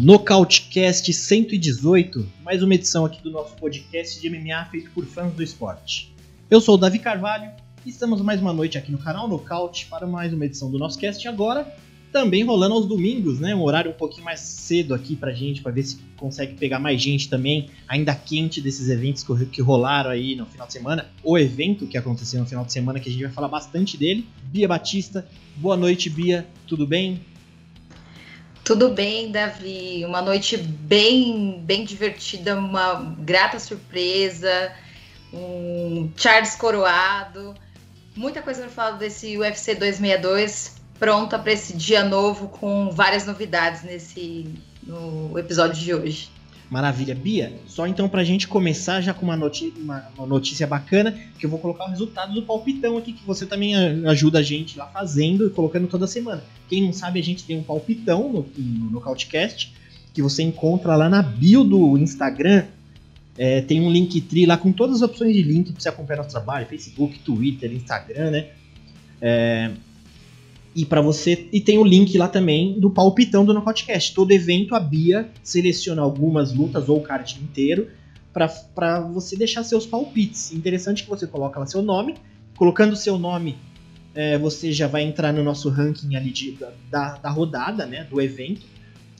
[0.00, 5.40] Nocautecast 118, mais uma edição aqui do nosso podcast de MMA feito por fãs do
[5.40, 6.12] esporte.
[6.50, 10.32] Eu sou o Davi Carvalho estamos mais uma noite aqui no canal Nocaute para mais
[10.32, 11.72] uma edição do nosso cast agora,
[12.12, 13.54] também rolando aos domingos, né?
[13.54, 17.00] Um horário um pouquinho mais cedo aqui pra gente, para ver se consegue pegar mais
[17.00, 21.86] gente também, ainda quente desses eventos que rolaram aí no final de semana, o evento
[21.86, 24.26] que aconteceu no final de semana, que a gente vai falar bastante dele.
[24.44, 25.26] Bia Batista,
[25.56, 27.20] boa noite, Bia, tudo bem?
[28.64, 30.04] Tudo bem, Davi.
[30.04, 34.72] Uma noite bem, bem divertida, uma grata surpresa,
[35.32, 37.54] um Charles coroado,
[38.18, 43.84] muita coisa para falar desse UFC 262, pronta para esse dia novo com várias novidades
[43.84, 44.46] nesse
[44.82, 46.28] no episódio de hoje.
[46.68, 47.14] Maravilha.
[47.14, 51.46] Bia, só então pra gente começar já com uma, noti uma, uma, notícia bacana, que
[51.46, 53.74] eu vou colocar o resultado do palpitão aqui, que você também
[54.06, 56.42] ajuda a gente lá fazendo e colocando toda semana.
[56.68, 59.16] Quem não sabe, a gente tem um palpitão no, no, no
[60.12, 62.64] que você encontra lá na bio do Instagram.
[63.38, 66.30] É, tem um Linktree lá com todas as opções de link pra você acompanhar nosso
[66.30, 68.48] trabalho, Facebook, Twitter, Instagram, né?
[69.22, 69.70] É,
[70.74, 74.12] e para você e tem o link lá também do palpitão do Nocautecast.
[74.12, 77.88] Todo evento a Bia seleciona algumas lutas ou o card inteiro
[78.32, 80.52] para você deixar seus palpites.
[80.52, 82.16] Interessante que você coloca lá seu nome,
[82.56, 83.56] colocando seu nome
[84.18, 86.58] é, você já vai entrar no nosso ranking ali de,
[86.90, 88.66] da, da rodada, né, do evento.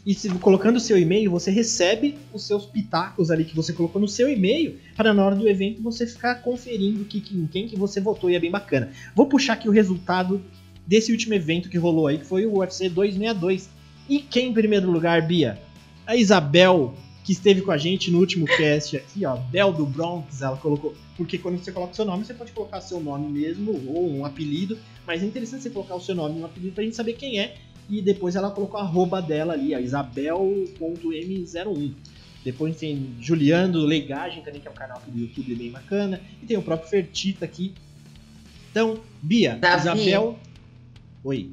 [0.09, 4.01] E se, colocando o seu e-mail, você recebe os seus pitacos ali que você colocou
[4.01, 7.77] no seu e-mail, para na hora do evento você ficar conferindo que, que, quem que
[7.77, 8.91] você votou e é bem bacana.
[9.15, 10.43] Vou puxar aqui o resultado
[10.87, 13.69] desse último evento que rolou aí, que foi o UFC 262.
[14.09, 15.61] E quem em primeiro lugar, Bia?
[16.07, 20.41] A Isabel, que esteve com a gente no último cast aqui, ó, Bel do Bronx,
[20.41, 20.95] ela colocou.
[21.19, 24.25] Porque quando você coloca o seu nome, você pode colocar seu nome mesmo ou um
[24.25, 27.13] apelido, mas é interessante você colocar o seu nome e um apelido pra gente saber
[27.13, 27.57] quem é.
[27.89, 31.95] E depois ela colocou a arroba dela ali, a isabel.m01.
[32.45, 36.21] Depois tem Juliano Legagem também, que é um canal aqui do YouTube bem bacana.
[36.43, 37.75] E tem o próprio Fertita aqui.
[38.71, 40.01] Então, Bia, Davi.
[40.01, 40.39] Isabel
[41.25, 41.51] Oi.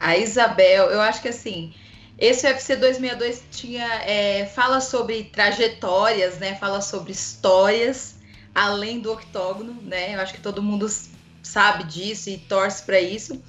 [0.00, 1.72] A Isabel, eu acho que assim,
[2.18, 6.54] esse UFC 262 tinha, é, fala sobre trajetórias, né?
[6.54, 8.16] Fala sobre histórias
[8.54, 10.14] além do octógono, né?
[10.14, 10.86] Eu acho que todo mundo
[11.42, 13.42] sabe disso e torce para isso.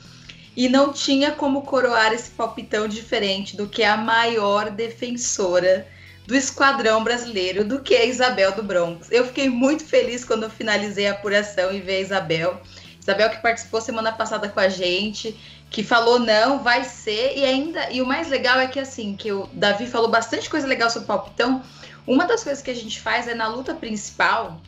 [0.58, 5.88] E não tinha como coroar esse palpitão diferente do que a maior defensora
[6.26, 9.12] do esquadrão brasileiro, do que a Isabel do Bronx.
[9.12, 12.60] Eu fiquei muito feliz quando eu finalizei a apuração e vi a Isabel.
[13.00, 17.92] Isabel que participou semana passada com a gente, que falou não, vai ser, e ainda,
[17.92, 21.04] e o mais legal é que assim, que o Davi falou bastante coisa legal sobre
[21.04, 21.62] o palpitão.
[22.08, 24.60] Uma das coisas que a gente faz é na luta principal,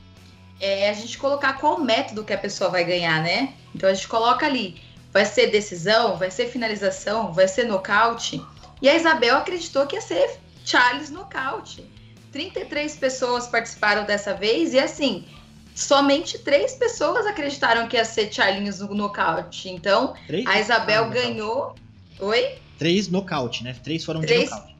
[0.61, 3.53] é a gente colocar qual método que a pessoa vai ganhar, né?
[3.73, 4.79] Então a gente coloca ali,
[5.11, 8.43] vai ser decisão, vai ser finalização, vai ser nocaute.
[8.81, 11.83] E a Isabel acreditou que ia ser Charles nocaute.
[12.31, 15.25] 33 pessoas participaram dessa vez e assim,
[15.73, 19.69] somente três pessoas acreditaram que ia ser Charlinhos no nocaute.
[19.69, 20.45] Então, três?
[20.45, 21.75] a Isabel ah, ganhou.
[22.19, 22.57] Oi?
[22.77, 23.75] Três nocaute, né?
[23.83, 24.75] Três foram três, de nocaute.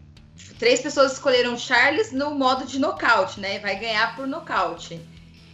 [0.60, 3.60] Três pessoas escolheram Charles no modo de nocaute, né?
[3.60, 5.00] Vai ganhar por nocaute.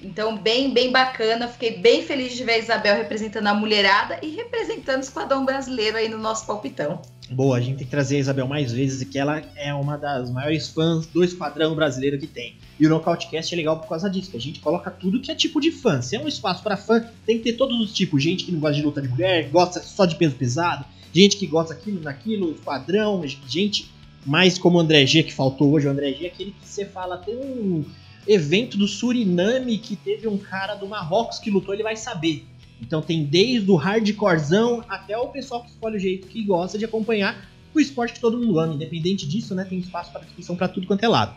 [0.01, 1.47] Então, bem, bem bacana.
[1.47, 5.97] Fiquei bem feliz de ver a Isabel representando a mulherada e representando o esquadrão brasileiro
[5.97, 7.01] aí no nosso palpitão.
[7.31, 10.29] Boa, a gente tem que trazer a Isabel mais vezes, que ela é uma das
[10.29, 12.55] maiores fãs do esquadrão brasileiro que tem.
[12.79, 15.35] E o Nocautecast é legal por causa disso, que a gente coloca tudo que é
[15.35, 16.01] tipo de fã.
[16.01, 18.21] Se é um espaço para fã, tem que ter todos os tipos.
[18.21, 21.47] Gente que não gosta de luta de mulher, gosta só de peso pesado, gente que
[21.47, 23.89] gosta aquilo, naquilo, esquadrão, gente
[24.23, 25.87] mais como o André G, que faltou hoje.
[25.87, 27.85] O André G é aquele que você fala, tem um
[28.27, 32.45] evento do Suriname que teve um cara do Marrocos que lutou, ele vai saber.
[32.81, 36.85] Então tem desde o hardcorezão até o pessoal que escolhe o jeito que gosta de
[36.85, 38.73] acompanhar o esporte que todo mundo ama.
[38.73, 41.35] Independente disso, né, tem espaço para discussão para tudo quanto é lado.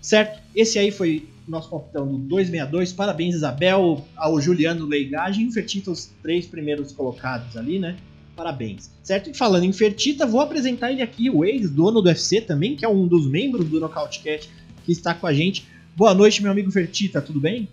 [0.00, 0.40] Certo?
[0.54, 2.92] Esse aí foi o nosso palpitão do 262.
[2.92, 7.96] Parabéns, Isabel, ao Juliano Leigagem e Fertita, os três primeiros colocados ali, né?
[8.34, 8.90] Parabéns.
[9.02, 9.28] Certo?
[9.28, 12.88] E falando em Fertita, vou apresentar ele aqui, o ex-dono do UFC também, que é
[12.88, 14.48] um dos membros do Knockout Cat
[14.86, 15.66] que está com a gente.
[15.96, 17.68] Boa noite, meu amigo Fertita, tudo bem?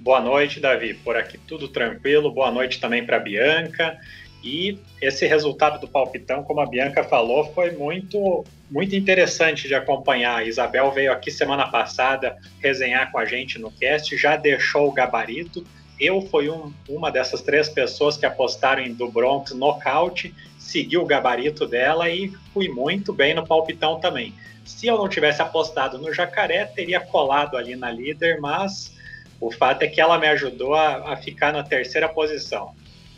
[0.00, 0.94] Boa noite, Davi.
[0.94, 2.30] Por aqui tudo tranquilo.
[2.30, 3.98] Boa noite também para Bianca.
[4.42, 10.38] E esse resultado do palpitão, como a Bianca falou, foi muito muito interessante de acompanhar.
[10.38, 14.92] A Isabel veio aqui semana passada resenhar com a gente no cast, já deixou o
[14.92, 15.64] gabarito
[15.98, 21.04] Eu fui um, uma dessas três pessoas que apostaram em do Bronx nocaute, segui o
[21.04, 24.32] gabarito dela e fui muito bem no palpitão também.
[24.68, 28.94] Se eu não tivesse apostado no Jacaré, teria colado ali na líder, mas
[29.40, 32.74] o fato é que ela me ajudou a, a ficar na terceira posição.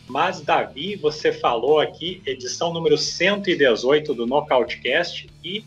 [0.06, 5.64] Mas, Davi, você falou aqui, edição número 118 do Nocautecast, e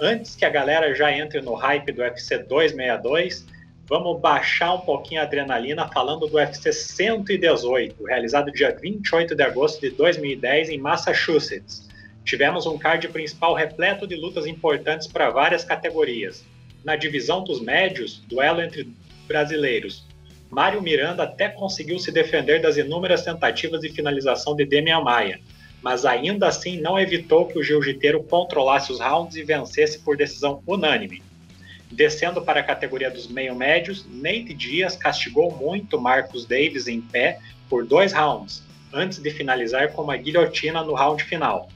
[0.00, 3.46] antes que a galera já entre no hype do UFC 262,
[3.88, 9.80] vamos baixar um pouquinho a adrenalina falando do UFC 118, realizado dia 28 de agosto
[9.80, 11.88] de 2010 em Massachusetts.
[12.24, 16.44] Tivemos um card principal repleto de lutas importantes para várias categorias.
[16.84, 18.88] Na divisão dos médios, duelo entre
[19.26, 20.06] brasileiros.
[20.50, 25.40] Mário Miranda até conseguiu se defender das inúmeras tentativas de finalização de Demian Maia,
[25.80, 30.62] mas ainda assim não evitou que o jiu-jiteiro controlasse os rounds e vencesse por decisão
[30.66, 31.22] unânime.
[31.90, 37.38] Descendo para a categoria dos meio-médios, Nate Dias castigou muito Marcos Davis em pé
[37.68, 38.62] por dois rounds,
[38.92, 41.68] antes de finalizar com uma guilhotina no round final.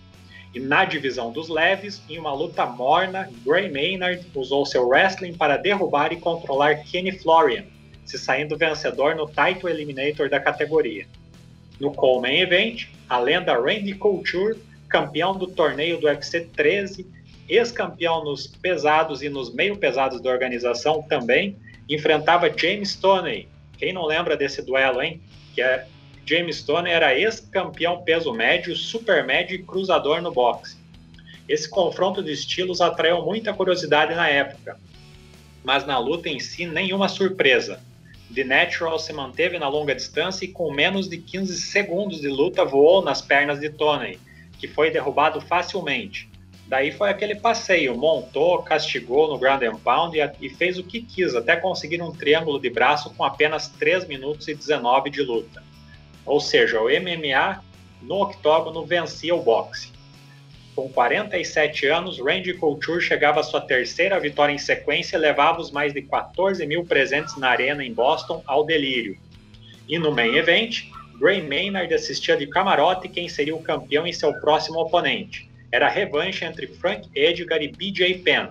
[0.54, 5.56] E na divisão dos leves, em uma luta morna, Gray Maynard usou seu wrestling para
[5.56, 7.64] derrubar e controlar Kenny Florian,
[8.04, 11.06] se saindo vencedor no Title Eliminator da categoria.
[11.80, 14.56] No Coleman Event, a lenda Randy Couture,
[14.88, 17.04] campeão do torneio do UFC 13,
[17.48, 21.56] ex-campeão nos pesados e nos meio pesados da organização também,
[21.88, 23.48] enfrentava James Toney.
[23.76, 25.20] Quem não lembra desse duelo, hein?
[25.52, 25.86] Que é
[26.26, 30.76] James Toney era ex-campeão peso médio, super médio e cruzador no boxe.
[31.46, 34.78] Esse confronto de estilos atraiu muita curiosidade na época,
[35.62, 37.80] mas na luta em si nenhuma surpresa.
[38.34, 42.64] The Natural se manteve na longa distância e com menos de 15 segundos de luta
[42.64, 44.18] voou nas pernas de Tony,
[44.58, 46.30] que foi derrubado facilmente.
[46.66, 51.34] Daí foi aquele passeio, montou, castigou no ground and pound e, fez o que quis,
[51.34, 55.63] até conseguir um triângulo de braço com apenas 3 minutos e 19 de luta.
[56.24, 57.62] Ou seja, o MMA
[58.02, 59.92] no octógono vencia o boxe.
[60.74, 65.70] Com 47 anos, Randy Couture chegava à sua terceira vitória em sequência e levava os
[65.70, 69.16] mais de 14 mil presentes na arena em Boston ao delírio.
[69.88, 70.86] E no main event,
[71.20, 75.48] Gray Maynard assistia de camarote quem seria o campeão e seu próximo oponente.
[75.70, 78.48] Era a revanche entre Frank Edgar e BJ Penn.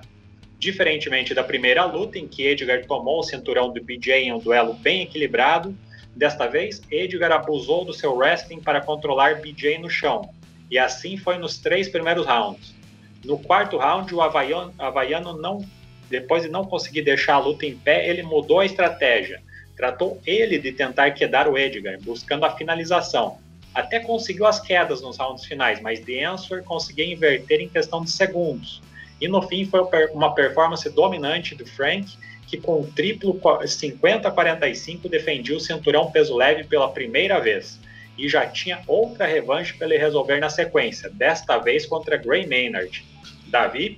[0.58, 4.74] Diferentemente da primeira luta, em que Edgar tomou o cinturão do BJ em um duelo
[4.76, 5.76] bem equilibrado,
[6.16, 10.30] desta vez Edgar abusou do seu wrestling para controlar BJ no chão,
[10.70, 12.74] e assim foi nos três primeiros rounds.
[13.24, 15.66] No quarto round, o Havaiano, Havaiano não,
[16.10, 19.42] depois de não conseguir deixar a luta em pé, ele mudou a estratégia.
[19.76, 23.40] Tratou ele de tentar quedar o Edgar, buscando a finalização.
[23.74, 28.12] Até conseguiu as quedas nos rounds finais, mas The Answer conseguiu inverter em questão de
[28.12, 28.82] segundos.
[29.20, 29.82] E no fim foi
[30.12, 32.16] uma performance dominante do Frank,
[32.54, 37.80] que com o triplo 50-45 defendia o cinturão peso leve pela primeira vez
[38.16, 43.04] e já tinha outra revanche para ele resolver na sequência, desta vez contra Gray Maynard.
[43.48, 43.98] Davi?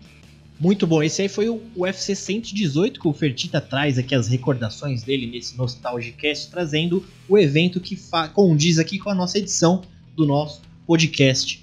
[0.57, 5.03] Muito bom, esse aí foi o UFC 118 que o Fertita traz aqui as recordações
[5.03, 7.99] dele nesse Nostalgicast, trazendo o evento que
[8.33, 9.81] condiz aqui com a nossa edição
[10.15, 11.61] do nosso podcast.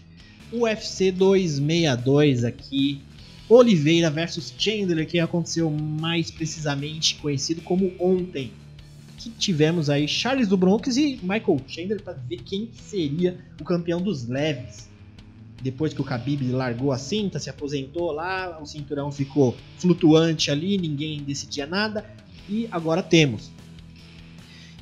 [0.53, 3.01] O UFC 262 aqui,
[3.53, 8.51] Oliveira versus Chandler, que aconteceu mais precisamente conhecido como ontem
[9.19, 14.01] que tivemos aí Charles do Bronx e Michael Chandler para ver quem seria o campeão
[14.01, 14.89] dos leves.
[15.63, 20.77] Depois que o Khabib largou a cinta, se aposentou lá, o cinturão ficou flutuante ali,
[20.77, 22.05] ninguém decidia nada
[22.49, 23.51] e agora temos.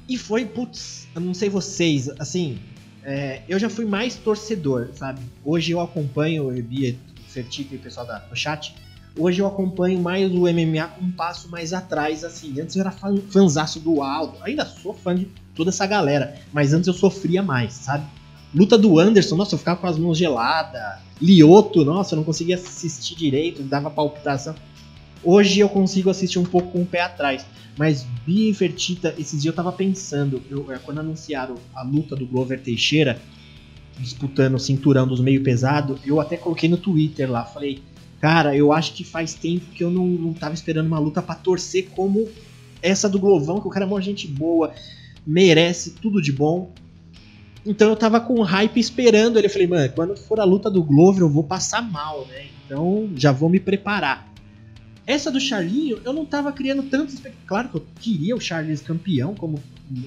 [0.09, 2.59] E foi, putz, eu não sei vocês, assim,
[3.03, 5.21] é, eu já fui mais torcedor, sabe?
[5.45, 6.99] Hoje eu acompanho, o vi
[7.31, 8.75] o Fertico e o pessoal da, do chat,
[9.19, 12.61] Hoje eu acompanho mais o MMA um passo mais atrás, assim.
[12.61, 16.73] Antes eu era fã, fãzaço do Aldo, ainda sou fã de toda essa galera, mas
[16.73, 18.07] antes eu sofria mais, sabe?
[18.55, 21.01] Luta do Anderson, nossa, eu ficava com as mãos geladas.
[21.21, 24.55] Lioto, nossa, eu não conseguia assistir direito, dava palpitação.
[25.23, 27.45] Hoje eu consigo assistir um pouco com o pé atrás.
[27.77, 32.17] Mas Bia e Fertita, esses dias eu tava pensando, eu, é, quando anunciaram a luta
[32.17, 33.21] do Glover Teixeira,
[34.01, 37.83] disputando o cinturão dos meio pesado, eu até coloquei no Twitter lá, falei,
[38.21, 41.35] Cara, eu acho que faz tempo que eu não, não tava esperando uma luta para
[41.35, 42.29] torcer como
[42.83, 44.75] essa do Glovão, que o cara é uma gente boa,
[45.27, 46.71] merece tudo de bom.
[47.65, 49.47] Então eu tava com hype esperando ele.
[49.47, 52.49] Eu falei, mano, quando for a luta do Glover eu vou passar mal, né?
[52.67, 54.31] Então já vou me preparar.
[55.07, 57.47] Essa do Charlinho, eu não tava criando tanto expectativa.
[57.47, 59.59] Claro que eu queria o Charles campeão, como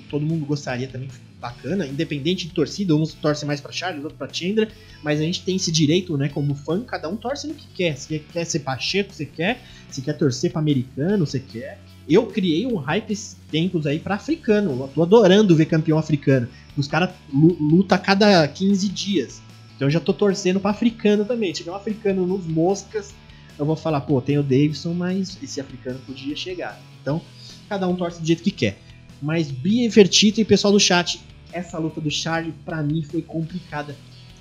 [0.10, 1.10] todo mundo gostaria também,
[1.40, 4.70] bacana, independente de torcida, uns torcem mais para Charles, outros para Chandra,
[5.04, 7.98] mas a gente tem esse direito, né, como fã, cada um torce no que quer.
[7.98, 11.80] Se quer ser Pacheco, você quer, se quer torcer para americano, você quer.
[12.08, 14.72] Eu criei um hype esses tempos aí pra africano.
[14.72, 16.50] Eu tô adorando ver campeão africano.
[16.76, 19.42] Os caras lutam a cada 15 dias.
[19.76, 21.54] Então eu já tô torcendo pra africano também.
[21.54, 23.14] Se tiver um africano nos moscas,
[23.58, 26.82] eu vou falar, pô, tem o Davidson, mas esse africano podia chegar.
[27.02, 27.22] Então,
[27.70, 28.78] cada um torce do jeito que quer.
[29.24, 31.22] Mas Bia Fertita e pessoal do chat,
[31.54, 33.96] essa luta do Charlie para mim foi complicada.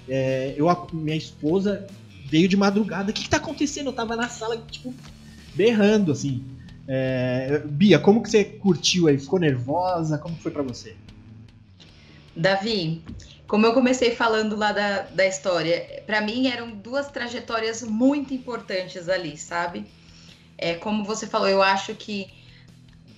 [0.08, 1.86] É, eu, minha esposa
[2.26, 3.12] veio de madrugada.
[3.12, 3.90] O que, que tá acontecendo?
[3.90, 4.92] Eu tava na sala, tipo,
[5.54, 6.42] berrando, assim.
[6.88, 9.16] É, Bia, como que você curtiu aí?
[9.16, 10.18] Ficou nervosa?
[10.18, 10.96] Como foi para você?
[12.34, 13.04] Davi,
[13.46, 19.08] como eu comecei falando lá da, da história, para mim eram duas trajetórias muito importantes
[19.08, 19.86] ali, sabe?
[20.58, 22.41] É, como você falou, eu acho que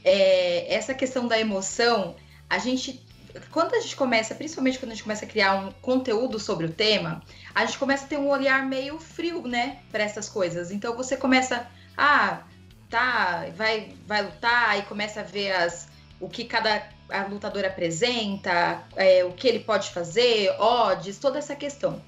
[0.05, 2.15] é, essa questão da emoção,
[2.49, 3.03] a gente
[3.51, 6.73] quando a gente começa, principalmente quando a gente começa a criar um conteúdo sobre o
[6.73, 7.21] tema,
[7.53, 10.71] a gente começa a ter um olhar meio frio, né, para essas coisas.
[10.71, 12.43] Então você começa, ah,
[12.89, 15.89] tá, vai, vai lutar e começa a ver as,
[16.21, 21.55] o que cada a lutador apresenta, é, o que ele pode fazer, odds, toda essa
[21.55, 22.01] questão.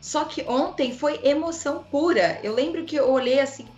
[0.00, 2.40] Só que ontem foi emoção pura.
[2.42, 3.68] Eu lembro que eu olhei assim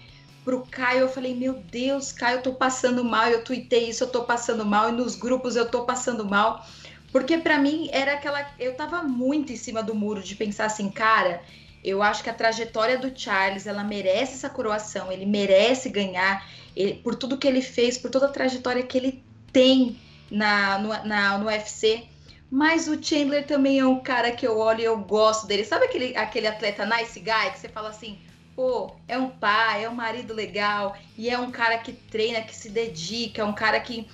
[0.45, 4.09] pro Caio, eu falei, meu Deus, Caio, eu tô passando mal, eu tuitei isso, eu
[4.09, 6.67] tô passando mal, e nos grupos eu tô passando mal.
[7.11, 8.51] Porque para mim era aquela.
[8.59, 11.43] Eu tava muito em cima do muro de pensar assim, cara,
[11.85, 16.95] eu acho que a trajetória do Charles, ela merece essa coroação, ele merece ganhar ele,
[16.95, 19.23] por tudo que ele fez, por toda a trajetória que ele
[19.53, 22.05] tem na, no, na, no UFC.
[22.51, 25.65] Mas o Chandler também é um cara que eu olho e eu gosto dele.
[25.65, 28.19] Sabe aquele, aquele atleta nice guy que você fala assim,
[28.63, 32.55] pô, é um pai, é um marido legal, e é um cara que treina, que
[32.55, 34.07] se dedica, é um cara que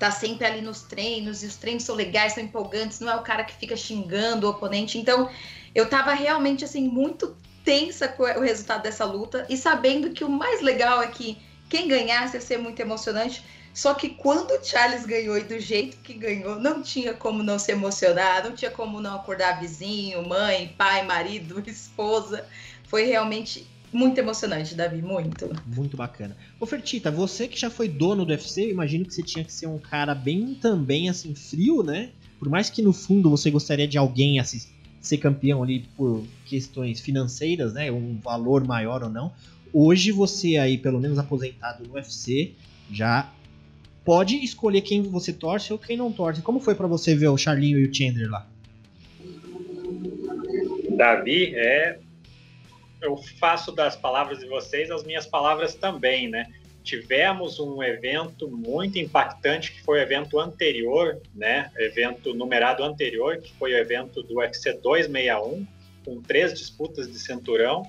[0.00, 3.22] tá sempre ali nos treinos, e os treinos são legais, são empolgantes, não é o
[3.22, 4.98] cara que fica xingando o oponente.
[4.98, 5.30] Então,
[5.76, 10.28] eu tava realmente, assim, muito tensa com o resultado dessa luta, e sabendo que o
[10.28, 13.44] mais legal é que quem ganhasse ia ser muito emocionante.
[13.72, 17.60] Só que quando o Charles ganhou e do jeito que ganhou, não tinha como não
[17.60, 22.44] se emocionar, não tinha como não acordar vizinho, mãe, pai, marido, esposa.
[22.88, 25.48] Foi realmente muito emocionante, Davi, muito.
[25.66, 26.36] Muito bacana.
[26.58, 29.52] Ô Fertita, você que já foi dono do UFC, eu imagino que você tinha que
[29.52, 32.10] ser um cara bem também assim frio, né?
[32.38, 34.60] Por mais que no fundo você gostaria de alguém assim,
[35.00, 37.90] ser campeão ali por questões financeiras, né?
[37.90, 39.32] Um valor maior ou não.
[39.72, 42.52] Hoje você aí, pelo menos aposentado no UFC,
[42.90, 43.30] já
[44.02, 46.40] pode escolher quem você torce ou quem não torce.
[46.40, 48.46] Como foi para você ver o Charlinho e o Chandler lá?
[50.96, 51.98] Davi, é
[53.00, 56.46] eu faço das palavras de vocês as minhas palavras também, né?
[56.82, 61.70] Tivemos um evento muito impactante que foi o evento anterior, né?
[61.76, 65.66] Evento numerado anterior, que foi o evento do UFC 261,
[66.04, 67.82] com três disputas de cinturão.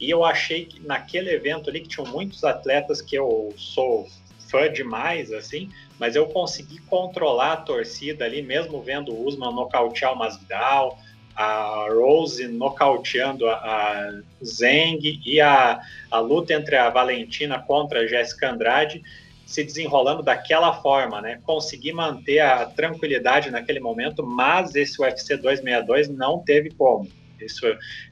[0.00, 4.06] E eu achei que naquele evento ali, que tinham muitos atletas que eu sou
[4.48, 10.12] fã demais, assim, mas eu consegui controlar a torcida ali, mesmo vendo o Usman nocautear
[10.12, 10.98] o Masvidal,
[11.36, 18.50] a Rose nocauteando a, Zeng e a, a luta entre a Valentina contra a Jéssica
[18.50, 19.02] Andrade
[19.46, 21.40] se desenrolando daquela forma, né?
[21.44, 27.08] Consegui manter a tranquilidade naquele momento, mas esse UFC 262 não teve como.
[27.40, 27.66] Isso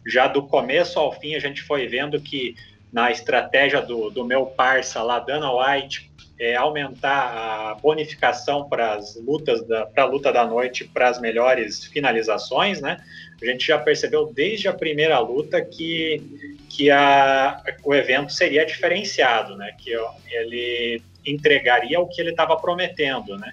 [0.06, 2.54] já do começo ao fim a gente foi vendo que
[2.92, 9.16] na estratégia do, do meu parça lá, Dana White, é, aumentar a bonificação para as
[9.16, 9.60] lutas,
[9.94, 12.98] para a luta da noite, para as melhores finalizações, né?
[13.40, 16.22] A gente já percebeu desde a primeira luta que,
[16.68, 19.74] que a, o evento seria diferenciado, né?
[19.78, 19.92] Que
[20.30, 23.52] ele entregaria o que ele estava prometendo, né?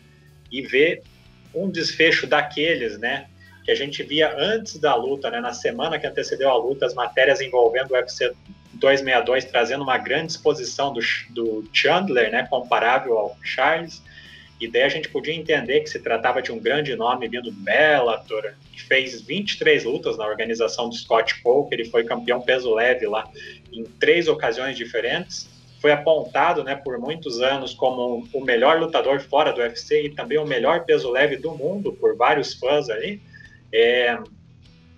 [0.52, 1.04] E ver
[1.54, 3.28] um desfecho daqueles, né?
[3.64, 5.40] Que a gente via antes da luta, né?
[5.40, 8.32] Na semana que antecedeu a luta, as matérias envolvendo o UFC
[8.74, 11.00] 262 trazendo uma grande exposição do,
[11.30, 14.02] do Chandler, né, comparável ao Charles,
[14.60, 17.52] e daí a gente podia entender que se tratava de um grande nome vindo do
[17.52, 23.08] Bellator, que fez 23 lutas na organização do Scott Coker, ele foi campeão peso leve
[23.08, 23.30] lá
[23.72, 25.50] em três ocasiões diferentes,
[25.80, 30.38] foi apontado né, por muitos anos como o melhor lutador fora do UFC e também
[30.38, 33.22] o melhor peso leve do mundo por vários fãs aí,
[33.72, 34.18] é,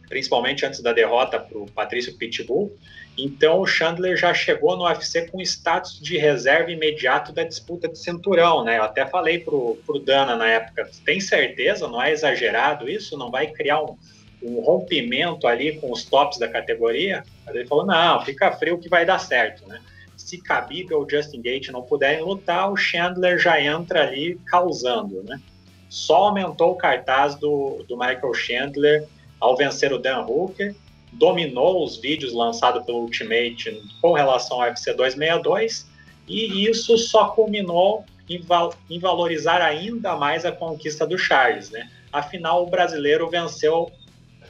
[0.10, 2.75] principalmente antes da derrota para o Patrício Pitbull.
[3.18, 7.98] Então o Chandler já chegou no UFC com status de reserva imediato da disputa de
[8.00, 8.77] cinturão, né?
[8.77, 11.88] Eu até falei pro, pro Dana na época, tem certeza?
[11.88, 13.18] Não é exagerado isso?
[13.18, 13.98] Não vai criar um,
[14.41, 17.24] um rompimento ali com os tops da categoria?
[17.46, 19.82] Aí ele falou, não, fica frio que vai dar certo, né?
[20.15, 25.41] Se Khabib ou Justin Gate não puderem lutar, o Chandler já entra ali causando, né?
[25.89, 29.06] Só aumentou o cartaz do, do Michael Chandler
[29.39, 30.74] ao vencer o Dan Hooker
[31.12, 35.89] dominou os vídeos lançados pelo Ultimate com relação ao UFC 262
[36.27, 41.89] e isso só culminou em, val em valorizar ainda mais a conquista do Charles, né?
[42.12, 43.91] Afinal, o brasileiro venceu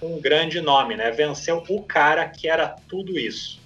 [0.01, 1.11] um grande nome, né?
[1.11, 3.59] Venceu o cara que era tudo isso.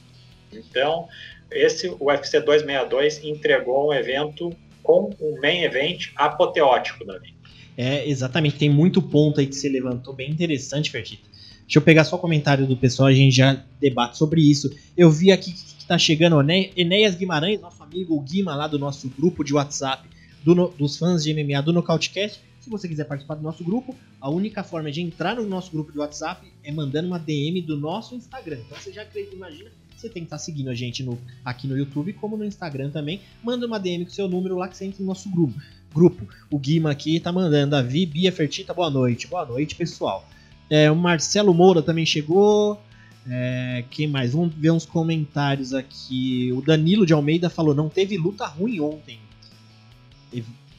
[0.51, 1.07] Então,
[1.51, 7.33] esse UFC 262 entregou um evento com um main event apoteótico, Davi.
[7.77, 8.57] É, exatamente.
[8.57, 11.34] Tem muito ponto aí que você levantou, bem interessante, Fertita.
[11.65, 14.72] Deixa eu pegar só o comentário do pessoal, a gente já debate sobre isso.
[14.95, 16.39] Eu vi aqui que está chegando
[16.75, 20.07] Enéas Guimarães, nosso amigo Guima lá do nosso grupo de WhatsApp
[20.43, 22.39] do, dos fãs de MMA do Nocautecast.
[22.62, 25.91] Se você quiser participar do nosso grupo, a única forma de entrar no nosso grupo
[25.91, 28.60] de WhatsApp é mandando uma DM do nosso Instagram.
[28.65, 32.13] Então você já imagina, você tem que estar seguindo a gente no, aqui no YouTube,
[32.13, 33.22] como no Instagram também.
[33.43, 35.60] Manda uma DM com seu número lá que você entra no nosso grupo.
[35.93, 36.27] grupo.
[36.50, 37.72] O Guima aqui tá mandando.
[37.72, 39.27] Davi, Bia Fertita, boa noite.
[39.27, 40.27] Boa noite, pessoal.
[40.69, 42.81] É, o Marcelo Moura também chegou.
[43.27, 44.34] É, quem mais?
[44.34, 46.51] Vamos ver uns comentários aqui.
[46.53, 49.19] O Danilo de Almeida falou: não teve luta ruim ontem.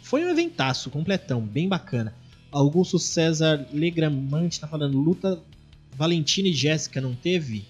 [0.03, 2.15] Foi um eventaço, completão, bem bacana.
[2.53, 5.43] Augusto César Legramante tá falando, luta
[5.97, 7.65] Valentina e Jéssica não teve?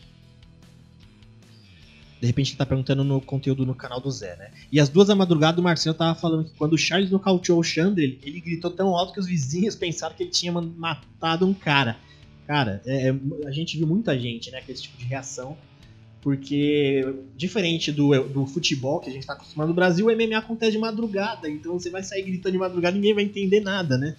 [2.21, 4.51] De repente ele tá perguntando no conteúdo no canal do Zé, né?
[4.73, 7.65] E as duas da madrugada o Marcelo tava falando que quando o Charles nocauteou o
[7.65, 11.97] Chandler, ele gritou tão alto que os vizinhos pensaram que ele tinha matado um cara.
[12.47, 13.15] Cara, é, é,
[13.47, 15.57] a gente viu muita gente, né, com esse tipo de reação
[16.27, 20.73] porque diferente do, do futebol que a gente está acostumado no Brasil, o MMA acontece
[20.73, 24.17] de madrugada, então você vai sair gritando de madrugada ninguém vai entender nada, né?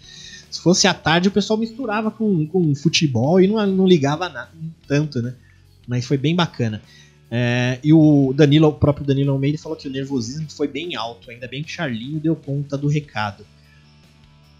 [0.50, 4.50] Se fosse à tarde, o pessoal misturava com, com futebol e não, não ligava nada,
[4.88, 5.36] tanto, né?
[5.86, 6.82] Mas foi bem bacana.
[7.30, 11.30] É, e o Danilo, o próprio Danilo Almeida falou que o nervosismo foi bem alto,
[11.30, 13.46] ainda bem que Charlinho deu conta do recado.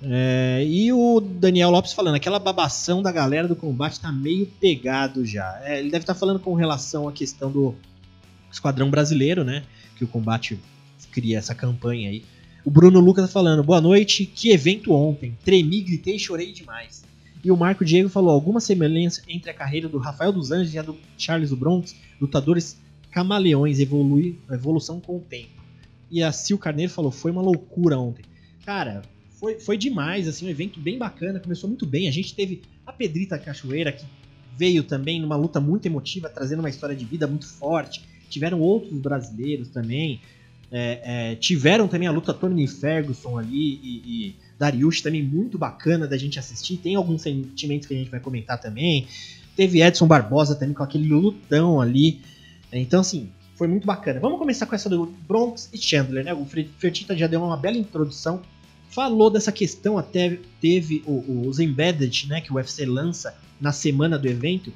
[0.02, 5.26] É, e o Daniel Lopes falando, aquela babação da galera do combate tá meio pegado
[5.26, 5.60] já.
[5.64, 7.74] É, ele deve estar tá falando com relação à questão do
[8.52, 9.64] esquadrão brasileiro, né?
[9.96, 10.60] Que o combate
[11.12, 12.24] cria essa campanha aí.
[12.64, 15.36] O Bruno Lucas tá falando, boa noite, que evento ontem.
[15.44, 17.04] Tremi, gritei chorei demais.
[17.44, 20.80] E o Marco Diego falou, alguma semelhança entre a carreira do Rafael dos Anjos e
[20.80, 22.78] a do Charles do Bronx, lutadores
[23.10, 25.64] camaleões, evolui, evolução com o tempo.
[26.12, 28.26] E a Sil Carneiro falou, foi uma loucura ontem.
[28.66, 29.02] Cara,
[29.40, 32.08] foi, foi demais, assim, um evento bem bacana, começou muito bem.
[32.08, 34.06] A gente teve a Pedrita Cachoeira, que
[34.58, 38.04] veio também numa luta muito emotiva, trazendo uma história de vida muito forte.
[38.30, 40.20] Tiveram outros brasileiros também.
[40.72, 46.18] É, é, tiveram também a luta Tony Ferguson ali e, e também muito bacana da
[46.18, 46.78] gente assistir.
[46.78, 49.08] Tem alguns sentimentos que a gente vai comentar também.
[49.56, 52.22] Teve Edson Barbosa também com aquele lutão ali.
[52.74, 54.20] Então, assim, foi muito bacana.
[54.20, 56.34] Vamos começar com essa do Bronx e Chandler, né?
[56.34, 58.42] O Fertita já deu uma bela introdução
[58.90, 64.28] falou dessa questão, até teve os embedded, né, que o UFC lança na semana do
[64.28, 64.72] evento,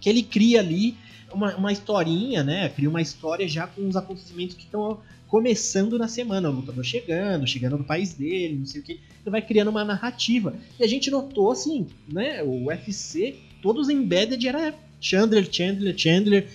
[0.00, 0.96] que ele cria ali
[1.32, 6.06] uma, uma historinha, né, cria uma história já com os acontecimentos que estão começando na
[6.06, 9.68] semana, o lutador chegando, chegando no país dele, não sei o que, ele vai criando
[9.68, 10.54] uma narrativa.
[10.78, 16.48] E a gente notou, assim, né, o UFC, todos embedded era Chandler, Chandler, Chandler,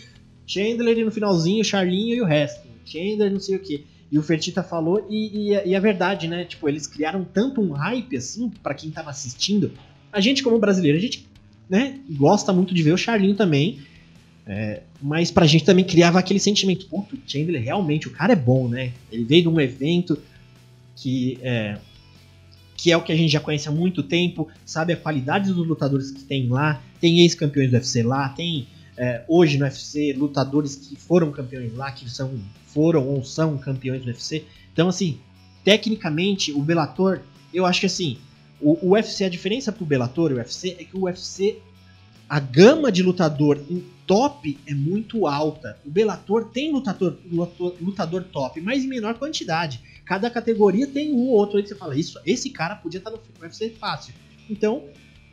[0.47, 2.67] Chandler e no finalzinho Charlinho e o resto.
[2.85, 3.85] Chandler, não sei o que.
[4.11, 6.43] E o Fertita falou, e, e, e é verdade, né?
[6.43, 9.71] Tipo, eles criaram tanto um hype assim para quem tava assistindo.
[10.11, 11.27] A gente, como brasileiro, a gente
[11.69, 13.79] né, gosta muito de ver o Charlinho também.
[14.47, 18.35] É, mas pra gente também criava aquele sentimento, pô, o Chandler realmente, o cara é
[18.35, 18.93] bom, né?
[19.11, 20.17] Ele veio de um evento
[20.95, 21.77] que é,
[22.75, 25.67] que é o que a gente já conhece há muito tempo, sabe a qualidade dos
[25.67, 28.67] lutadores que tem lá, tem ex-campeões do UFC lá, tem
[28.99, 34.01] é, hoje no UFC lutadores que foram campeões lá, que são foram ou são campeões
[34.01, 34.43] do UFC.
[34.73, 35.17] Então, assim,
[35.63, 37.21] tecnicamente, o Bellator,
[37.53, 38.17] eu acho que assim,
[38.59, 41.59] o, o UFC, a diferença pro Bellator e o UFC é que o UFC,
[42.27, 45.79] a gama de lutador em top é muito alta.
[45.85, 49.81] O Bellator tem lutador, lutador, lutador top, mas em menor quantidade.
[50.03, 53.11] Cada categoria tem um ou outro aí que você fala, isso, esse cara podia estar
[53.11, 54.13] no UFC fácil.
[54.49, 54.83] Então,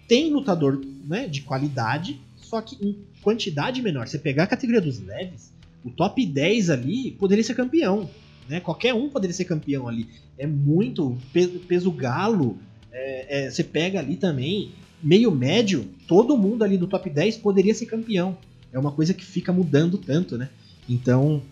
[0.06, 4.06] tem lutador né, de qualidade, só que em quantidade menor.
[4.06, 5.52] Você pegar a categoria dos leves,
[5.84, 8.08] o top 10 ali poderia ser campeão.
[8.48, 8.60] Né?
[8.60, 10.08] Qualquer um poderia ser campeão ali.
[10.38, 12.58] É muito peso, peso galo.
[12.92, 14.70] É, é, você pega ali também,
[15.02, 18.38] meio médio, todo mundo ali do top 10 poderia ser campeão.
[18.72, 20.48] É uma coisa que fica mudando tanto, né?
[20.88, 21.42] Então,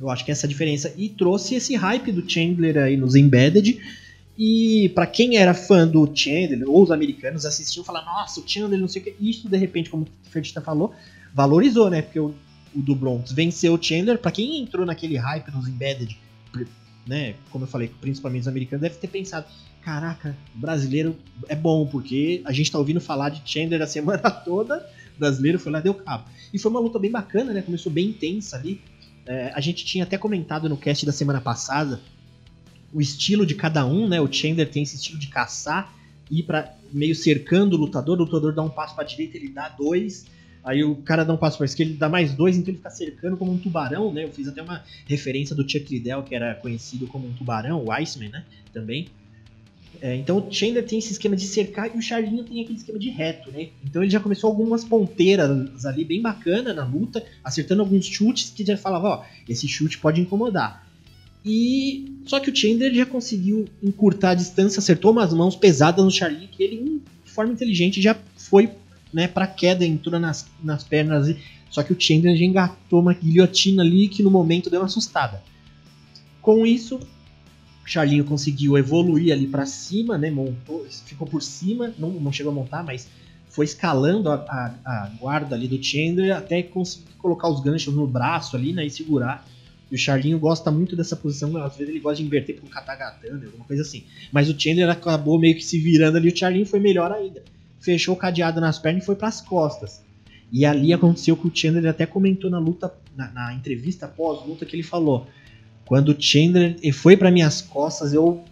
[0.00, 0.94] eu acho que essa diferença.
[0.96, 3.80] E trouxe esse hype do Chandler aí nos Embedded.
[4.38, 8.48] E para quem era fã do Chandler, ou os americanos assistiam e falaram, nossa, o
[8.48, 9.14] Chandler, não sei o que.
[9.20, 10.94] Isso, de repente, como o Ferdita falou,
[11.34, 12.00] valorizou, né?
[12.00, 12.34] Porque o
[12.74, 16.16] o do Bronx venceu o Chandler, para quem entrou naquele hype nos Embedded,
[17.06, 19.46] né, como eu falei, principalmente os americanos, deve ter pensado,
[19.82, 21.16] caraca, brasileiro
[21.48, 24.86] é bom, porque a gente tá ouvindo falar de Chandler a semana toda,
[25.18, 26.24] brasileiro foi lá deu cabo.
[26.52, 28.80] E foi uma luta bem bacana, né, começou bem intensa ali,
[29.26, 32.00] é, a gente tinha até comentado no cast da semana passada
[32.92, 34.20] o estilo de cada um, né?
[34.20, 35.94] O Chandler tem esse estilo de caçar,
[36.30, 39.68] ir para meio cercando o lutador, o lutador dá um passo para direita, ele dá
[39.68, 40.26] dois.
[40.62, 42.90] Aí o cara dá um passo para esquerda, ele dá mais dois, então ele fica
[42.90, 44.24] cercando como um tubarão, né?
[44.24, 47.92] Eu fiz até uma referência do Chuck Liddell, que era conhecido como um tubarão, o
[47.92, 48.44] Iceman, né?
[48.72, 49.08] Também.
[50.02, 52.98] É, então o Chandler tem esse esquema de cercar e o Charlinho tem aquele esquema
[52.98, 53.68] de reto, né?
[53.84, 58.64] Então ele já começou algumas ponteiras ali bem bacana na luta, acertando alguns chutes que
[58.64, 60.89] já falava, ó, esse chute pode incomodar.
[61.44, 66.10] E só que o Chandler já conseguiu encurtar a distância, acertou umas mãos pesadas no
[66.10, 68.70] Charlinho que ele de forma inteligente já foi,
[69.12, 71.34] né, para queda, entrou nas, nas pernas,
[71.70, 75.42] só que o Chandler já engatou uma guilhotina ali que no momento deu uma assustada.
[76.42, 76.98] Com isso,
[77.90, 80.30] Charlinho conseguiu evoluir ali para cima, né?
[80.30, 83.08] Montou, ficou por cima, não, não chegou a montar, mas
[83.48, 88.06] foi escalando a, a, a, guarda ali do Chandler até conseguir colocar os ganchos no
[88.06, 88.86] braço ali, né?
[88.86, 89.44] E segurar.
[89.90, 92.68] E o Charlinho gosta muito dessa posição, às vezes ele gosta de inverter para um
[92.68, 94.04] Katagatana, alguma coisa assim.
[94.30, 97.42] Mas o Chandler acabou meio que se virando ali, o Charlinho foi melhor ainda.
[97.80, 100.02] Fechou o cadeado nas pernas e foi para as costas.
[100.52, 104.76] E ali aconteceu que o Chandler até comentou na luta, na, na entrevista pós-luta, que
[104.76, 105.26] ele falou:
[105.84, 108.44] quando o Chandler foi para minhas costas, eu, o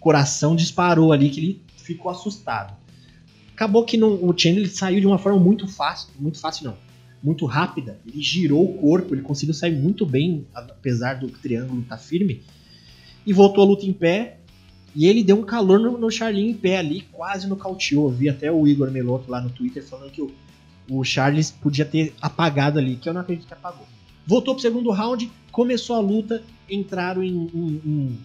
[0.00, 2.76] coração disparou ali, que ele ficou assustado.
[3.54, 6.76] Acabou que não, o Chandler saiu de uma forma muito fácil, muito fácil não,
[7.22, 7.98] muito rápida.
[8.06, 12.42] Ele girou o corpo, ele conseguiu sair muito bem, apesar do triângulo estar tá firme,
[13.24, 14.38] e voltou a luta em pé.
[14.94, 18.10] E ele deu um calor no, no Charlinho em pé ali, quase nocauteou.
[18.10, 20.30] Vi até o Igor Meloto lá no Twitter falando que o,
[20.90, 23.86] o Charles podia ter apagado ali, que eu não acredito que apagou.
[24.26, 28.18] Voltou pro segundo round, começou a luta, entraram em, em, em,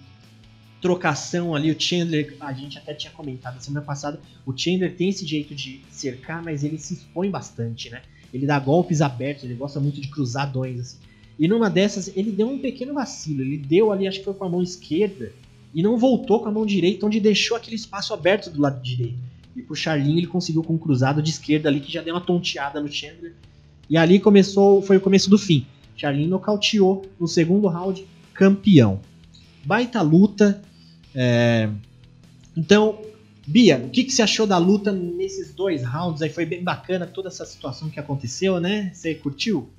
[0.82, 1.72] trocação ali.
[1.72, 5.56] O Chandler, a gente até tinha comentado na semana passada, o Chandler tem esse jeito
[5.56, 8.02] de cercar, mas ele se expõe bastante, né?
[8.34, 10.98] Ele dá golpes abertos, ele gosta muito de cruzadões, assim.
[11.40, 13.42] E numa dessas, ele deu um pequeno vacilo.
[13.42, 15.32] Ele deu ali, acho que foi com a mão esquerda,
[15.74, 19.18] e não voltou com a mão direita, onde deixou aquele espaço aberto do lado direito.
[19.56, 22.22] E pro Charlinho ele conseguiu com um cruzado de esquerda ali, que já deu uma
[22.22, 23.34] tonteada no Chandler.
[23.90, 25.66] E ali começou, foi o começo do fim.
[25.96, 29.00] Charlinho nocauteou no segundo round, campeão.
[29.66, 30.62] Baita luta.
[31.14, 31.70] É...
[32.56, 33.00] Então,
[33.48, 36.22] Bia, o que, que você achou da luta nesses dois rounds?
[36.22, 38.92] Aí foi bem bacana toda essa situação que aconteceu, né?
[38.94, 39.70] Você curtiu?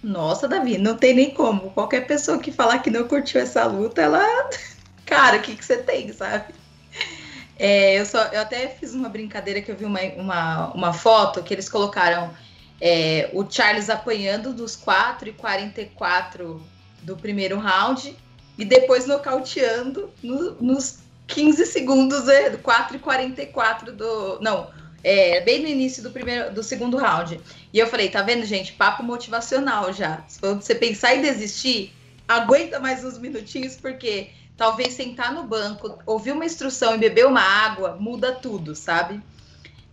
[0.00, 1.70] Nossa, Davi, não tem nem como.
[1.72, 4.24] Qualquer pessoa que falar que não curtiu essa luta, ela.
[5.04, 6.54] Cara, o que, que você tem, sabe?
[7.58, 11.42] É, eu, só, eu até fiz uma brincadeira que eu vi uma, uma, uma foto
[11.42, 12.30] que eles colocaram
[12.80, 16.62] é, o Charles apanhando dos 4 e 44
[17.02, 18.16] do primeiro round
[18.56, 21.01] e depois nocauteando no, nos
[21.32, 24.38] 15 segundos, é, 4 e 44 do.
[24.40, 24.70] Não,
[25.02, 27.40] é, bem no início do primeiro do segundo round.
[27.72, 28.72] E eu falei, tá vendo, gente?
[28.72, 30.22] Papo motivacional já.
[30.28, 31.92] Se você pensar em desistir,
[32.28, 37.40] aguenta mais uns minutinhos, porque talvez sentar no banco, ouvir uma instrução e beber uma
[37.40, 39.20] água muda tudo, sabe?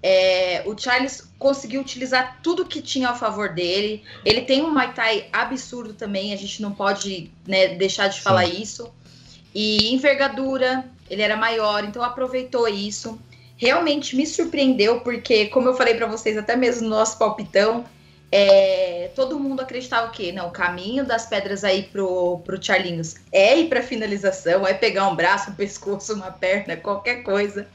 [0.02, 4.04] É, o Charles conseguiu utilizar tudo que tinha a favor dele.
[4.24, 8.46] Ele tem um Muay Thai absurdo também, a gente não pode né, deixar de falar
[8.46, 8.62] Sim.
[8.62, 8.94] isso.
[9.54, 13.20] E envergadura, ele era maior, então aproveitou isso.
[13.58, 17.86] Realmente me surpreendeu, porque, como eu falei para vocês, até mesmo no nosso palpitão,
[18.32, 23.60] é, todo mundo acreditava que não, o caminho das pedras aí pro, pro Charlinhos é
[23.60, 27.68] ir pra finalização, é pegar um braço, um pescoço, uma perna, qualquer coisa.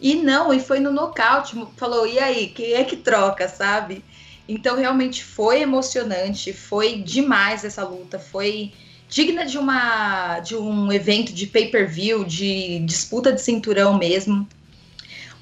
[0.00, 4.04] E não, e foi no nocaute, falou, e aí, quem é que troca, sabe?
[4.48, 8.72] Então realmente foi emocionante, foi demais essa luta, foi
[9.08, 14.46] digna de uma de um evento de pay-per-view, de disputa de cinturão mesmo.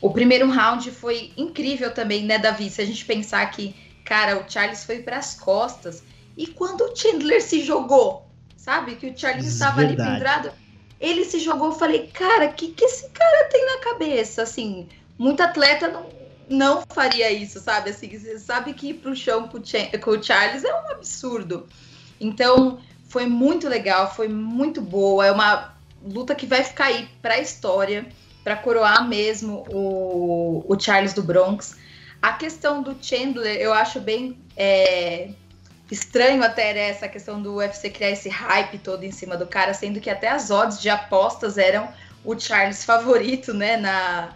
[0.01, 2.69] O primeiro round foi incrível também, né, Davi?
[2.69, 3.75] Se a gente pensar que,
[4.05, 6.03] cara, o Charles foi para as costas
[6.37, 8.97] e quando o Chandler se jogou, sabe?
[8.97, 10.53] Que o Charles estava ali pendurado,
[11.01, 14.43] ele se jogou, eu falei, cara, o que, que esse cara tem na cabeça?
[14.43, 16.07] Assim, muito atleta não,
[16.49, 17.91] não faria isso, sabe?
[17.91, 21.67] Assim, você sabe que ir pro chão com o Charles é um absurdo.
[22.21, 22.81] Então,
[23.15, 25.25] foi muito legal, foi muito boa.
[25.25, 25.73] É uma
[26.05, 28.05] luta que vai ficar aí pra história,
[28.43, 31.77] para coroar mesmo o, o Charles do Bronx.
[32.21, 35.29] A questão do Chandler, eu acho bem é,
[35.89, 40.01] estranho até essa questão do UFC criar esse hype todo em cima do cara, sendo
[40.01, 41.89] que até as odds de apostas eram
[42.25, 44.31] o Charles favorito, né, na,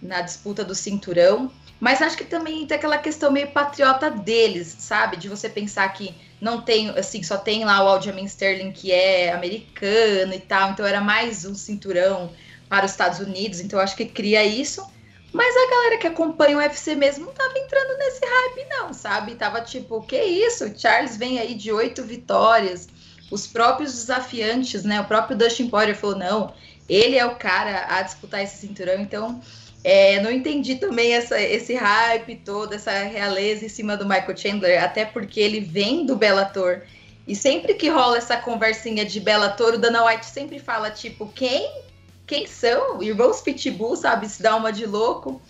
[0.00, 1.52] na disputa do cinturão.
[1.82, 5.16] Mas acho que também tem aquela questão meio patriota deles, sabe?
[5.16, 9.32] De você pensar que não tem, assim, só tem lá o Aljamain Sterling que é
[9.32, 12.30] americano e tal, então era mais um cinturão
[12.68, 14.88] para os Estados Unidos, então acho que cria isso.
[15.32, 19.34] Mas a galera que acompanha o UFC mesmo não tava entrando nesse hype, não, sabe?
[19.34, 20.66] Tava tipo, que isso?
[20.66, 22.86] O Charles vem aí de oito vitórias,
[23.28, 25.00] os próprios desafiantes, né?
[25.00, 26.54] O próprio Dustin Poirier falou não,
[26.88, 29.40] ele é o cara a disputar esse cinturão, então
[29.84, 34.82] é, não entendi também essa, esse hype todo, essa realeza em cima do Michael Chandler,
[34.82, 36.82] até porque ele vem do Bellator.
[37.26, 41.68] E sempre que rola essa conversinha de Bellator, o Dana White sempre fala, tipo, quem?
[42.26, 43.02] Quem são?
[43.02, 44.28] Irmãos Pitbull, sabe?
[44.28, 45.40] Se dá uma de louco.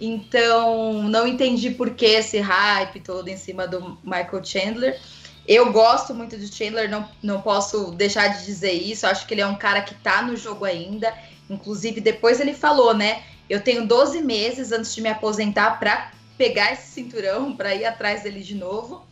[0.00, 5.00] Então, não entendi por que esse hype todo em cima do Michael Chandler.
[5.46, 9.06] Eu gosto muito do Chandler, não, não posso deixar de dizer isso.
[9.06, 11.14] Acho que ele é um cara que tá no jogo ainda.
[11.48, 13.22] Inclusive, depois ele falou, né?
[13.48, 18.22] Eu tenho 12 meses antes de me aposentar para pegar esse cinturão, para ir atrás
[18.22, 19.02] dele de novo.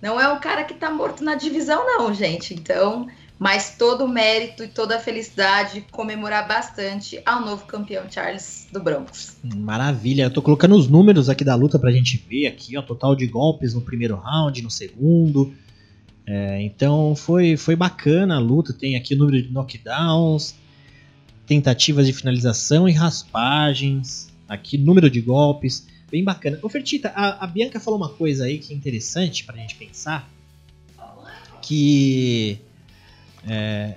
[0.00, 2.54] Não é um cara que tá morto na divisão, não, gente.
[2.54, 3.06] Então,
[3.38, 8.80] mas todo o mérito e toda a felicidade, comemorar bastante ao novo campeão Charles do
[8.80, 9.36] Broncos.
[9.42, 13.16] Maravilha, eu tô colocando os números aqui da luta pra gente ver aqui, ó, total
[13.16, 15.52] de golpes no primeiro round, no segundo.
[16.24, 20.54] É, então foi, foi bacana a luta, tem aqui o número de knockdowns,
[21.52, 26.58] tentativas de finalização e raspagens, aqui número de golpes, bem bacana.
[26.62, 30.30] Ô Fertita, a, a Bianca falou uma coisa aí que é interessante pra gente pensar,
[31.60, 32.58] que
[33.46, 33.96] é,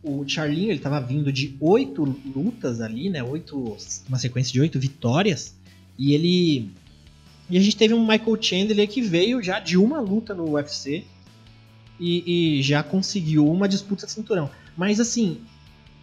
[0.00, 3.20] o Charlinho ele estava vindo de oito lutas ali, né?
[3.24, 3.76] Oito,
[4.08, 5.56] uma sequência de oito vitórias.
[5.98, 6.70] E ele.
[7.50, 11.02] E a gente teve um Michael Chandler que veio já de uma luta no UFC
[11.98, 14.48] e, e já conseguiu uma disputa de cinturão.
[14.76, 15.40] Mas assim,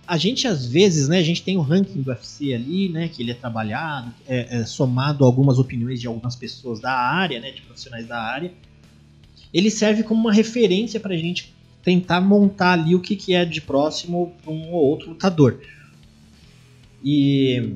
[0.08, 1.20] a gente às vezes, né?
[1.20, 3.10] A gente tem o ranking do UFC ali, né?
[3.10, 7.40] Que ele é trabalhado, é, é somado a algumas opiniões de algumas pessoas da área,
[7.42, 7.52] né?
[7.52, 8.54] De profissionais da área.
[9.54, 13.44] Ele serve como uma referência para a gente tentar montar ali o que, que é
[13.44, 15.60] de próximo para um ou outro lutador.
[17.04, 17.74] E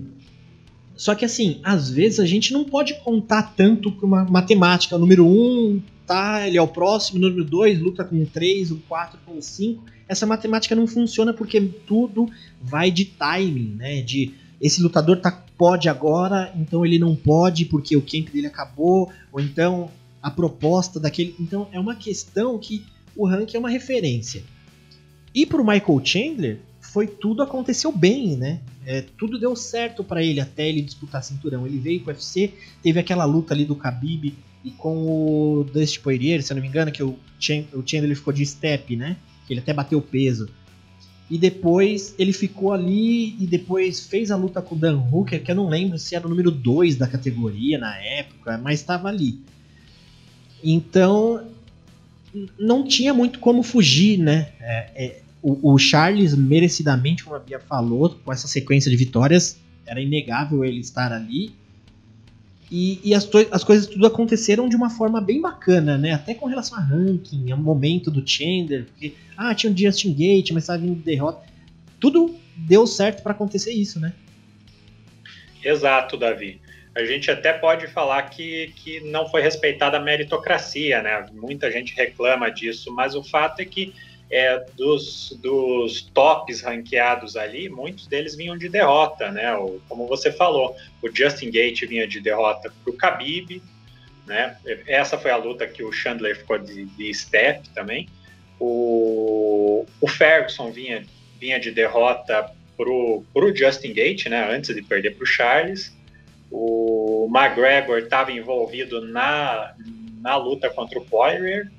[0.96, 4.96] só que assim, às vezes a gente não pode contar tanto com uma matemática.
[4.96, 8.26] O número 1 um, tá, ele é o próximo, o número 2 luta com o
[8.26, 9.84] 3, o 4 com o 5.
[10.12, 12.30] Essa matemática não funciona porque tudo
[12.62, 14.02] vai de timing, né?
[14.02, 19.10] De esse lutador tá, pode agora, então ele não pode porque o camp dele acabou,
[19.32, 19.89] ou então
[20.21, 21.34] a proposta daquele.
[21.39, 22.84] Então é uma questão que
[23.15, 24.43] o ranking é uma referência.
[25.34, 28.60] E pro Michael Chandler, foi tudo aconteceu bem, né?
[28.86, 31.65] É, tudo deu certo para ele até ele disputar cinturão.
[31.65, 36.43] Ele veio pro UFC, teve aquela luta ali do Khabib e com o Dusty Poirier,
[36.43, 39.15] se eu não me engano, que o, Chandler ficou de step, né?
[39.45, 40.49] Que ele até bateu peso.
[41.30, 45.49] E depois ele ficou ali e depois fez a luta com o Dan Hooker, que
[45.49, 49.39] eu não lembro se era o número 2 da categoria na época, mas estava ali.
[50.62, 51.47] Então
[52.60, 54.49] não tinha muito como fugir, né?
[54.60, 59.58] É, é, o, o, Charles, merecidamente, como a Bia falou, com essa sequência de vitórias,
[59.86, 61.54] era inegável ele estar ali.
[62.71, 66.13] E, e as, as, coisas tudo aconteceram de uma forma bem bacana, né?
[66.13, 70.51] Até com relação a ranking, ao momento do Chandler, porque, ah, tinha o Justin Gate,
[70.51, 71.45] mas estava vindo derrota.
[71.99, 74.13] Tudo deu certo para acontecer isso, né?
[75.63, 76.62] Exato, Davi
[76.93, 81.25] a gente até pode falar que, que não foi respeitada a meritocracia, né?
[81.31, 83.93] Muita gente reclama disso, mas o fato é que
[84.32, 89.54] é, dos, dos tops ranqueados ali, muitos deles vinham de derrota, né?
[89.56, 93.62] O, como você falou, o Justin Gate vinha de derrota para o Khabib,
[94.26, 94.56] né?
[94.88, 98.08] Essa foi a luta que o Chandler ficou de, de step também.
[98.58, 101.04] O, o Ferguson vinha,
[101.38, 104.50] vinha de derrota para o Justin Gate, né?
[104.50, 105.94] Antes de perder para o Charles.
[106.50, 109.74] O McGregor estava envolvido na,
[110.22, 111.70] na luta contra o Poirier.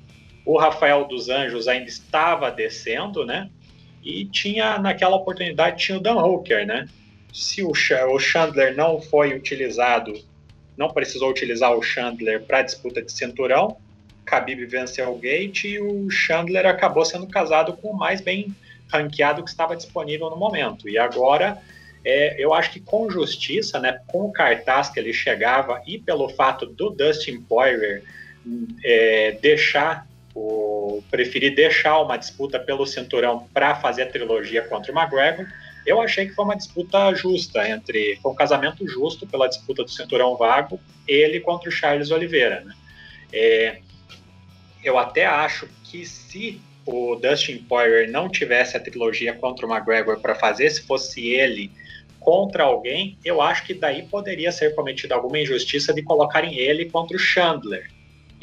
[0.45, 3.49] O Rafael dos Anjos ainda estava descendo, né?
[4.03, 6.87] E tinha, naquela oportunidade, tinha o Dan Hooker, né?
[7.31, 10.13] Se o, Chandler não foi utilizado,
[10.77, 13.77] não precisou utilizar o Chandler para disputa de cinturão,
[14.25, 18.55] Khabib venceu o Gate e o Chandler acabou sendo casado com o mais bem
[18.91, 20.87] ranqueado que estava disponível no momento.
[20.87, 21.61] E agora
[22.05, 26.29] é, eu acho que com justiça, né, com o cartaz que ele chegava e pelo
[26.29, 28.03] fato do Dustin Poirier
[28.83, 34.97] é, deixar o preferir deixar uma disputa pelo cinturão para fazer a trilogia contra o
[34.97, 35.47] McGregor,
[35.85, 39.91] eu achei que foi uma disputa justa entre foi um casamento justo pela disputa do
[39.91, 42.61] cinturão vago ele contra o Charles Oliveira.
[42.61, 42.73] Né?
[43.31, 43.77] É,
[44.83, 50.19] eu até acho que se o Dustin Poirier não tivesse a trilogia contra o McGregor
[50.19, 51.71] para fazer, se fosse ele
[52.19, 57.15] contra alguém, eu acho que daí poderia ser cometida alguma injustiça de colocarem ele contra
[57.15, 57.89] o Chandler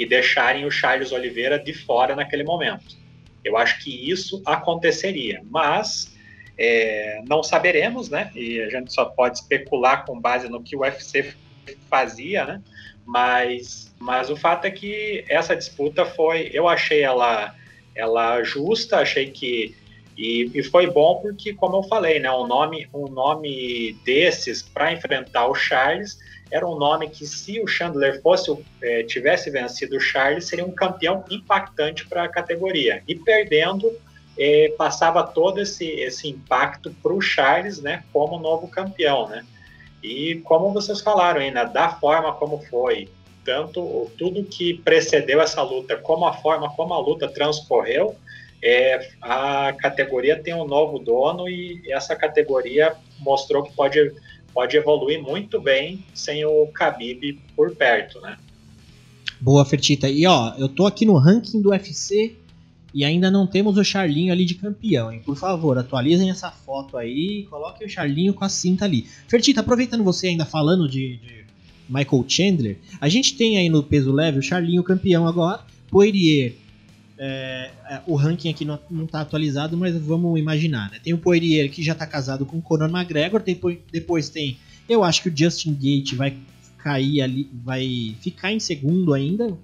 [0.01, 2.97] e deixarem o Charles Oliveira de fora naquele momento.
[3.45, 6.17] Eu acho que isso aconteceria, mas
[6.57, 8.31] é, não saberemos, né?
[8.35, 11.35] E a gente só pode especular com base no que o UFC
[11.91, 12.63] fazia, né?
[13.05, 17.55] Mas, mas o fato é que essa disputa foi, eu achei ela
[17.95, 19.77] ela justa, achei que
[20.17, 24.93] e, e, foi bom porque, como eu falei, né, um nome, um nome desses para
[24.93, 26.19] enfrentar o Charles
[26.51, 30.73] era um nome que, se o Chandler fosse é, tivesse vencido o Charles, seria um
[30.73, 33.03] campeão impactante para a categoria.
[33.07, 33.93] E perdendo,
[34.39, 39.45] é, passava todo esse, esse impacto para o Charles, né, como novo campeão, né.
[40.03, 43.09] E como vocês falaram ainda, da forma como foi,
[43.45, 48.17] tanto tudo que precedeu essa luta, como a forma como a luta transcorreu,
[48.63, 54.13] é, a categoria tem um novo dono e essa categoria mostrou que pode,
[54.53, 58.37] pode evoluir muito bem sem o Khabib por perto, né?
[59.41, 60.09] Boa, Fertita.
[60.09, 62.37] E ó, eu tô aqui no ranking do UFC
[62.93, 65.23] e ainda não temos o Charlinho ali de campeão, hein?
[65.25, 69.07] Por favor, atualizem essa foto aí e coloquem o Charlinho com a cinta ali.
[69.29, 71.45] Fertita, aproveitando você ainda falando de, de
[71.89, 76.55] Michael Chandler, a gente tem aí no peso leve o Charlinho campeão agora, Poirier
[77.23, 80.91] é, é, o ranking aqui não, está atualizado, mas vamos imaginar.
[80.91, 80.99] Né?
[81.05, 83.43] Tem o Poirier que já está casado com o Conor McGregor.
[83.43, 84.57] Depois, depois tem.
[84.89, 86.35] Eu acho que o Justin Gate vai
[86.79, 87.51] cair ali.
[87.63, 89.55] Vai ficar em segundo ainda.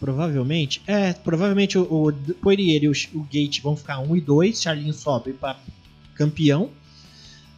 [0.00, 0.80] Provavelmente.
[0.86, 4.62] É, provavelmente o, o Poirier e o, o, Gate vão ficar 1 e 2.
[4.62, 5.58] Charlinho sobe para
[6.14, 6.70] campeão.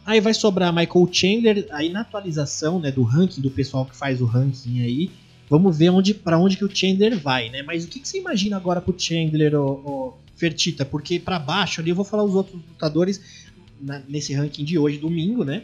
[0.05, 1.67] Aí vai sobrar Michael Chandler.
[1.71, 5.09] Aí na atualização né, do ranking, do pessoal que faz o ranking aí
[5.49, 7.63] Vamos ver onde, para onde que o Chandler vai, né?
[7.63, 10.85] Mas o que, que você imagina agora pro Chandler, o, Fertita?
[10.85, 13.19] Porque para baixo ali eu vou falar os outros lutadores
[13.81, 15.63] na, nesse ranking de hoje, domingo, né?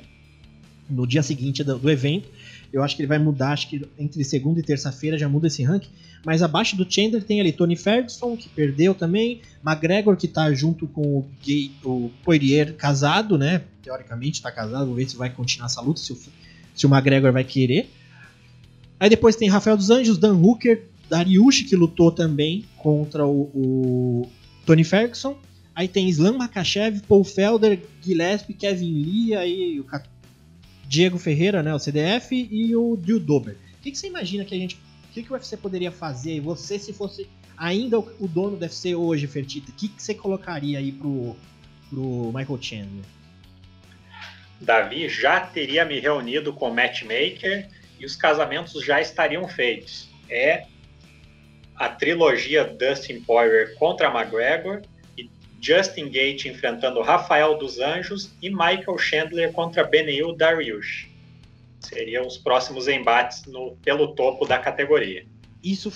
[0.90, 2.28] No dia seguinte do, do evento.
[2.74, 5.64] Eu acho que ele vai mudar, acho que entre segunda e terça-feira já muda esse
[5.64, 5.90] ranking.
[6.26, 9.42] Mas abaixo do Chandler tem ali Tony Ferguson, que perdeu também.
[9.66, 13.62] McGregor, que tá junto com o, Gay, o Poirier casado, né?
[13.84, 14.86] Teoricamente tá casado.
[14.86, 16.18] Vamos ver se vai continuar essa luta, se o,
[16.74, 17.88] se o McGregor vai querer.
[19.00, 24.30] Aí depois tem Rafael dos Anjos, Dan Hooker, Dariush, que lutou também contra o, o
[24.66, 25.38] Tony Ferguson.
[25.76, 29.86] Aí tem Islam Makachev, Paul Felder, Gillespie, Kevin Lee, aí o
[30.88, 33.58] Diego Ferreira, né, o CDF, e o Drew Dober.
[33.80, 34.76] O que, que você imagina que a gente.
[34.76, 36.40] O que, que o UFC poderia fazer?
[36.42, 37.28] Você, se fosse
[37.58, 41.36] ainda o dono do UFC hoje, Fertita, o que, que você colocaria aí pro,
[41.90, 43.06] pro Michael Chandler?
[44.60, 47.70] Davi já teria me reunido com o matchmaker
[48.06, 50.08] e os casamentos já estariam feitos.
[50.30, 50.68] É
[51.76, 54.84] a trilogia Dustin Poirier contra McGregor
[55.18, 55.28] e
[55.60, 61.10] Justin Gate enfrentando Rafael dos Anjos e Michael Chandler contra Beneil Dariush.
[61.80, 65.26] Seriam os próximos embates no, pelo topo da categoria.
[65.64, 65.92] Isso,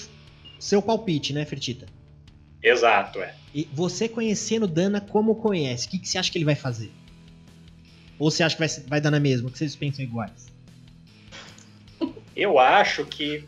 [0.60, 1.86] seu palpite, né, Fertita?
[2.62, 3.36] Exato, é.
[3.54, 6.92] E você conhecendo Dana como conhece, o que, que você acha que ele vai fazer?
[8.18, 10.50] Ou você acha que vai, vai dar na mesma, que vocês pensam iguais?
[12.40, 13.46] Eu acho que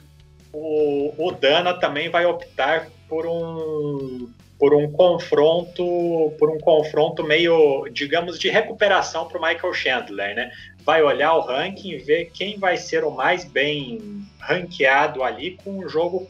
[0.54, 7.88] o, o Dana também vai optar por um por um confronto por um confronto meio
[7.92, 10.52] digamos de recuperação para o Michael Chandler, né?
[10.86, 15.90] Vai olhar o ranking ver quem vai ser o mais bem ranqueado ali com o
[15.90, 16.28] jogo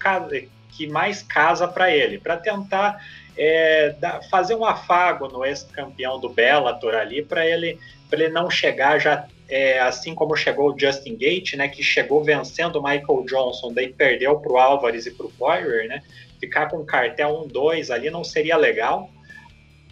[0.70, 3.04] que mais casa para ele, para tentar
[3.38, 3.96] é,
[4.30, 9.26] fazer um afago no ex-campeão do Bellator ali para ele para ele não chegar já
[9.52, 13.92] é, assim como chegou o Justin Gate, né, que chegou vencendo o Michael Johnson, daí
[13.92, 16.02] perdeu para o Álvares e para o Poirier, né,
[16.40, 19.12] ficar com cartel 1-2 ali não seria legal.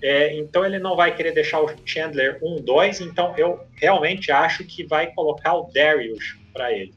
[0.01, 4.85] É, então ele não vai querer deixar o Chandler 1-2, então eu realmente acho que
[4.85, 6.93] vai colocar o Darius para ele.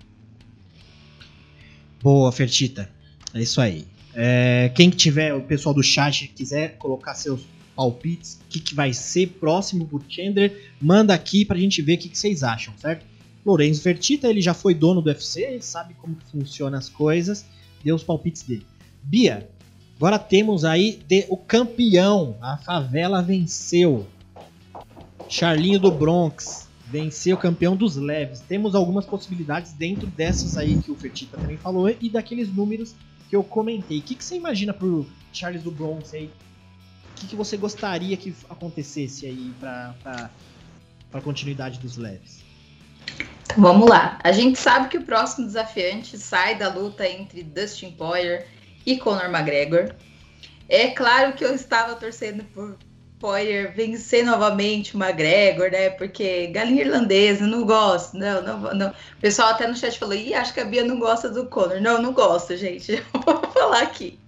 [2.00, 2.88] Boa, Fertita.
[3.34, 3.86] É isso aí.
[4.14, 8.92] É, quem tiver, o pessoal do chat quiser colocar seus palpites, o que, que vai
[8.92, 13.04] ser próximo pro Chandler, manda aqui pra gente ver o que, que vocês acham, certo?
[13.44, 17.44] Lorenzo Vertita, ele já foi dono do UFC, ele sabe como funciona as coisas,
[17.82, 18.66] deu os palpites dele.
[19.02, 19.48] Bia,
[19.96, 24.06] agora temos aí de, o campeão, a favela venceu.
[25.28, 28.40] Charlinho do Bronx venceu o campeão dos leves.
[28.40, 32.94] Temos algumas possibilidades dentro dessas aí que o Fertita também falou e daqueles números
[33.28, 33.98] que eu comentei.
[33.98, 36.30] O que, que você imagina pro Charles do Bronx aí
[37.22, 40.30] que, que você gostaria que acontecesse aí para
[41.12, 42.42] a continuidade dos leves?
[43.44, 44.18] Então, vamos lá.
[44.22, 48.46] A gente sabe que o próximo desafiante sai da luta entre Dustin Poirier
[48.84, 49.94] e Conor McGregor.
[50.68, 52.76] É claro que eu estava torcendo por
[53.18, 55.90] Poirier vencer novamente o McGregor, né?
[55.90, 58.16] Porque galinha irlandesa, não gosto.
[58.16, 58.90] Não, não, não.
[58.90, 61.80] O pessoal até no chat falou: Ih, acho que a Bia não gosta do Conor.
[61.80, 63.02] Não, não gosto, gente.
[63.24, 64.18] vou falar aqui.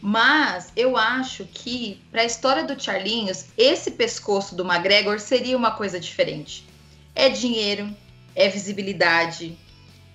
[0.00, 5.72] Mas eu acho que, para a história do Charlinhos, esse pescoço do McGregor seria uma
[5.72, 6.66] coisa diferente.
[7.14, 7.94] É dinheiro,
[8.34, 9.58] é visibilidade.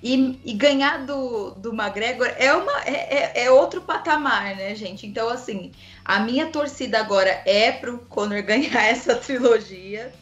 [0.01, 5.07] E, e, ganhar do, do McGregor é, uma, é, é, é, outro patamar, né, gente?
[5.07, 5.71] Então, assim,
[6.03, 10.13] a minha torcida agora é pro Conor ganhar essa trilogia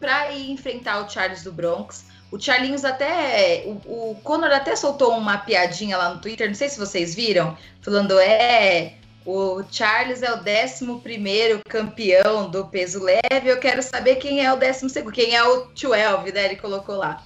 [0.00, 2.06] para ir enfrentar o Charles do Bronx.
[2.34, 3.62] O Charlinhos até.
[3.64, 7.56] O, o Conor até soltou uma piadinha lá no Twitter, não sei se vocês viram,
[7.80, 8.94] falando: é.
[9.24, 13.48] O Charles é o 11 campeão do peso leve.
[13.48, 16.46] Eu quero saber quem é o 12, quem é o 12, né?
[16.46, 17.24] Ele colocou lá.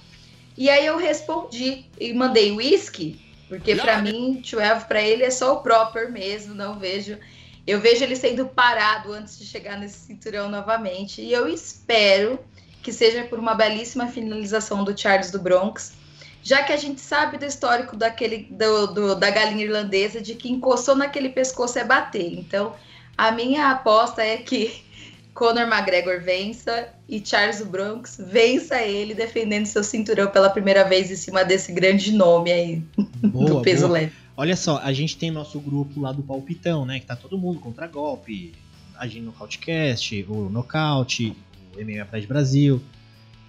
[0.55, 5.55] E aí eu respondi e mandei whisky, porque para mim, 12 para ele é só
[5.55, 6.53] o proper mesmo.
[6.53, 7.17] Não vejo.
[7.65, 11.19] Eu vejo ele sendo parado antes de chegar nesse cinturão novamente.
[11.19, 12.39] E eu espero
[12.81, 15.93] que seja por uma belíssima finalização do Charles do Bronx,
[16.41, 20.51] já que a gente sabe do histórico daquele do, do, da galinha irlandesa de que
[20.51, 22.33] encostou naquele pescoço é bater.
[22.33, 22.73] Então,
[23.17, 24.81] a minha aposta é que
[25.33, 31.11] Conor McGregor vença e Charles do Bronx vença ele defendendo seu cinturão pela primeira vez
[31.11, 32.83] em cima desse grande nome aí
[33.21, 33.99] boa, do peso boa.
[33.99, 34.13] leve.
[34.35, 36.99] Olha só, a gente tem nosso grupo lá do Palpitão, né?
[36.99, 38.53] Que tá todo mundo contra golpe,
[38.97, 41.35] agindo no Nocautecast, o Nocaute,
[41.77, 42.81] MMA Pride Brasil,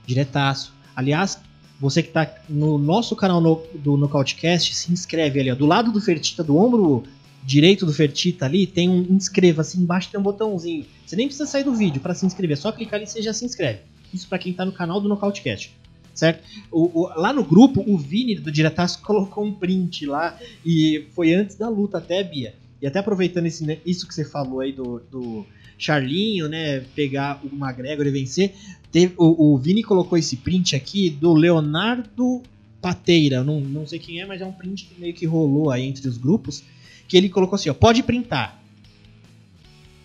[0.07, 0.73] diretaço.
[0.95, 1.39] Aliás,
[1.81, 5.91] você que tá no nosso canal no, do Nocautecast, se inscreve ali, ó, do lado
[5.91, 7.05] do Fertita, do ombro
[7.43, 10.85] direito do Fertita ali, tem um inscreva-se, embaixo tem um botãozinho.
[11.07, 13.23] Você nem precisa sair do vídeo para se inscrever, é só clicar ali e você
[13.23, 13.81] já se inscreve.
[14.13, 15.75] Isso para quem tá no canal do Nocautecast.
[16.13, 16.45] Certo?
[16.71, 21.33] O, o, lá no grupo, o Vini do Diretaço colocou um print lá e foi
[21.33, 22.55] antes da luta até, Bia.
[22.83, 25.47] E até aproveitando esse, isso que você falou aí do, do
[25.81, 28.55] Charlinho, né, pegar o McGregor e vencer.
[28.93, 32.43] Teve, o, o Vini colocou esse print aqui do Leonardo
[32.81, 35.85] Pateira, não, não sei quem é, mas é um print que meio que rolou aí
[35.85, 36.63] entre os grupos,
[37.07, 38.61] que ele colocou assim, ó, pode printar.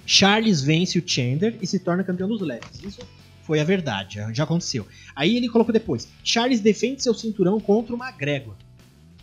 [0.06, 2.84] Charles vence o Chandler e se torna campeão dos leves.
[2.84, 3.00] Isso
[3.44, 4.86] foi a verdade, já aconteceu.
[5.16, 8.56] Aí ele colocou depois, Charles defende seu cinturão contra o McGregor.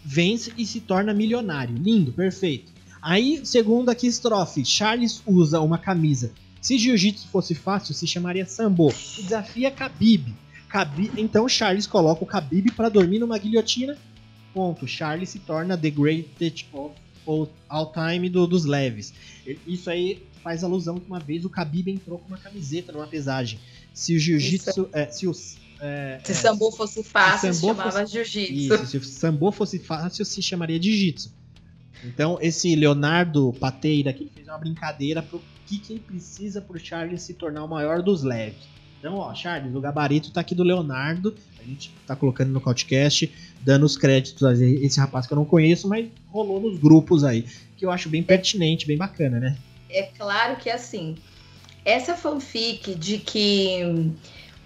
[0.04, 1.76] Vence e se torna milionário.
[1.76, 2.72] Lindo, perfeito.
[3.02, 6.32] Aí, segundo aqui estrofe, Charles usa uma camisa.
[6.60, 8.94] Se jiu-jitsu fosse fácil, se chamaria sambo.
[9.18, 10.32] E desafia Khabib.
[10.68, 11.20] Khabib.
[11.20, 13.98] Então Charles coloca o Khabib para dormir numa guilhotina.
[14.54, 14.86] Ponto.
[14.86, 16.94] Charles se torna the greatest of
[17.68, 19.12] all time do, dos leves.
[19.66, 23.58] Isso aí faz alusão que uma vez o Khabib entrou com uma camiseta numa pesagem.
[23.92, 28.74] Se o jiu-jitsu, é, se os é, se é, sambo fosse fácil, se chamava jiu-jitsu.
[28.74, 31.41] Isso, se o sambo fosse fácil, se chamaria jiu-jitsu.
[32.04, 37.34] Então, esse Leonardo Pateira aqui fez uma brincadeira pro que, que precisa pro Charles se
[37.34, 38.72] tornar o maior dos leves.
[38.98, 41.34] Então, ó, Charles, o gabarito tá aqui do Leonardo.
[41.58, 45.44] A gente tá colocando no podcast, dando os créditos a esse rapaz que eu não
[45.44, 47.46] conheço, mas rolou nos grupos aí,
[47.76, 49.56] que eu acho bem pertinente, bem bacana, né?
[49.88, 51.16] É claro que assim,
[51.84, 54.12] essa fanfic de que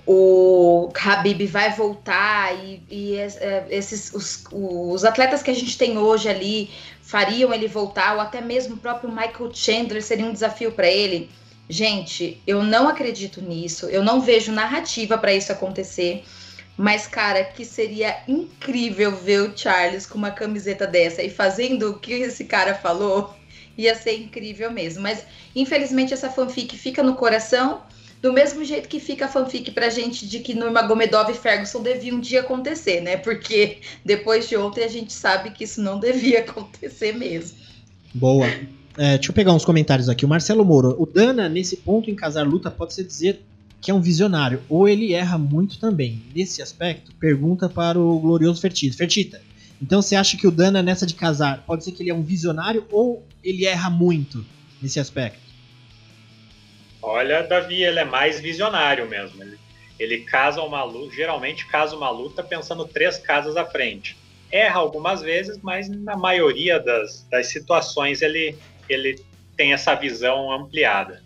[0.07, 5.99] o Habib vai voltar e, e é, esses os, os atletas que a gente tem
[5.99, 6.71] hoje ali
[7.03, 11.29] fariam ele voltar, ou até mesmo o próprio Michael Chandler seria um desafio para ele.
[11.69, 16.25] Gente, eu não acredito nisso, eu não vejo narrativa para isso acontecer.
[16.77, 21.99] Mas, cara, que seria incrível ver o Charles com uma camiseta dessa e fazendo o
[21.99, 23.35] que esse cara falou,
[23.79, 25.03] ia ser incrível mesmo.
[25.03, 27.81] Mas, infelizmente, essa fanfic fica no coração
[28.27, 32.17] do mesmo jeito que fica a fanfic pra gente de que Nurmagomedov e Ferguson deviam
[32.17, 33.17] um dia acontecer, né?
[33.17, 37.57] Porque depois de ontem a gente sabe que isso não devia acontecer mesmo.
[38.13, 38.47] Boa.
[38.99, 40.25] É, deixa eu pegar uns comentários aqui.
[40.25, 40.97] O Marcelo Moro.
[41.01, 43.45] O Dana, nesse ponto em casar luta, pode-se dizer
[43.81, 44.61] que é um visionário.
[44.69, 46.21] Ou ele erra muito também.
[46.35, 48.97] Nesse aspecto, pergunta para o glorioso Fertita.
[48.97, 49.41] Fertita,
[49.81, 52.25] então você acha que o Dana, nessa de casar, pode ser que ele é um
[52.25, 54.45] visionário ou ele erra muito
[54.83, 55.46] nesse aspecto?
[57.07, 59.41] Olha, Davi, ele é mais visionário mesmo.
[59.41, 59.57] Ele,
[59.97, 64.17] ele casa uma luta, geralmente casa uma luta pensando três casas à frente.
[64.51, 69.23] Erra algumas vezes, mas na maioria das, das situações ele, ele
[69.57, 71.23] tem essa visão ampliada.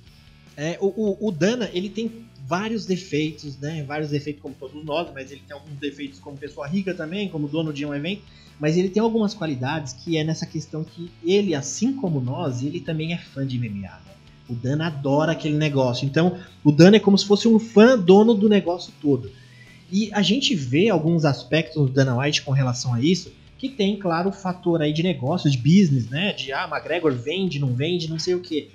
[0.55, 3.83] É, o, o, o Dana, ele tem vários defeitos, né?
[3.83, 7.49] Vários defeitos como todos nós, mas ele tem alguns defeitos como pessoa rica também, como
[7.49, 8.23] dono de um evento.
[8.59, 12.81] Mas ele tem algumas qualidades que é nessa questão que ele, assim como nós, ele
[12.81, 13.89] também é fã de MMA.
[13.89, 14.11] Né?
[14.51, 16.05] O Dana adora aquele negócio.
[16.05, 19.31] Então, o Dana é como se fosse um fã dono do negócio todo.
[19.93, 23.99] E a gente vê alguns aspectos do Dana White com relação a isso, que tem,
[23.99, 26.33] claro, o fator aí de negócio, de business, né?
[26.33, 28.69] De, ah, McGregor vende, não vende, não sei o quê.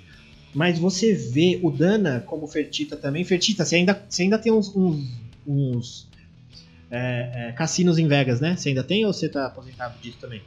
[0.54, 3.24] Mas você vê o Dana como Fertita também.
[3.24, 5.06] Fertita, você ainda, você ainda tem uns, uns,
[5.46, 6.08] uns
[6.90, 8.56] é, é, cassinos em Vegas, né?
[8.56, 10.42] Você ainda tem ou você tá aposentado disso também?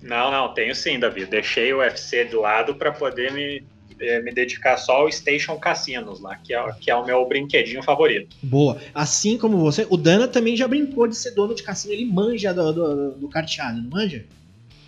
[0.00, 1.24] Não, não, tenho sim, Davi.
[1.26, 3.62] Deixei o UFC de lado para poder me
[4.00, 7.82] é, me dedicar só ao Station Cassinos lá, que é, que é o meu brinquedinho
[7.82, 8.36] favorito.
[8.42, 8.78] Boa.
[8.94, 12.52] Assim como você, o Dana também já brincou de ser dono de cassino, ele manja
[12.52, 14.24] do, do, do carteado, não manja?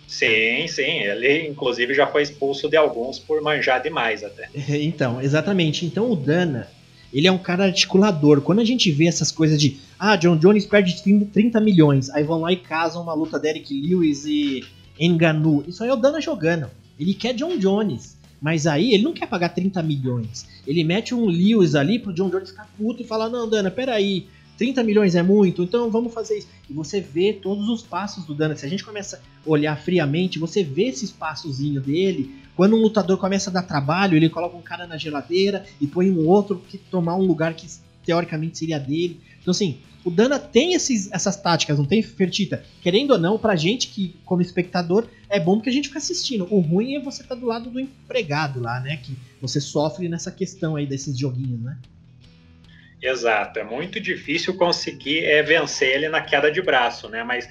[0.07, 0.99] Sim, sim.
[1.01, 4.49] Ele, inclusive, já foi expulso de alguns por manjar demais até.
[4.79, 5.85] Então, exatamente.
[5.85, 6.67] Então, o Dana,
[7.13, 8.41] ele é um cara articulador.
[8.41, 12.41] Quando a gente vê essas coisas de, ah, John Jones perde 30 milhões, aí vão
[12.41, 14.63] lá e casam uma luta Derek Lewis e
[14.97, 15.63] Enganu.
[15.67, 16.69] Isso aí é o Dana jogando.
[16.99, 18.16] Ele quer John Jones.
[18.41, 20.47] Mas aí ele não quer pagar 30 milhões.
[20.65, 24.27] Ele mete um Lewis ali pro John Jones ficar puto e falar: Não, Dana, peraí,
[24.57, 26.47] 30 milhões é muito, então vamos fazer isso.
[26.69, 28.55] E você vê todos os passos do Dana.
[28.55, 32.35] Se a gente começa a olhar friamente, você vê esses passozinho dele.
[32.55, 36.09] Quando um lutador começa a dar trabalho, ele coloca um cara na geladeira e põe
[36.09, 37.67] um outro que tomar um lugar que
[38.03, 39.19] teoricamente seria dele.
[39.39, 39.77] Então, assim,
[40.07, 42.63] o Dana tem esses, essas táticas, não tem, Fertita?
[42.81, 46.47] Querendo ou não, pra gente que, como espectador, é bom que a gente fica assistindo.
[46.49, 49.01] O ruim é você estar tá do lado do empregado lá, né?
[49.03, 51.77] Que você sofre nessa questão aí desses joguinhos, né?
[53.01, 57.21] Exato, é muito difícil conseguir é, vencer ele na queda de braço, né?
[57.25, 57.47] Mas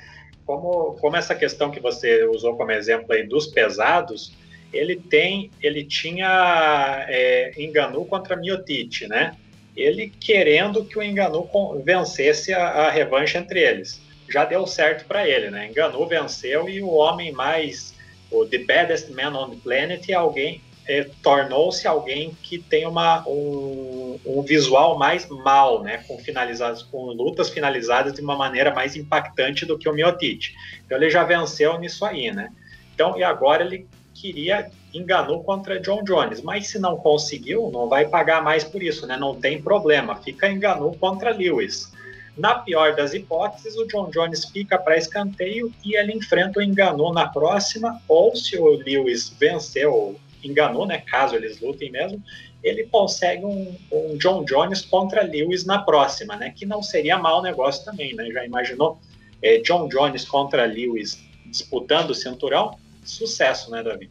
[0.47, 4.33] como, como essa questão que você usou como exemplo aí dos pesados,
[4.73, 9.37] ele tem, ele tinha é, Enganu contra Miotite, né?
[9.77, 11.49] Ele querendo que o Enganu
[11.85, 14.01] vencesse a, a revanche entre eles.
[14.29, 15.67] Já deu certo para ele, né?
[15.67, 17.95] Enganu venceu e o homem mais,
[18.31, 24.19] o the baddest man on the planet, alguém é, tornou-se alguém que tem uma, um,
[24.25, 26.05] um, visual mais mal, né?
[26.07, 30.55] Com finalizados, com lutas finalizadas de uma maneira mais impactante do que o Miotite.
[30.85, 32.51] Então ele já venceu nisso aí, né?
[32.95, 33.87] Então e agora ele
[34.21, 39.07] queria enganou contra John Jones, mas se não conseguiu, não vai pagar mais por isso,
[39.07, 39.17] né?
[39.17, 41.93] Não tem problema, fica enganou contra Lewis.
[42.37, 47.13] Na pior das hipóteses, o John Jones fica para escanteio e ele enfrenta o enganou
[47.13, 50.99] na próxima, ou se o Lewis venceu, enganou, né?
[50.99, 52.23] Caso eles lutem mesmo,
[52.63, 56.53] ele consegue um, um, John Jones contra Lewis na próxima, né?
[56.55, 58.29] Que não seria mau negócio também, né?
[58.31, 58.99] Já imaginou
[59.41, 62.77] é, John Jones contra Lewis disputando o cinturão?
[63.07, 64.11] Sucesso, né, Davi?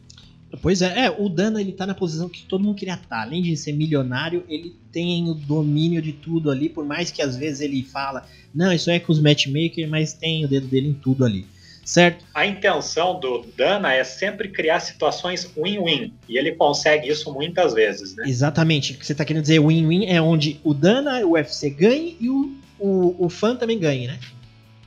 [0.62, 3.08] Pois é, é, o Dana ele tá na posição que todo mundo queria estar.
[3.08, 3.22] Tá.
[3.22, 7.36] Além de ser milionário, ele tem o domínio de tudo ali, por mais que às
[7.36, 10.94] vezes ele fala, não, isso é com os matchmakers, mas tem o dedo dele em
[10.94, 11.46] tudo ali.
[11.84, 12.24] Certo?
[12.34, 16.12] A intenção do Dana é sempre criar situações win-win.
[16.28, 18.24] E ele consegue isso muitas vezes, né?
[18.26, 18.92] Exatamente.
[18.92, 22.28] O que você está querendo dizer win-win é onde o Dana, o UFC ganhe e
[22.28, 24.18] o, o, o fã também ganhe, né?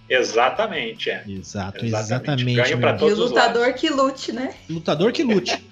[0.10, 1.24] Exatamente, é.
[1.28, 2.56] Exato, exatamente.
[2.98, 4.56] Todos E o lutador que lute, né?
[4.70, 5.64] Lutador que lute.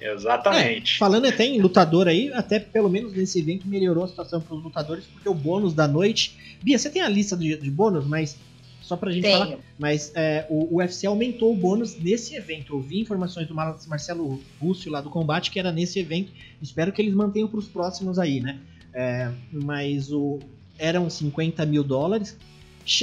[0.00, 0.96] exatamente.
[0.96, 4.54] É, falando até em lutador aí, até pelo menos nesse evento melhorou a situação para
[4.56, 6.36] os lutadores, porque o bônus da noite.
[6.62, 8.36] Bia, você tem a lista de, de bônus, mas
[8.84, 9.38] só pra gente Tenho.
[9.38, 9.58] falar.
[9.78, 12.74] Mas é, o, o UFC aumentou o bônus nesse evento.
[12.74, 16.32] Eu vi informações do Marcelo Rússio lá do combate que era nesse evento.
[16.60, 18.58] Espero que eles mantenham para os próximos aí, né?
[18.92, 20.38] É, mas o,
[20.78, 22.36] eram 50 mil dólares.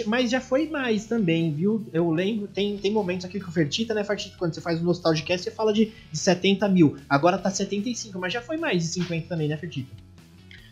[0.05, 1.85] Mas já foi mais também, viu?
[1.91, 4.83] Eu lembro, tem, tem momentos aqui que o Fertita, né, Fertita, quando você faz o
[4.83, 6.97] Nostalgicast, você fala de, de 70 mil.
[7.09, 9.91] Agora tá 75, mas já foi mais de 50 também, né, Fertita?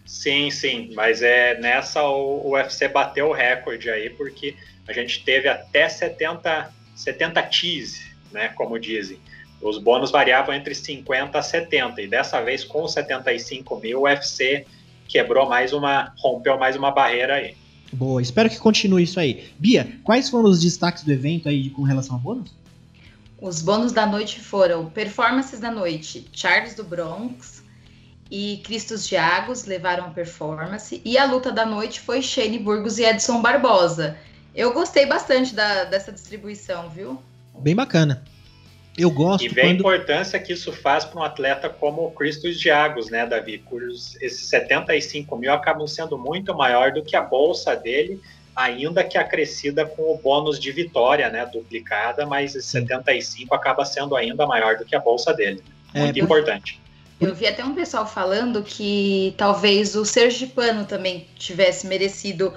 [0.05, 4.55] Sim, sim, mas é nessa o, o UFC bateu o recorde aí, porque
[4.87, 8.01] a gente teve até 70, 70 teas,
[8.31, 9.19] né, como dizem.
[9.61, 14.65] Os bônus variavam entre 50 a 70, e dessa vez com 75 mil, o UFC
[15.07, 17.55] quebrou mais uma, rompeu mais uma barreira aí.
[17.91, 19.51] Boa, espero que continue isso aí.
[19.57, 22.51] Bia, quais foram os destaques do evento aí com relação a bônus?
[23.41, 26.27] Os bônus da noite foram performances da noite.
[26.31, 27.63] Charles do Bronx
[28.29, 31.01] e Cristos Diagos levaram a performance.
[31.03, 34.17] E a luta da noite foi Shane Burgos e Edson Barbosa.
[34.53, 37.21] Eu gostei bastante da, dessa distribuição, viu?
[37.59, 38.23] Bem bacana.
[38.99, 39.45] Eu gosto.
[39.45, 39.69] E vê quando...
[39.69, 43.57] a importância que isso faz para um atleta como o Cristos Diagos, né, Davi?
[43.59, 48.19] Cujos esses 75 mil acabam sendo muito maior do que a bolsa dele,
[48.53, 54.17] ainda que acrescida com o bônus de vitória, né, duplicada, mas esse 75 acaba sendo
[54.17, 55.63] ainda maior do que a bolsa dele.
[55.93, 56.79] É, muito é, importante.
[57.21, 62.53] Eu vi até um pessoal falando que talvez o Sergipano também tivesse merecido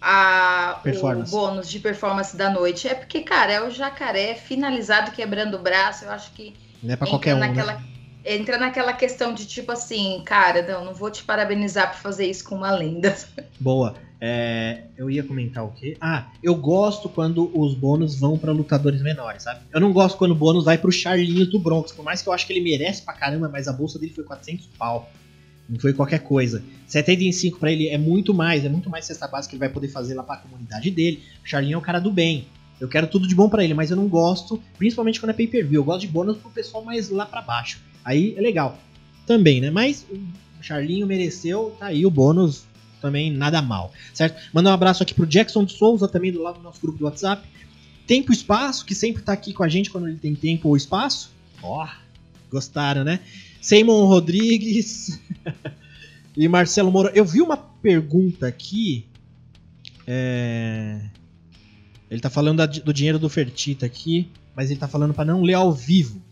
[0.00, 2.88] a, o bônus de performance da noite.
[2.88, 6.04] É porque, cara, é o jacaré finalizado quebrando o braço.
[6.04, 6.54] Eu acho que.
[6.82, 7.38] Não é pra qualquer um.
[7.38, 7.84] Naquela, né?
[8.24, 12.44] Entra naquela questão de tipo assim, cara, não, não vou te parabenizar por fazer isso
[12.44, 13.16] com uma lenda.
[13.58, 13.94] Boa.
[14.20, 15.96] É, eu ia comentar o quê?
[16.00, 19.60] Ah, eu gosto quando os bônus vão para lutadores menores, sabe?
[19.72, 22.32] Eu não gosto quando o bônus vai pro Charlinhos do Bronx, por mais que eu
[22.32, 25.08] acho que ele merece pra caramba, mas a bolsa dele foi 400 pau.
[25.68, 26.62] Não foi qualquer coisa.
[26.86, 29.88] 75 para ele é muito mais, é muito mais cesta básica que ele vai poder
[29.88, 31.22] fazer lá para a comunidade dele.
[31.44, 32.46] O Charlinho é o cara do bem.
[32.80, 35.80] Eu quero tudo de bom para ele, mas eu não gosto, principalmente quando é pay-per-view.
[35.80, 37.80] Eu gosto de bônus pro pessoal mais lá para baixo.
[38.04, 38.78] Aí é legal.
[39.26, 39.70] também, né?
[39.70, 42.64] Mas o Charlinho mereceu, tá aí o bônus
[43.00, 44.40] também nada mal, certo?
[44.52, 47.04] Mandar um abraço aqui pro Jackson de Souza, também do lado do nosso grupo do
[47.04, 47.46] WhatsApp.
[48.06, 50.76] Tempo e Espaço, que sempre tá aqui com a gente quando ele tem tempo ou
[50.76, 51.30] espaço.
[51.62, 51.88] Ó, oh,
[52.50, 53.20] gostaram, né?
[53.60, 55.20] Simon Rodrigues
[56.36, 57.12] e Marcelo Moura.
[57.14, 59.06] Eu vi uma pergunta aqui.
[60.06, 61.00] É...
[62.10, 65.54] Ele tá falando do dinheiro do Fertita aqui, mas ele tá falando para não ler
[65.54, 66.22] ao vivo.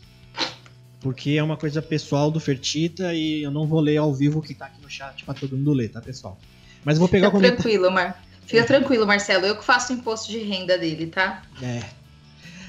[1.00, 4.42] Porque é uma coisa pessoal do Fertita e eu não vou ler ao vivo o
[4.42, 6.38] que tá aqui no chat pra todo mundo ler, tá, pessoal?
[6.84, 7.62] Mas vou pegar Fica o comentário.
[7.62, 8.22] Tranquilo, Mar.
[8.46, 9.44] Fica tranquilo, Marcelo.
[9.44, 11.42] Eu que faço o imposto de renda dele, tá?
[11.60, 11.82] É.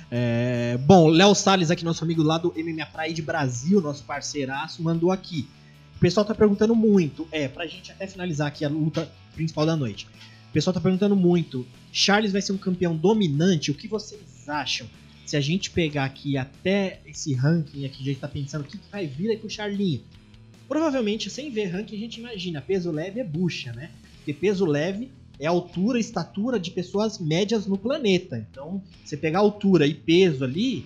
[0.10, 4.82] é bom, Léo Salles, aqui, nosso amigo lá do MMA Praia de Brasil, nosso parceiraço,
[4.82, 5.48] mandou aqui.
[5.98, 7.28] O pessoal tá perguntando muito.
[7.32, 10.08] É, pra gente até finalizar aqui a luta principal da noite.
[10.50, 11.66] O pessoal tá perguntando muito.
[11.92, 13.72] Charles vai ser um campeão dominante?
[13.72, 14.88] O que vocês acham?
[15.26, 18.78] Se a gente pegar aqui até esse ranking aqui, a gente tá pensando o que,
[18.78, 20.02] que vai vir aí com o Charlinho.
[20.68, 23.92] Provavelmente, sem ver ranking, a gente imagina, peso leve é bucha, né?
[24.18, 28.46] Porque peso leve é altura, estatura de pessoas médias no planeta.
[28.52, 30.86] Então, você pegar altura e peso ali,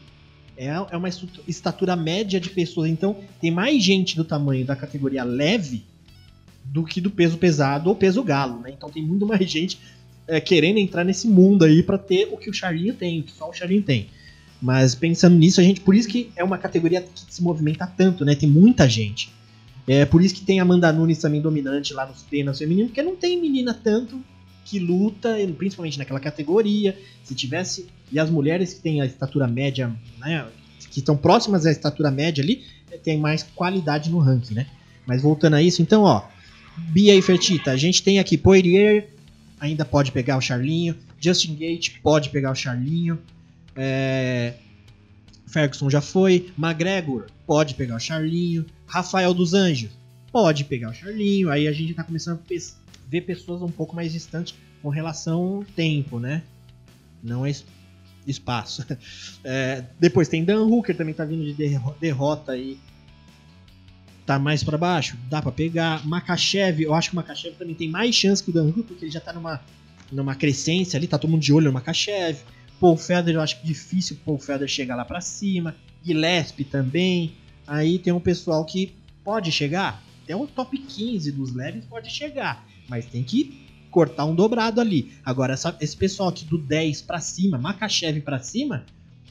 [0.58, 1.10] é, é uma
[1.47, 2.89] estatura média de pessoas.
[2.89, 5.84] Então, tem mais gente do tamanho da categoria leve
[6.66, 8.72] do que do peso pesado ou peso galo, né?
[8.72, 9.80] Então, tem muito mais gente
[10.28, 13.32] é, querendo entrar nesse mundo aí para ter o que o Charlinho tem, o que
[13.32, 14.08] só o Charlinho tem.
[14.62, 18.24] Mas pensando nisso, a gente, por isso que é uma categoria que se movimenta tanto,
[18.24, 18.36] né?
[18.36, 19.32] Tem muita gente.
[19.88, 23.02] É por isso que tem a Amanda Nunes também dominante lá nos treinos femininos, porque
[23.02, 24.24] não tem menina tanto
[24.66, 26.97] que luta, principalmente naquela categoria.
[27.24, 27.88] Se tivesse.
[28.12, 30.47] E as mulheres que têm a estatura média, né?
[30.89, 32.64] Que estão próximas à estatura média ali,
[33.03, 34.68] tem mais qualidade no ranking, né?
[35.05, 36.24] Mas voltando a isso, então, ó.
[36.78, 39.09] Bia e Fertita, a gente tem aqui Poirier,
[39.59, 40.95] ainda pode pegar o Charlinho.
[41.20, 43.20] Justin Gate pode pegar o Charlinho.
[43.76, 44.53] É...
[45.47, 46.51] Ferguson já foi.
[46.57, 48.66] McGregor pode pegar o Charlinho.
[48.88, 49.91] Rafael dos Anjos
[50.32, 51.49] pode pegar o Charlinho.
[51.49, 52.47] Aí a gente tá começando a
[53.12, 56.41] ver pessoas um pouco mais distantes com relação ao tempo, né?
[57.22, 57.51] Não é
[58.26, 58.86] espaço.
[59.43, 62.78] É, depois tem Dan Hooker, também tá vindo de derrota aí.
[64.24, 66.05] Tá mais para baixo, dá para pegar.
[66.05, 69.05] Makachev, eu acho que o Makachev também tem mais chance que o Dan Hooker, porque
[69.05, 69.59] ele já tá numa,
[70.12, 72.38] numa crescência ali, tá todo mundo de olho no Makachev.
[72.80, 75.76] Paul Feather, eu acho que difícil o Paul Feather chegar lá para cima.
[76.03, 77.34] Gillespie também.
[77.66, 78.93] Aí tem um pessoal que
[79.24, 80.03] pode chegar.
[80.24, 82.64] Até o top 15 dos leves pode chegar.
[82.91, 85.13] Mas tem que cortar um dobrado ali.
[85.23, 88.85] Agora, essa, esse pessoal aqui do 10 para cima, Makachev para cima,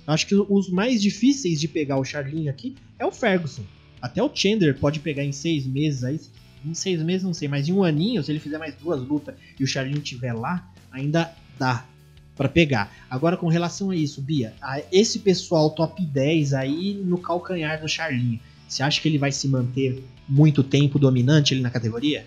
[0.06, 3.62] acho que os mais difíceis de pegar o Charlinho aqui é o Ferguson.
[4.00, 6.18] Até o Chandler pode pegar em seis meses aí.
[6.64, 9.34] Em seis meses não sei, mas em um aninho, se ele fizer mais duas lutas
[9.58, 11.86] e o Charlinho estiver lá, ainda dá
[12.34, 12.90] para pegar.
[13.10, 17.86] Agora, com relação a isso, Bia, a esse pessoal top 10 aí no calcanhar do
[17.86, 22.24] Charlinho, você acha que ele vai se manter muito tempo dominante ali na categoria?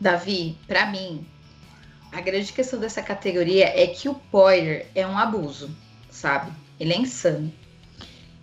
[0.00, 1.26] Davi, para mim,
[2.12, 5.70] a grande questão dessa categoria é que o Poirier é um abuso,
[6.10, 6.52] sabe?
[6.78, 7.52] Ele é insano.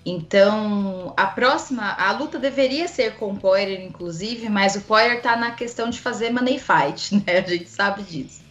[0.05, 5.35] Então, a próxima, a luta deveria ser com o Poirier, inclusive, mas o Poirier tá
[5.35, 7.39] na questão de fazer money fight, né?
[7.39, 8.43] A gente sabe disso.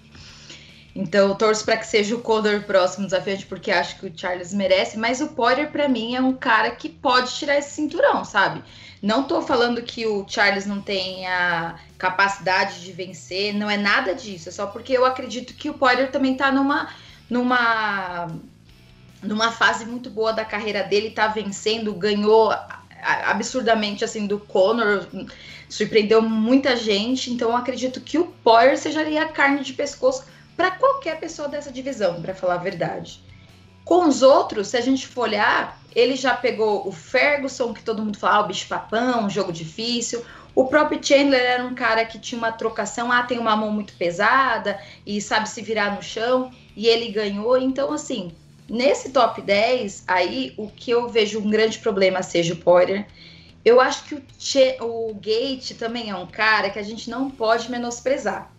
[0.95, 4.53] Então, torço para que seja o Conor o próximo desafiante, porque acho que o Charles
[4.53, 8.63] merece, mas o Poirier, para mim, é um cara que pode tirar esse cinturão, sabe?
[9.03, 14.15] Não tô falando que o Charles não tem a capacidade de vencer, não é nada
[14.15, 16.89] disso, é só porque eu acredito que o Poirier também tá numa
[17.29, 18.29] numa
[19.21, 22.55] numa fase muito boa da carreira dele, tá vencendo, ganhou
[23.03, 25.09] absurdamente assim do Conor,
[25.69, 30.25] surpreendeu muita gente, então eu acredito que o Poirier seja ali a carne de pescoço
[30.57, 33.21] para qualquer pessoa dessa divisão, para falar a verdade.
[33.85, 38.03] Com os outros, se a gente for olhar, ele já pegou o Ferguson, que todo
[38.03, 40.25] mundo fala, ah, o bicho papão, jogo difícil.
[40.55, 43.95] O próprio Chandler era um cara que tinha uma trocação, ah, tem uma mão muito
[43.95, 47.57] pesada e sabe se virar no chão, e ele ganhou.
[47.57, 48.33] Então, assim,
[48.69, 53.07] nesse top 10, aí o que eu vejo um grande problema seja o Poirier.
[53.65, 57.31] Eu acho que o, che o Gate também é um cara que a gente não
[57.31, 58.53] pode menosprezar.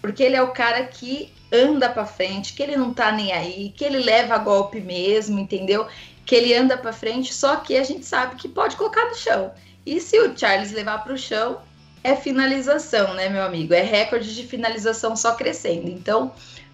[0.00, 3.72] Porque ele é o cara que anda para frente, que ele não tá nem aí,
[3.76, 5.86] que ele leva golpe mesmo, entendeu?
[6.30, 9.50] Que ele anda para frente, só que a gente sabe que pode colocar no chão.
[9.84, 11.58] E se o Charles levar para o chão,
[12.04, 13.74] é finalização, né, meu amigo?
[13.74, 15.88] É recorde de finalização só crescendo.
[15.88, 16.30] Então,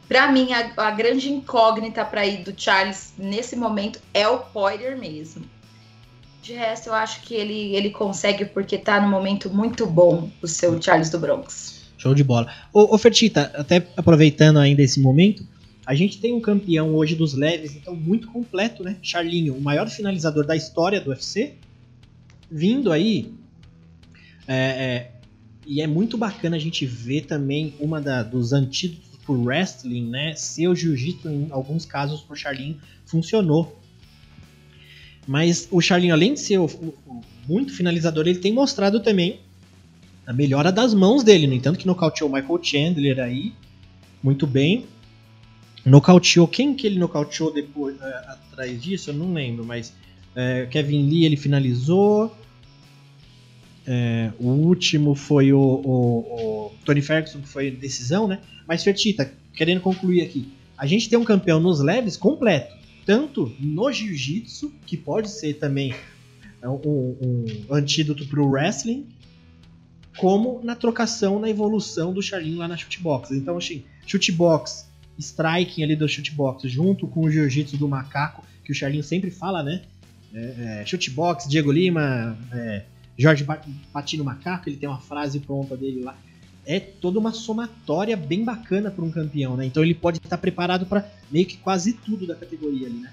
[0.06, 4.94] para mim, a, a, grande incógnita para ir do Charles nesse momento é o Poirier
[4.94, 5.42] mesmo.
[6.42, 10.46] De resto, eu acho que ele, ele consegue porque tá no momento muito bom o
[10.46, 11.80] seu Charles do Bronx.
[11.96, 12.52] Show de bola.
[12.74, 15.46] Ô, ô Fertita, até aproveitando ainda esse momento,
[15.86, 18.96] a gente tem um campeão hoje dos leves, então muito completo, né?
[19.00, 21.54] Charlinho, o maior finalizador da história do UFC,
[22.50, 23.32] vindo aí
[24.48, 25.12] É, é,
[25.66, 30.34] e é muito bacana a gente ver também uma da, dos antídotos pro wrestling, né?
[30.34, 33.76] Ser o jiu-jitsu, em alguns casos, pro Charlinho funcionou.
[35.26, 39.40] Mas o Charlinho, além de ser o, o, muito finalizador, ele tem mostrado também
[40.24, 41.48] a melhora das mãos dele.
[41.48, 43.52] No entanto, que nocauteou o Michael Chandler aí,
[44.22, 44.84] muito bem.
[45.86, 49.10] Nocauteou, quem que ele nocauteou depois, é, atrás disso?
[49.10, 49.94] Eu não lembro, mas
[50.34, 52.36] é, Kevin Lee ele finalizou.
[53.86, 56.18] É, o último foi o, o,
[56.66, 58.40] o, Tony Ferguson, que foi decisão, né?
[58.66, 62.74] Mas Fertita, querendo concluir aqui, a gente tem um campeão nos leves completo,
[63.06, 65.94] tanto no jiu-jitsu, que pode ser também
[66.64, 69.06] um, um antídoto para o wrestling,
[70.18, 73.30] como na trocação, na evolução do Charlinho lá na shootbox.
[73.30, 78.74] Então, assim, shootbox, striking ali do shootbox, junto com o jiu-jitsu do macaco, que o
[78.74, 79.82] Charlinho sempre fala, né?
[80.34, 82.82] É, é, shootbox, Diego Lima, é,
[83.18, 83.46] Jorge
[83.92, 86.16] Patino Macaco, ele tem uma frase pronta dele lá.
[86.66, 89.64] É toda uma somatória bem bacana para um campeão, né?
[89.64, 93.12] Então ele pode estar preparado para meio que quase tudo da categoria ali, né?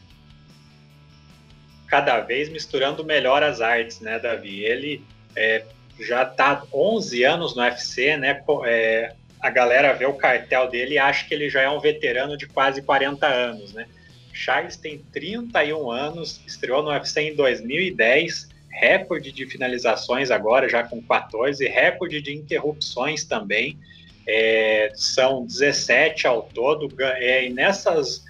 [1.88, 4.62] Cada vez misturando melhor as artes, né, Davi?
[4.64, 5.04] Ele
[5.36, 5.64] é,
[6.00, 8.44] já está 11 anos no UFC, né?
[8.66, 9.14] É,
[9.44, 12.48] a galera vê o cartel dele e acha que ele já é um veterano de
[12.48, 13.86] quase 40 anos, né?
[14.32, 21.02] Charles tem 31 anos, estreou no UFC em 2010, recorde de finalizações agora, já com
[21.02, 23.78] 14, recorde de interrupções também.
[24.26, 28.24] É, são 17 ao todo, é, e nessas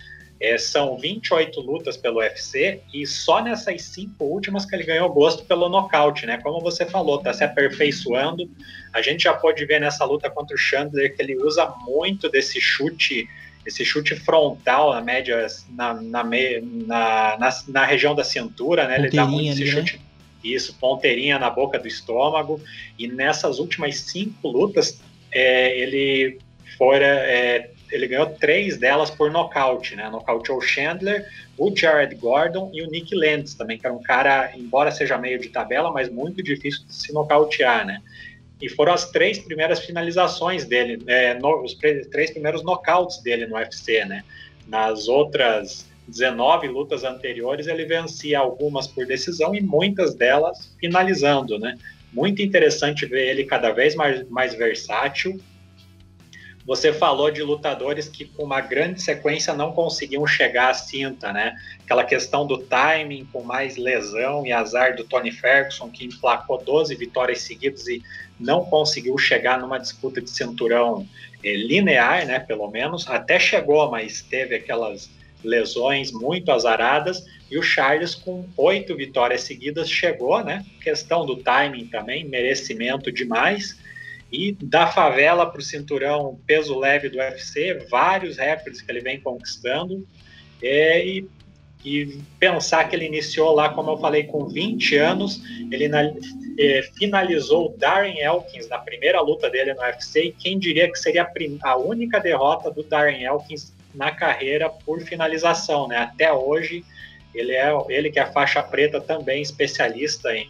[0.44, 5.46] é, são 28 lutas pelo UFC e só nessas cinco últimas que ele ganhou gosto
[5.46, 6.38] pelo nocaute, né?
[6.44, 8.50] Como você falou, tá se aperfeiçoando.
[8.92, 12.60] A gente já pode ver nessa luta contra o Chandler que ele usa muito desse
[12.60, 13.26] chute
[13.66, 19.00] esse chute frontal na média, na, na, na, na, na região da cintura, né?
[19.00, 19.80] Ele dá muito esse ali, né?
[19.80, 19.96] chute.
[19.96, 20.04] Né?
[20.44, 22.60] Isso, ponteirinha na boca do estômago.
[23.00, 25.00] E nessas últimas cinco lutas,
[25.32, 26.40] é, ele
[26.78, 30.10] fora, é, ele ganhou três delas por nocaute, né?
[30.10, 31.26] Nocauteou o Chandler,
[31.58, 35.40] o Jared Gordon e o Nick Lentz também, que era um cara, embora seja meio
[35.40, 38.02] de tabela, mas muito difícil de se nocautear, né?
[38.64, 43.56] e foram as três primeiras finalizações dele, é, no, os três primeiros nocautes dele no
[43.56, 44.24] UFC, né?
[44.66, 51.78] Nas outras 19 lutas anteriores, ele vencia algumas por decisão e muitas delas finalizando, né?
[52.14, 55.38] Muito interessante ver ele cada vez mais, mais versátil,
[56.66, 61.56] você falou de lutadores que com uma grande sequência não conseguiam chegar à cinta, né?
[61.84, 66.96] Aquela questão do timing com mais lesão e azar do Tony Ferguson, que emplacou 12
[66.96, 68.02] vitórias seguidas e
[68.40, 71.06] não conseguiu chegar numa disputa de cinturão
[71.44, 72.40] eh, linear, né?
[72.40, 73.10] Pelo menos.
[73.10, 75.10] Até chegou, mas teve aquelas
[75.44, 77.26] lesões muito azaradas.
[77.52, 80.66] E o Charles, com oito vitórias seguidas, chegou, né?
[80.82, 83.83] Questão do timing também, merecimento demais
[84.34, 89.22] e da favela para o cinturão peso leve do UFC, vários recordes que ele vem
[89.22, 90.08] conquistando.
[90.60, 91.30] É, e,
[91.86, 95.40] e, pensar que ele iniciou lá, como eu falei, com 20 anos,
[95.72, 96.12] ele na,
[96.58, 100.98] é, finalizou o Darren Elkins na primeira luta dele no UFC, e quem diria que
[100.98, 105.98] seria a, a única derrota do Darren Elkins na carreira por finalização, né?
[105.98, 106.84] Até hoje,
[107.36, 110.50] ele é ele que é a faixa preta também especialista em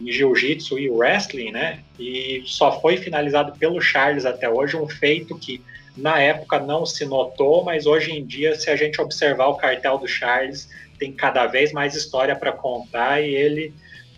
[0.00, 1.80] em jiu-jitsu e wrestling, né?
[1.98, 5.60] E só foi finalizado pelo Charles até hoje, um feito que
[5.96, 9.98] na época não se notou, mas hoje em dia, se a gente observar o cartel
[9.98, 10.68] do Charles,
[10.98, 13.72] tem cada vez mais história para contar e ele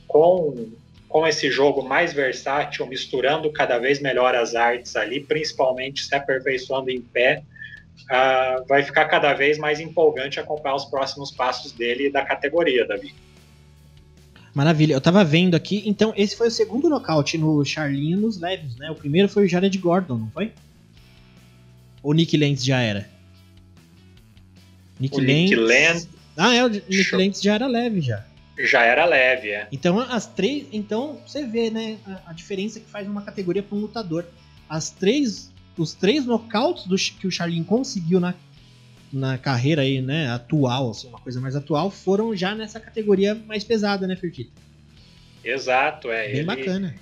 [0.07, 0.70] com
[1.11, 6.89] com esse jogo mais versátil, misturando cada vez melhor as artes ali, principalmente se aperfeiçoando
[6.89, 7.43] em pé,
[8.03, 12.87] uh, vai ficar cada vez mais empolgante acompanhar os próximos passos dele e da categoria,
[12.87, 13.12] Davi.
[14.55, 18.76] Maravilha, eu tava vendo aqui, então esse foi o segundo nocaute no Charlinho nos leves,
[18.76, 18.90] né?
[18.90, 20.53] O primeiro foi o Jared Gordon, não foi?
[22.03, 23.09] Ou Nick Lentz já era?
[24.98, 25.51] Nick, o Lentz...
[25.51, 26.09] Nick Lentz...
[26.36, 27.18] Ah, é, o Nick Show.
[27.18, 28.24] Lentz já era leve já.
[28.59, 29.68] Já era leve, é.
[29.70, 33.76] Então as três, então você vê, né, a, a diferença que faz uma categoria para
[33.76, 34.26] um lutador.
[34.68, 38.34] As três, os três nocautes do, que o Charlinho conseguiu na
[39.12, 43.64] na carreira aí, né, atual, assim, uma coisa mais atual, foram já nessa categoria mais
[43.64, 44.52] pesada, né, Fertito?
[45.44, 46.26] Exato, é.
[46.26, 46.94] Bem ele, bacana.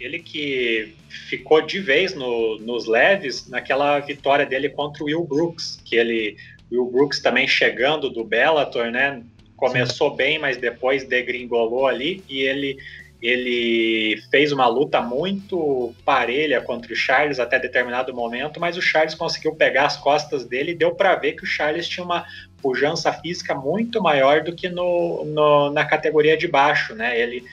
[0.00, 5.80] Ele que ficou de vez no, nos leves naquela vitória dele contra o Will Brooks,
[5.84, 6.36] que ele,
[6.70, 9.22] Will Brooks também chegando do Bellator, né,
[9.56, 10.16] começou Sim.
[10.16, 12.78] bem, mas depois degringolou ali e ele
[13.22, 19.14] ele fez uma luta muito parelha contra o Charles até determinado momento, mas o Charles
[19.14, 22.26] conseguiu pegar as costas dele e deu para ver que o Charles tinha uma
[22.60, 27.16] pujança física muito maior do que no, no, na categoria de baixo, né?
[27.16, 27.44] Ele,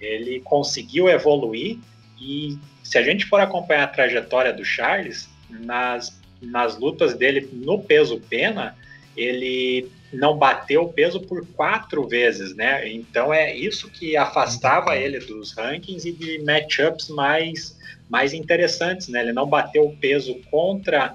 [0.00, 1.78] ele conseguiu evoluir
[2.20, 7.80] E se a gente for acompanhar a trajetória do Charles, nas, nas lutas dele no
[7.80, 8.76] peso pena,
[9.16, 12.88] ele não bateu o peso por quatro vezes, né?
[12.88, 17.76] Então é isso que afastava ele dos rankings e de matchups mais,
[18.08, 19.20] mais interessantes, né?
[19.20, 21.14] Ele não bateu o peso contra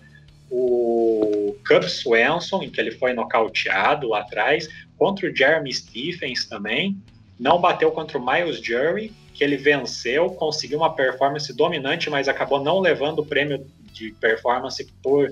[0.49, 4.67] o Cub Swanson, em que ele foi nocauteado lá atrás,
[4.97, 6.97] contra o Jeremy Stephens também,
[7.39, 12.61] não bateu contra o Miles Jury, que ele venceu, conseguiu uma performance dominante, mas acabou
[12.61, 15.31] não levando o prêmio de performance por,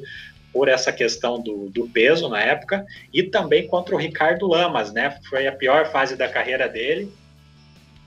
[0.59, 5.17] por essa questão do, do peso na época, e também contra o Ricardo Lamas, né?
[5.29, 7.09] Foi a pior fase da carreira dele,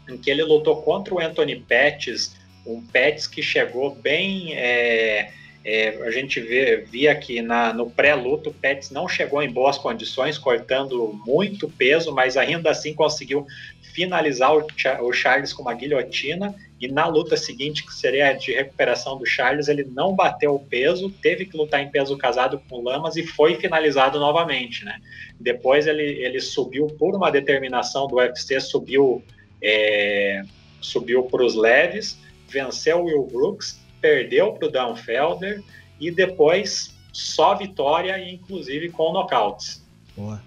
[0.07, 2.37] em que ele lutou contra o Anthony Pettis,
[2.67, 4.53] um Pettis que chegou bem.
[4.55, 5.31] É,
[5.65, 9.79] é, a gente vê, via que na, no pré-luto o Pettis não chegou em boas
[9.79, 13.47] condições, cortando muito peso, mas ainda assim conseguiu
[13.93, 14.67] finalizar o,
[15.03, 19.25] o Charles com uma guilhotina e na luta seguinte, que seria a de recuperação do
[19.25, 23.17] Charles, ele não bateu o peso, teve que lutar em peso casado com o Lamas
[23.17, 24.99] e foi finalizado novamente, né?
[25.39, 29.23] Depois ele, ele subiu por uma determinação do UFC, subiu
[29.63, 30.43] é,
[30.81, 32.19] subiu para os leves,
[32.49, 35.63] venceu o Will Brooks, perdeu para o Dan Felder
[36.01, 39.83] e depois só vitória, inclusive com nocautes.
[40.17, 40.43] Boa.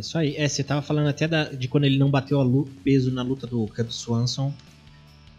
[0.00, 0.34] É isso aí.
[0.36, 3.46] É, você tava falando até da, de quando ele não bateu o peso na luta
[3.46, 4.52] do Cub Swanson.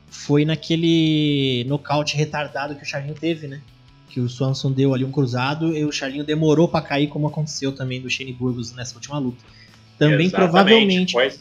[0.08, 3.60] Foi naquele nocaute retardado que o Charlinho teve, né?
[4.10, 7.72] Que o Swanson deu ali um cruzado e o Charlinho demorou para cair, como aconteceu
[7.72, 9.44] também do Shane Burgos nessa última luta.
[9.98, 10.52] Também Exatamente.
[10.52, 11.40] provavelmente pois,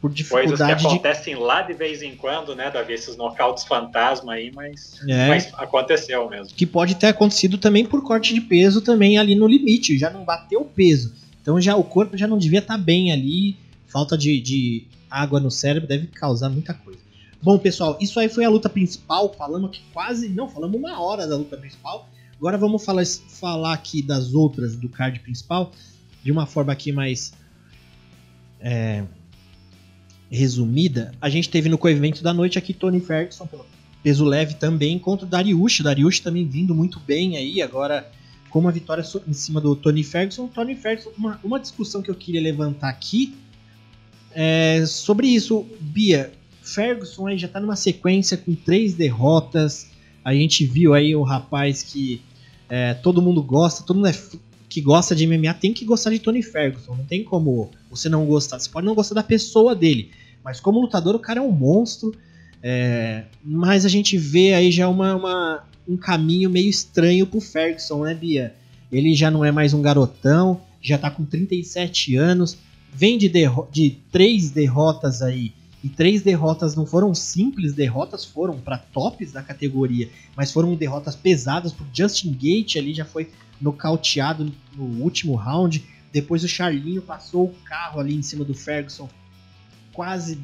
[0.00, 1.40] por dificuldade Coisas que acontecem de...
[1.40, 2.94] lá de vez em quando, né, Davi?
[2.94, 6.56] Esses nocautes fantasma aí, mas, é, mas aconteceu mesmo.
[6.56, 10.24] Que pode ter acontecido também por corte de peso também ali no limite, já não
[10.24, 13.56] bateu o peso então já o corpo já não devia estar tá bem ali.
[13.86, 16.98] Falta de, de água no cérebro deve causar muita coisa.
[17.40, 19.32] Bom, pessoal, isso aí foi a luta principal.
[19.32, 20.28] Falamos aqui quase.
[20.28, 22.08] Não, falamos uma hora da luta principal.
[22.36, 25.70] Agora vamos falar, falar aqui das outras do card principal.
[26.20, 27.32] De uma forma aqui mais.
[28.60, 29.04] É,
[30.28, 31.12] resumida.
[31.20, 33.64] A gente teve no coevento da noite aqui Tony Ferguson, pelo
[34.02, 35.82] peso leve também, contra o Dariush.
[35.82, 37.62] Dariush também vindo muito bem aí.
[37.62, 38.10] Agora
[38.50, 40.48] com uma vitória em cima do Tony Ferguson.
[40.48, 43.34] Tony Ferguson, uma, uma discussão que eu queria levantar aqui
[44.32, 45.66] é sobre isso.
[45.80, 46.32] Bia,
[46.62, 49.90] Ferguson aí já tá numa sequência com três derrotas.
[50.24, 52.20] A gente viu aí o rapaz que
[52.68, 54.14] é, todo mundo gosta, todo mundo é,
[54.68, 56.96] que gosta de MMA tem que gostar de Tony Ferguson.
[56.96, 58.58] Não tem como você não gostar.
[58.58, 60.10] Você pode não gostar da pessoa dele,
[60.44, 62.12] mas como lutador o cara é um monstro.
[62.62, 68.04] É, mas a gente vê aí já uma, uma, um caminho meio estranho pro Ferguson,
[68.04, 68.54] né, Bia?
[68.90, 72.58] Ele já não é mais um garotão, já tá com 37 anos,
[72.92, 75.52] vem de, derro de três derrotas aí.
[75.82, 81.14] E três derrotas não foram simples derrotas, foram para tops da categoria, mas foram derrotas
[81.14, 81.72] pesadas.
[81.72, 83.30] Pro Justin Gate ali já foi
[83.60, 85.84] nocauteado no último round.
[86.12, 89.08] Depois o Charlinho passou o carro ali em cima do Ferguson,
[89.92, 90.38] quase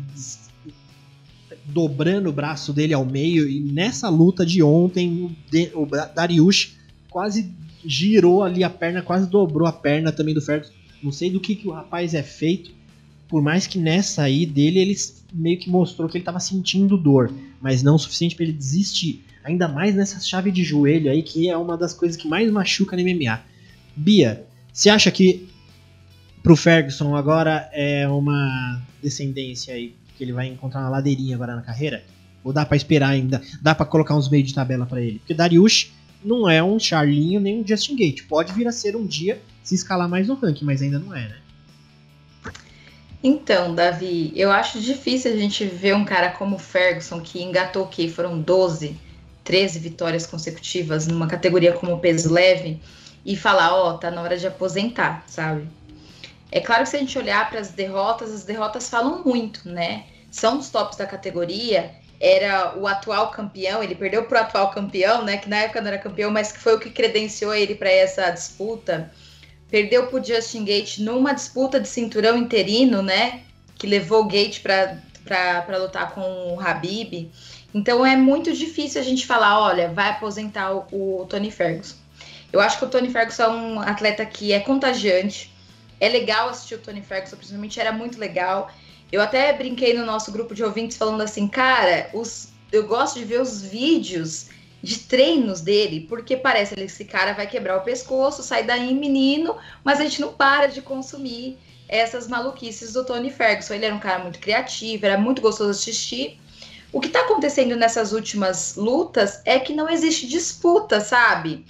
[1.73, 3.49] dobrando o braço dele ao meio.
[3.49, 5.35] E nessa luta de ontem,
[5.75, 6.77] o, Dariush
[7.09, 7.53] quase
[7.85, 10.73] girou ali a perna, quase dobrou a perna também do Ferguson.
[11.03, 12.71] Não sei do que, que o rapaz é feito.
[13.29, 14.95] Por mais que nessa aí dele ele
[15.33, 19.25] meio que mostrou que ele estava sentindo dor, mas não o suficiente para ele desistir.
[19.43, 22.97] Ainda mais nessa chave de joelho aí, que é uma das coisas que mais machuca
[22.97, 23.41] no MMA.
[23.97, 25.49] Bia, você acha que
[26.43, 31.63] pro Ferguson agora é uma descendência aí que ele vai encontrar uma ladeirinha agora na
[31.63, 32.05] carreira?
[32.45, 33.43] Ou dá para esperar ainda?
[33.61, 35.19] Dá para colocar uns meios de tabela para ele?
[35.19, 35.93] Porque Dariush
[36.25, 38.23] não é um Charlinho nem um Justin Gate.
[38.29, 41.29] Pode vir a ser um dia se escalar mais no ranking, mas ainda não é,
[41.29, 41.37] né?
[43.25, 47.89] Então, Davi, eu acho difícil a gente ver um cara como Ferguson que engatou o
[47.89, 48.09] quê?
[48.09, 48.97] Foram 12,
[49.45, 52.81] 13 vitórias consecutivas numa categoria como peso leve
[53.25, 55.69] e falar, ó, oh, tá na hora de aposentar, sabe?
[56.51, 60.05] É claro que se a gente olhar para as derrotas, as derrotas falam muito, né?
[60.33, 61.93] São os tops da categoria.
[62.19, 65.37] Era o atual campeão, ele perdeu para o atual campeão, né?
[65.37, 68.31] Que na época não era campeão, mas que foi o que credenciou ele para essa
[68.31, 69.13] disputa.
[69.71, 73.43] Perdeu para o Justin Gate numa disputa de cinturão interino, né?
[73.77, 77.31] Que levou o Gate para lutar com o Habib.
[77.75, 81.97] Então é muito difícil a gente falar, olha, vai aposentar o, o Tony Ferguson.
[82.53, 85.51] Eu acho que o Tony Ferguson é um atleta que é contagiante,
[85.99, 88.71] é legal assistir o Tony Ferguson, principalmente era muito legal.
[89.13, 93.27] Eu até brinquei no nosso grupo de ouvintes falando assim, cara, os, eu gosto de
[93.27, 94.47] ver os vídeos
[94.83, 99.55] de treinos dele, porque parece que esse cara vai quebrar o pescoço, sai daí menino,
[99.85, 103.75] mas a gente não para de consumir essas maluquices do Tony Ferguson.
[103.75, 106.41] Ele era um cara muito criativo, era muito gostoso assistir.
[106.91, 111.67] O que está acontecendo nessas últimas lutas é que não existe disputa, sabe?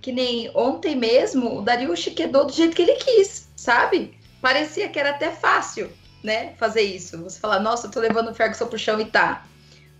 [0.00, 4.18] Que nem ontem mesmo o Dariush quedou do jeito que ele quis, sabe?
[4.40, 5.90] Parecia que era até fácil,
[6.22, 6.54] né?
[6.58, 7.22] Fazer isso.
[7.22, 9.46] Você falar, nossa, eu tô levando o Ferguson pro chão e tá.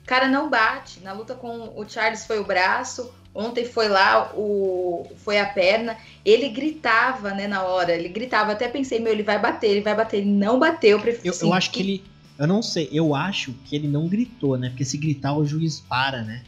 [0.04, 1.00] O cara não bate.
[1.00, 5.96] Na luta com o Charles foi o braço, ontem foi lá, o foi a perna.
[6.24, 7.94] Ele gritava, né, na hora.
[7.94, 8.52] Ele gritava.
[8.52, 10.18] Até pensei, meu, ele vai bater, ele vai bater.
[10.18, 10.98] Ele não bateu.
[10.98, 12.04] Eu, eu, eu acho que ele
[12.38, 14.68] eu não sei, eu acho que ele não gritou, né?
[14.68, 16.44] Porque se gritar o juiz para, né?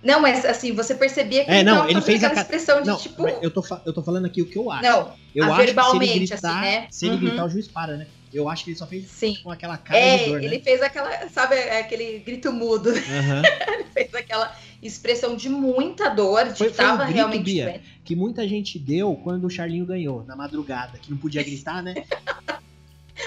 [0.00, 2.96] Não, mas assim, você percebia que é, ele não, ele fez aquela expressão de não,
[2.96, 3.26] tipo.
[3.26, 4.82] Eu tô, eu tô falando aqui o que eu acho.
[4.82, 6.86] Não, eu acho verbalmente, que se ele gritar, assim, né?
[6.90, 7.20] Se ele uhum.
[7.20, 8.06] gritar, o juiz para, né?
[8.32, 9.36] Eu acho que ele só fez Sim.
[9.42, 10.64] com aquela cara é, de dor, ele né?
[10.64, 12.90] fez aquela, sabe, aquele grito mudo.
[13.12, 13.42] Uhum.
[13.74, 17.66] ele fez aquela expressão de muita dor, de foi, que tava um grito, realmente Bia,
[17.66, 17.82] bem.
[18.04, 22.04] que muita gente deu quando o Charlinho ganhou, na madrugada, que não podia gritar, né?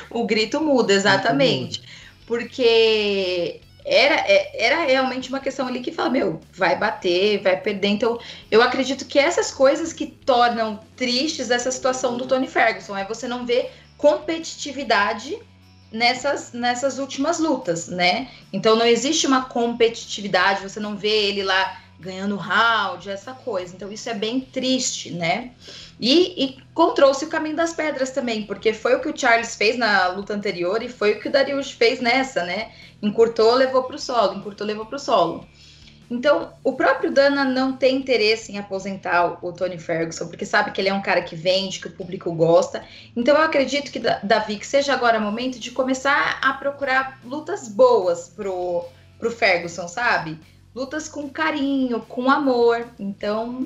[0.09, 1.79] o grito muda, exatamente.
[1.79, 7.59] Grito porque era, é, era realmente uma questão ali que fala, meu, vai bater, vai
[7.59, 7.89] perder.
[7.89, 13.05] Então, eu acredito que essas coisas que tornam tristes essa situação do Tony Ferguson é
[13.05, 15.37] você não ver competitividade
[15.91, 18.29] nessas, nessas últimas lutas, né?
[18.51, 23.73] Então não existe uma competitividade, você não vê ele lá ganhando round, essa coisa.
[23.73, 25.51] Então isso é bem triste, né?
[25.99, 30.07] E, encontrou-se o caminho das pedras também, porque foi o que o Charles fez na
[30.09, 32.71] luta anterior e foi o que o Darius fez nessa, né?
[33.01, 35.47] Encurtou, levou para o solo, encurtou, levou para o solo.
[36.09, 40.79] Então, o próprio Dana não tem interesse em aposentar o Tony Ferguson, porque sabe que
[40.79, 42.83] ele é um cara que vende, que o público gosta.
[43.15, 47.67] Então, eu acredito que, Davi, que seja agora o momento de começar a procurar lutas
[47.67, 48.85] boas pro,
[49.17, 50.39] pro Ferguson, sabe?
[50.75, 52.85] Lutas com carinho, com amor.
[52.99, 53.65] Então,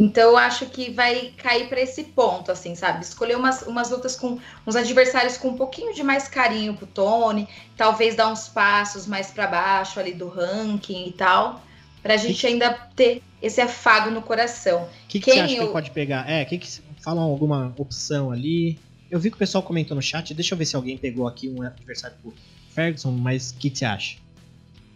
[0.00, 3.04] então eu acho que vai cair para esse ponto, assim, sabe?
[3.04, 7.46] Escolher umas, umas lutas com uns adversários com um pouquinho de mais carinho pro Tony,
[7.76, 11.62] talvez dar uns passos mais para baixo ali do ranking e tal,
[12.02, 14.84] pra gente ainda ter esse afago no coração.
[14.84, 15.66] O que, que você acha eu...
[15.66, 16.28] que pode pegar?
[16.28, 18.78] É, que, que falam alguma opção ali?
[19.10, 21.46] Eu vi que o pessoal comentou no chat, deixa eu ver se alguém pegou aqui
[21.46, 22.32] um adversário pro
[22.70, 24.16] Ferguson, mas o que, que você acha?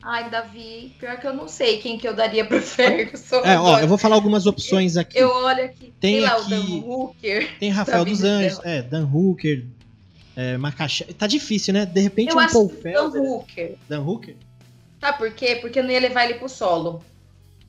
[0.07, 3.37] Ai, Davi, pior que eu não sei quem que eu daria pro Ferguson.
[3.37, 5.17] É, ó, eu vou falar algumas opções aqui.
[5.19, 5.95] Eu olho aqui.
[5.99, 7.59] Tem, lá aqui, o Dan Hooker.
[7.59, 9.65] Tem Rafael dos Anjos, é, Dan Hooker,
[10.37, 11.07] é, Macaxé.
[11.19, 11.87] Tá difícil, né?
[11.87, 13.77] De repente eu um acho Paul Dan Hooker.
[13.89, 14.37] Dan Hooker?
[15.01, 15.57] Tá, por quê?
[15.57, 17.03] Porque eu não ia levar ele pro solo.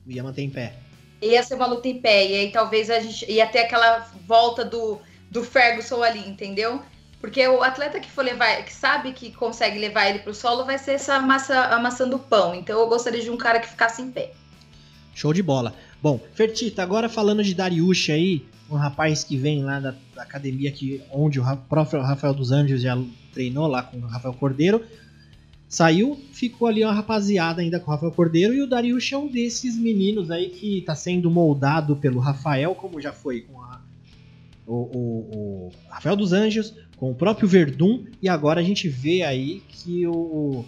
[0.06, 0.74] Ia manter em pé.
[1.22, 2.26] Ia ser uma luta em pé.
[2.26, 6.82] E aí talvez a gente ia ter aquela volta do, do Ferguson ali, entendeu?
[7.26, 10.64] Porque o atleta que for levar, que sabe que consegue levar ele para o solo,
[10.64, 12.54] vai ser essa massa amassando pão.
[12.54, 14.30] Então eu gostaria de um cara que ficasse em pé.
[15.12, 15.74] Show de bola.
[16.00, 20.70] Bom, Fertita, agora falando de Dariush aí, um rapaz que vem lá da, da academia
[20.70, 22.96] que, onde o próprio Rafael dos Anjos já
[23.32, 24.84] treinou lá com o Rafael Cordeiro.
[25.68, 29.26] Saiu, ficou ali uma rapaziada ainda com o Rafael Cordeiro e o Dariush é um
[29.26, 33.75] desses meninos aí que está sendo moldado pelo Rafael, como já foi com a,
[34.66, 39.22] o, o, o Rafael dos Anjos, com o próprio Verdun, e agora a gente vê
[39.22, 40.64] aí que o,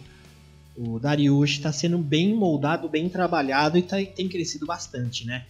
[0.77, 5.45] o Dariush está sendo bem moldado, bem trabalhado e tá, tem crescido bastante, né?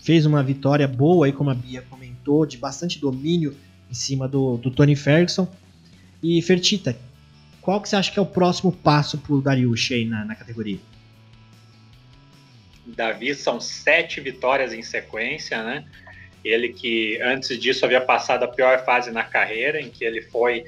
[0.00, 3.56] Fez uma vitória boa aí, como a Bia comentou, de bastante domínio
[3.90, 5.48] em cima do, do Tony Ferguson.
[6.22, 6.96] E Fertita,
[7.60, 10.78] qual que você acha que é o próximo passo pro Dariush aí na, na categoria?
[12.86, 15.84] Davi, são sete vitórias em sequência, né?
[16.46, 20.64] Ele que antes disso havia passado a pior fase na carreira, em que ele foi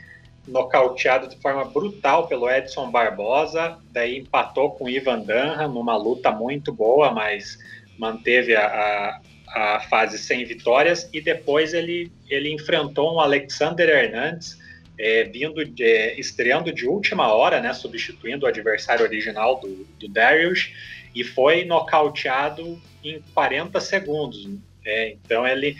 [0.49, 6.73] nocauteado de forma brutal pelo Edson Barbosa, daí empatou com Ivan Danha numa luta muito
[6.73, 7.59] boa, mas
[7.99, 14.59] manteve a, a, a fase sem vitórias, e depois ele, ele enfrentou um Alexander Hernandes,
[14.99, 20.09] é, vindo de, é, estreando de última hora, né, substituindo o adversário original do, do
[20.09, 20.73] Darius,
[21.15, 24.49] e foi nocauteado em 40 segundos.
[24.89, 25.77] É, então ele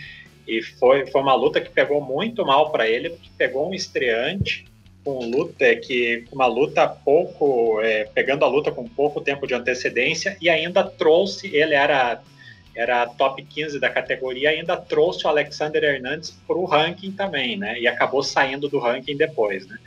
[0.49, 4.65] e foi, foi uma luta que pegou muito mal para ele, porque pegou um estreante
[5.03, 10.35] com luta que uma luta pouco é, pegando a luta com pouco tempo de antecedência
[10.41, 12.21] e ainda trouxe ele era
[12.75, 17.79] era top 15 da categoria ainda trouxe o Alexander Hernandes para o ranking também né?
[17.79, 19.77] E acabou saindo do ranking depois né?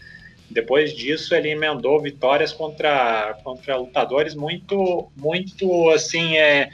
[0.50, 6.70] Depois disso ele emendou vitórias contra contra lutadores muito muito assim é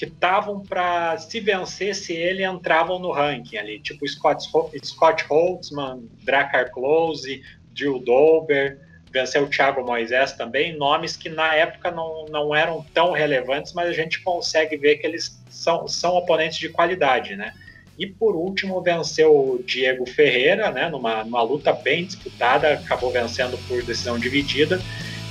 [0.00, 4.48] que estavam para se vencesse ele entravam no ranking ali, tipo Scott,
[4.82, 7.42] Scott Holtzman, Drakkar Close,
[7.74, 8.78] Drew Dober,
[9.12, 13.90] venceu o Thiago Moisés também, nomes que na época não, não eram tão relevantes, mas
[13.90, 17.52] a gente consegue ver que eles são, são oponentes de qualidade, né?
[17.98, 23.58] E por último venceu o Diego Ferreira, né, numa, numa luta bem disputada, acabou vencendo
[23.68, 24.80] por decisão dividida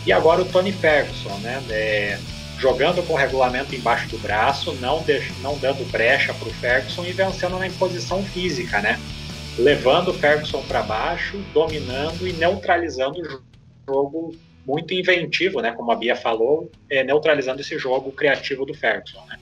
[0.06, 1.60] E agora o Tony Ferguson, né?
[1.72, 2.20] É,
[2.60, 5.04] jogando com o regulamento embaixo do braço, não,
[5.42, 9.00] não dando brecha para o Ferguson e vencendo na imposição física, né?
[9.58, 13.42] Levando o Ferguson para baixo, dominando e neutralizando o
[13.88, 14.36] jogo
[14.66, 15.72] muito inventivo, né?
[15.72, 19.40] Como a Bia falou, é, neutralizando esse jogo criativo do Ferguson, né?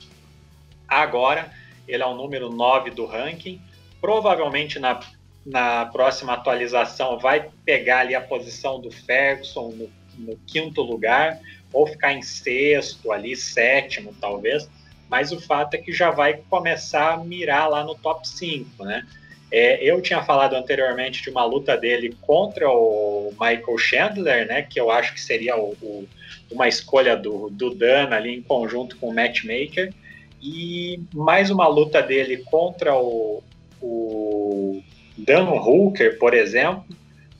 [0.88, 1.52] Agora,
[1.88, 3.60] ele é o número 9 do ranking.
[4.00, 5.00] Provavelmente na,
[5.46, 11.40] na próxima atualização vai pegar ali a posição do Ferguson no, no quinto lugar,
[11.72, 14.70] ou ficar em sexto ali, sétimo talvez.
[15.10, 19.06] Mas o fato é que já vai começar a mirar lá no top 5, né?
[19.50, 24.62] É, eu tinha falado anteriormente de uma luta dele contra o Michael Chandler, né?
[24.62, 26.08] Que eu acho que seria o, o,
[26.52, 29.94] uma escolha do, do Dan ali em conjunto com o matchmaker
[30.42, 33.42] e mais uma luta dele contra o,
[33.82, 34.84] o
[35.18, 36.86] Dan Hooker, por exemplo,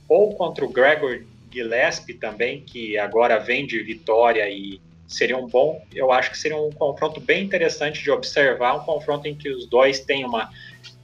[0.10, 1.22] ou contra o Gregor
[1.52, 6.58] Gillespie também, que agora vem de vitória e seria um bom, eu acho que seria
[6.58, 10.50] um confronto bem interessante de observar, um confronto em que os dois têm uma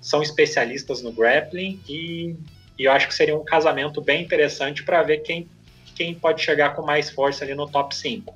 [0.02, 2.36] são especialistas no grappling e,
[2.78, 5.48] e eu acho que seria um casamento bem interessante para ver quem
[5.96, 8.36] quem pode chegar com mais força ali no top 5.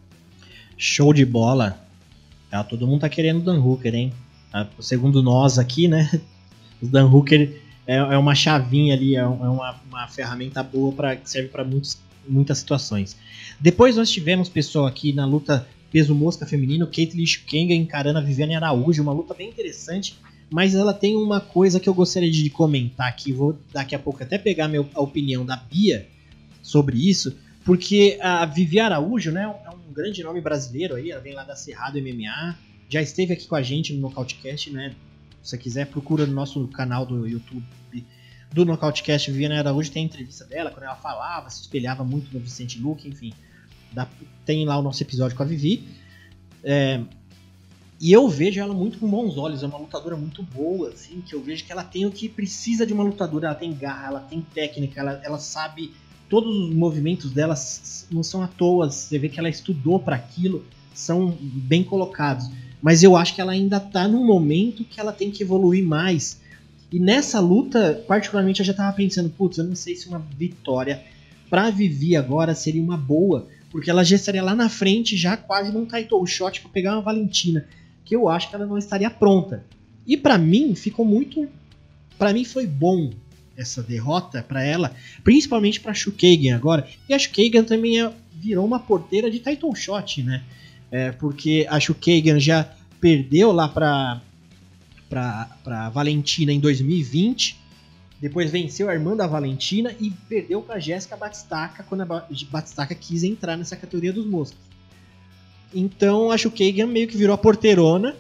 [0.78, 1.80] Show de bola.
[2.52, 4.14] Ah, todo mundo tá querendo Dan Hooker, hein?
[4.54, 6.10] Ah, segundo nós aqui, né?
[6.80, 11.16] O Dan Hooker é, é uma chavinha ali, é, é uma, uma ferramenta boa para
[11.16, 11.66] que serve para
[12.28, 13.16] muitas situações.
[13.60, 18.56] Depois nós tivemos pessoal aqui na luta peso mosca feminino, Caitlyn Shukenga encarando a Viviane
[18.56, 20.20] Araújo, uma luta bem interessante,
[20.50, 24.22] mas ela tem uma coisa que eu gostaria de comentar aqui, vou daqui a pouco
[24.22, 26.06] até pegar meu, a opinião da Bia
[26.62, 31.34] sobre isso, porque a Vivi Araújo, né, é um grande nome brasileiro aí, ela vem
[31.34, 32.58] lá da Cerrado MMA,
[32.90, 34.94] já esteve aqui com a gente no Nocautecast, né?
[35.42, 37.64] Se você quiser, procura no nosso canal do YouTube
[38.52, 42.40] do Nocautecast, Viviane Araújo tem a entrevista dela, quando ela falava, se espelhava muito no
[42.40, 43.34] Vicente Luque, enfim.
[43.92, 44.08] Dá,
[44.46, 45.88] tem lá o nosso episódio com a Vivi.
[46.64, 47.02] É,
[48.00, 51.34] e eu vejo ela muito com bons olhos, é uma lutadora muito boa, assim, que
[51.34, 54.20] eu vejo que ela tem o que precisa de uma lutadora, ela tem garra, ela
[54.20, 55.92] tem técnica, ela, ela sabe
[56.30, 57.56] todos os movimentos dela
[58.12, 62.50] não são à toa, você vê que ela estudou para aquilo, são bem colocados.
[62.82, 66.40] Mas eu acho que ela ainda tá num momento que ela tem que evoluir mais.
[66.92, 71.04] E nessa luta, particularmente, eu já tava pensando, putz, eu não sei se uma vitória
[71.50, 75.72] pra Vivi agora seria uma boa, porque ela já estaria lá na frente, já quase
[75.72, 77.66] num title shot para pegar uma Valentina,
[78.06, 79.64] que eu acho que ela não estaria pronta.
[80.06, 81.48] E para mim ficou muito,
[82.18, 83.12] para mim foi bom
[83.58, 86.88] essa derrota para ela, principalmente para Shukagan agora.
[87.10, 90.44] E a Shukagan também é, virou uma porteira de title shot, né?
[90.90, 92.72] É, porque a Shukagan já
[93.02, 94.22] perdeu lá para
[95.10, 97.58] para Valentina em 2020,
[98.20, 103.24] depois venceu a irmã da Valentina e perdeu para Jéssica Batistaca quando a Batistaca quis
[103.24, 104.60] entrar nessa categoria dos moscos.
[105.74, 108.16] Então a Shukagan meio que virou a porteirona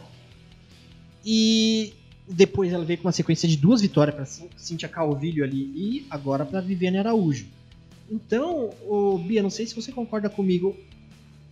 [1.26, 1.94] e
[2.28, 4.26] depois ela veio com uma sequência de duas vitórias para
[4.58, 7.48] Cíntia Calvilho ali e agora para Viviane Araújo.
[8.10, 10.78] Então, o Bia, não sei se você concorda comigo.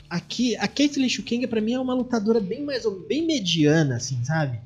[0.10, 4.60] Aqui, a Caitlyn Shukenga para mim é uma lutadora bem mais bem mediana, assim, sabe?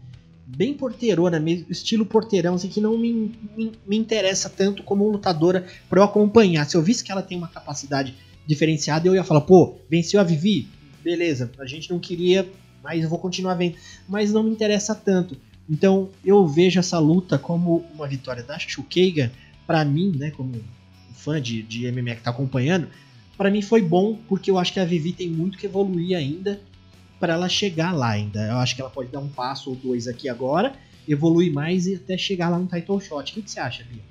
[0.55, 5.99] Bem porteirona, estilo porteirão, assim, que não me, me, me interessa tanto como lutadora para
[5.99, 6.65] eu acompanhar.
[6.65, 10.23] Se eu visse que ela tem uma capacidade diferenciada, eu ia falar, pô, venceu a
[10.23, 10.67] Vivi?
[11.03, 12.49] Beleza, a gente não queria,
[12.83, 13.75] mas eu vou continuar vendo.
[14.07, 15.37] Mas não me interessa tanto.
[15.69, 19.31] Então eu vejo essa luta como uma vitória da Shukeiga,
[19.67, 20.59] para mim, né, como
[21.13, 22.87] fã de, de MMA que tá acompanhando,
[23.37, 26.59] para mim foi bom porque eu acho que a Vivi tem muito que evoluir ainda
[27.19, 28.41] para ela chegar lá ainda.
[28.47, 30.73] Eu acho que ela pode dar um passo ou dois aqui agora,
[31.07, 33.31] evoluir mais e até chegar lá no title shot.
[33.31, 34.01] O que, que você acha, Bia?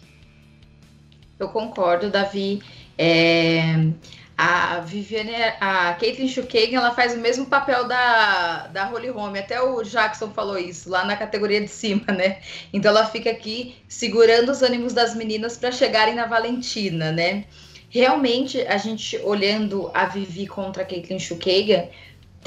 [1.39, 2.61] Eu concordo, Davi.
[2.97, 3.93] É...
[4.41, 9.35] A Viviane, a Caitlyn Schukagan, ela faz o mesmo papel da, da Holly Holm.
[9.35, 12.39] Até o Jackson falou isso, lá na categoria de cima, né?
[12.73, 17.47] Então ela fica aqui segurando os ânimos das meninas para chegarem na Valentina, né?
[17.91, 21.89] Realmente, a gente olhando a Vivi contra a Caitlyn Schukagan,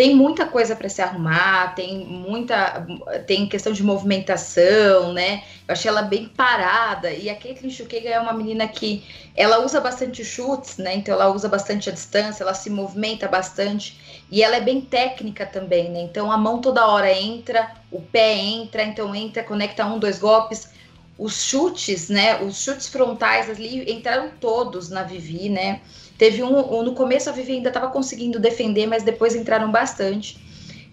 [0.02, 2.88] tem muita coisa para se arrumar, tem muita.
[3.28, 5.44] tem questão de movimentação, né?
[5.68, 7.12] Eu achei ela bem parada.
[7.12, 9.04] E a Caitlyn Chukega é uma menina que
[9.38, 10.96] ela usa bastante chutes, né?
[10.96, 14.26] Então ela usa bastante a distância, ela se movimenta bastante.
[14.32, 16.02] E ela é bem técnica também, né?
[16.02, 20.68] Então a mão toda hora entra, o pé entra, então entra, conecta um, dois golpes.
[21.16, 22.42] Os chutes, né?
[22.42, 25.80] Os chutes frontais ali entraram todos na Vivi, né?
[26.22, 30.40] Teve um, um no começo a Vivi ainda estava conseguindo defender, mas depois entraram bastante.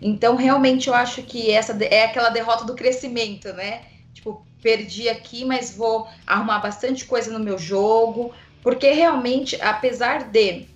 [0.01, 3.83] Então, realmente, eu acho que essa é aquela derrota do crescimento, né?
[4.15, 8.33] Tipo, perdi aqui, mas vou arrumar bastante coisa no meu jogo,
[8.63, 10.67] porque realmente, apesar de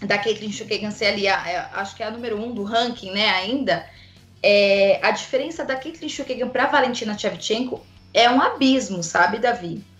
[0.00, 0.20] da
[0.50, 3.30] Chukagan ser ali, a, a, é, acho que é a número um do ranking, né,
[3.30, 3.88] ainda,
[4.42, 7.80] é, a diferença da Caitlyn Chukagan para Valentina Shevchenko
[8.12, 9.91] é um abismo, sabe, Davi?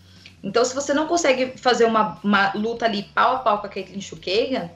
[0.43, 3.70] Então, se você não consegue fazer uma, uma luta ali pau a pau com a
[3.70, 4.70] Caitlyn Chukagan,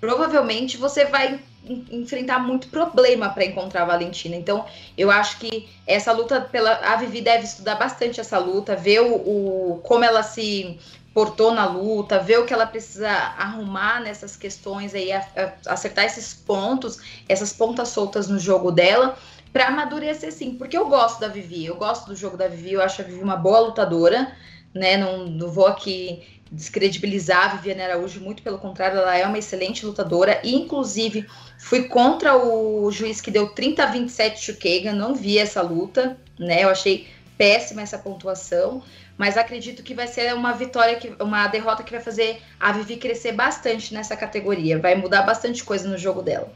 [0.00, 4.34] provavelmente você vai enfrentar muito problema para encontrar a Valentina.
[4.34, 4.64] Então,
[4.96, 9.14] eu acho que essa luta pela a Vivi deve estudar bastante essa luta, ver o,
[9.14, 10.78] o como ela se
[11.14, 16.04] portou na luta, ver o que ela precisa arrumar nessas questões aí, a, a, acertar
[16.04, 19.16] esses pontos, essas pontas soltas no jogo dela,
[19.52, 22.82] para amadurecer sim, porque eu gosto da Vivi, eu gosto do jogo da Vivi, eu
[22.82, 24.34] acho a Vivi uma boa lutadora,
[24.74, 24.96] né?
[24.96, 26.22] Não, não vou aqui
[26.52, 30.38] descredibilizar a Viviane Araújo, muito pelo contrário, ela é uma excelente lutadora.
[30.44, 31.26] E, inclusive,
[31.58, 36.62] fui contra o juiz que deu 30 a 27 Chukagan, não vi essa luta, né?
[36.62, 37.08] Eu achei
[37.38, 38.82] péssima essa pontuação,
[39.16, 42.96] mas acredito que vai ser uma vitória, que, uma derrota que vai fazer a Vivi
[42.96, 46.52] crescer bastante nessa categoria, vai mudar bastante coisa no jogo dela.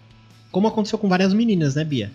[0.53, 2.11] Como aconteceu com várias meninas, né, Bia?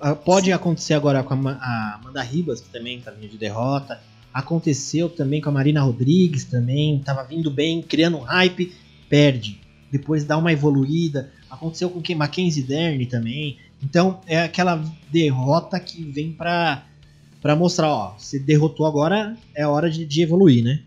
[0.00, 0.52] Ah, pode Sim.
[0.52, 4.00] acontecer agora com a Amanda Ribas, que também tá vindo de derrota.
[4.32, 8.72] Aconteceu também com a Marina Rodrigues também, tava vindo bem, criando hype,
[9.08, 9.60] perde.
[9.90, 11.32] Depois dá uma evoluída.
[11.50, 12.14] Aconteceu com quem?
[12.14, 13.58] Mackenzie Dern também.
[13.82, 16.84] Então é aquela derrota que vem pra,
[17.40, 20.82] pra mostrar, ó, se derrotou agora, é hora de, de evoluir, né?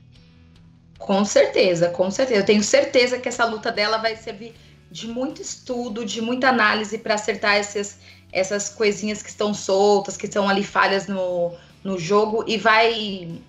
[0.98, 2.40] Com certeza, com certeza.
[2.40, 4.54] Eu tenho certeza que essa luta dela vai servir
[4.92, 7.98] de muito estudo, de muita análise para acertar essas,
[8.32, 13.42] essas coisinhas que estão soltas, que estão ali falhas no, no jogo e vai.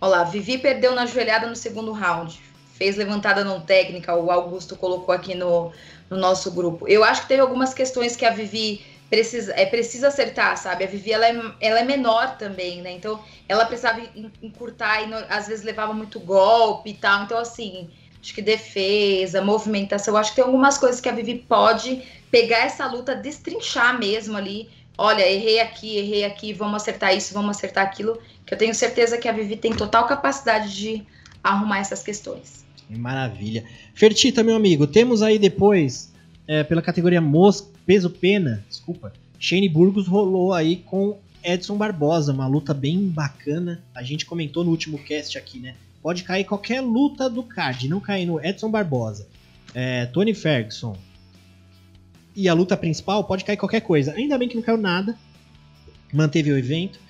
[0.00, 2.40] Olha lá, Vivi perdeu na joelhada no segundo round.
[2.74, 5.72] Fez levantada não técnica, o Augusto colocou aqui no,
[6.10, 6.86] no nosso grupo.
[6.86, 10.84] Eu acho que teve algumas questões que a Vivi precisa, é, precisa acertar, sabe?
[10.84, 12.92] A Vivi ela é, ela é menor também, né?
[12.92, 13.18] Então
[13.48, 14.02] ela precisava
[14.42, 17.22] encurtar e às vezes levava muito golpe e tal.
[17.22, 17.88] Então, assim,
[18.20, 22.86] acho que defesa, movimentação, acho que tem algumas coisas que a Vivi pode pegar essa
[22.86, 28.18] luta, destrinchar mesmo ali olha, errei aqui, errei aqui, vamos acertar isso, vamos acertar aquilo,
[28.44, 31.04] que eu tenho certeza que a Vivi tem total capacidade de
[31.42, 32.64] arrumar essas questões.
[32.88, 33.64] Maravilha.
[33.94, 36.12] Fertita, meu amigo, temos aí depois,
[36.46, 37.22] é, pela categoria
[37.84, 43.80] peso pena, desculpa, Shane Burgos rolou aí com Edson Barbosa, uma luta bem bacana.
[43.94, 45.74] A gente comentou no último cast aqui, né?
[46.02, 49.28] Pode cair qualquer luta do card, não cair no Edson Barbosa,
[49.74, 50.96] é, Tony Ferguson,
[52.36, 54.12] e a luta principal, pode cair qualquer coisa.
[54.12, 55.16] Ainda bem que não caiu nada,
[56.12, 57.00] manteve o evento,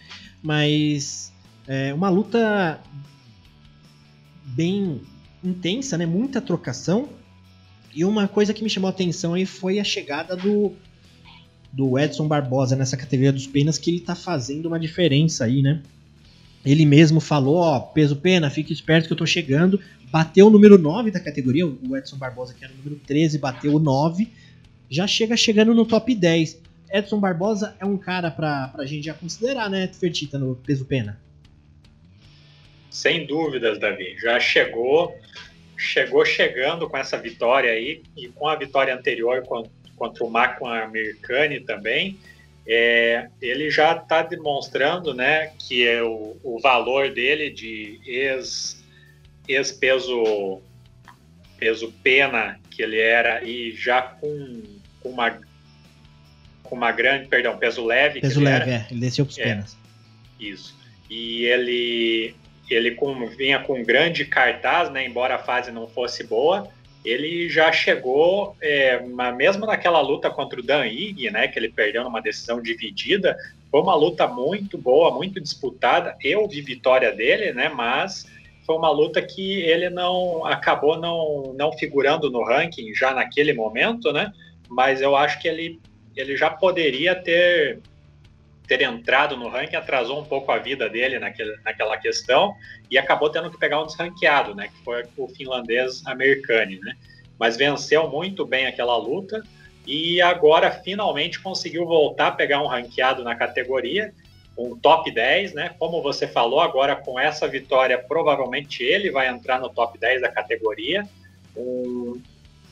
[0.40, 1.32] mas
[1.66, 2.80] é uma luta
[4.44, 5.00] bem
[5.42, 6.06] intensa, né?
[6.06, 7.08] Muita trocação.
[7.92, 10.72] E uma coisa que me chamou a atenção aí foi a chegada do,
[11.72, 15.82] do Edson Barbosa nessa categoria dos penas, que ele tá fazendo uma diferença aí, né?
[16.64, 19.80] Ele mesmo falou, ó, peso pena, fique esperto que eu tô chegando.
[20.10, 23.74] Bateu o número 9 da categoria, o Edson Barbosa, que era o número 13, bateu
[23.74, 24.28] o 9
[24.88, 26.62] já chega chegando no top 10.
[26.92, 31.20] Edson Barbosa é um cara pra, pra gente já considerar, né, Fertita, no peso pena?
[32.90, 34.16] Sem dúvidas, Davi.
[34.18, 35.14] Já chegou,
[35.76, 39.42] chegou chegando com essa vitória aí, e com a vitória anterior
[39.96, 42.18] contra o Macon Americani também,
[42.66, 48.82] é, ele já está demonstrando né, que é o, o valor dele de ex,
[49.46, 50.60] ex peso
[51.58, 54.62] peso pena que ele era e já com,
[55.06, 55.38] com uma
[56.62, 58.20] com uma grande, perdão, peso leve.
[58.20, 59.78] Peso leve, era, é, ele desceu para os é, penas.
[60.40, 60.74] Isso.
[61.08, 62.34] E ele
[62.68, 66.68] ele com, vinha com um grande cartaz, né, embora a fase não fosse boa,
[67.04, 68.98] ele já chegou, é,
[69.36, 73.36] mesmo naquela luta contra o Dan Ig, né, que ele perdeu numa decisão dividida,
[73.70, 76.16] foi uma luta muito boa, muito disputada.
[76.20, 78.26] Eu vi vitória dele, né, mas
[78.66, 84.12] foi uma luta que ele não acabou não, não figurando no ranking já naquele momento,
[84.12, 84.32] né?
[84.68, 85.80] Mas eu acho que ele,
[86.14, 87.80] ele já poderia ter
[88.66, 92.52] ter entrado no ranking atrasou um pouco a vida dele naquele, naquela questão
[92.90, 94.66] e acabou tendo que pegar um desranqueado, né?
[94.66, 96.96] Que foi o finlandês americano, né?
[97.38, 99.40] Mas venceu muito bem aquela luta
[99.86, 104.12] e agora finalmente conseguiu voltar a pegar um ranqueado na categoria
[104.56, 105.74] um top 10, né?
[105.78, 110.30] Como você falou, agora com essa vitória, provavelmente ele vai entrar no top 10 da
[110.30, 111.06] categoria.
[111.54, 112.20] Um,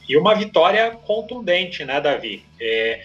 [0.08, 2.44] e uma vitória contundente, né, Davi?
[2.60, 3.02] É,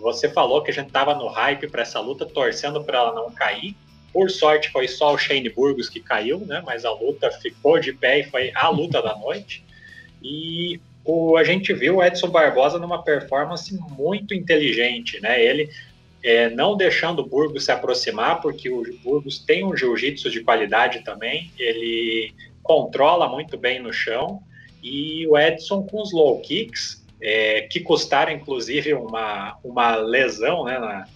[0.00, 3.30] você falou que a gente estava no hype para essa luta, torcendo para ela não
[3.30, 3.76] cair.
[4.12, 6.62] Por sorte, foi só o Shane Burgos que caiu, né?
[6.64, 9.64] Mas a luta ficou de pé e foi a luta da noite.
[10.22, 15.42] E o, a gente viu o Edson Barbosa numa performance muito inteligente, né?
[15.42, 15.70] Ele
[16.22, 21.00] é, não deixando o Burgos se aproximar, porque o Burgos tem um jiu-jitsu de qualidade
[21.00, 24.42] também, ele controla muito bem no chão
[24.82, 30.78] e o Edson com os low kicks, é, que custaram inclusive uma, uma lesão, né,
[30.78, 31.06] na,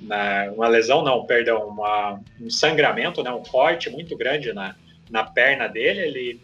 [0.00, 4.76] na, uma lesão não, perdão, uma, um sangramento, né, um corte muito grande na,
[5.10, 6.40] na perna dele, ele,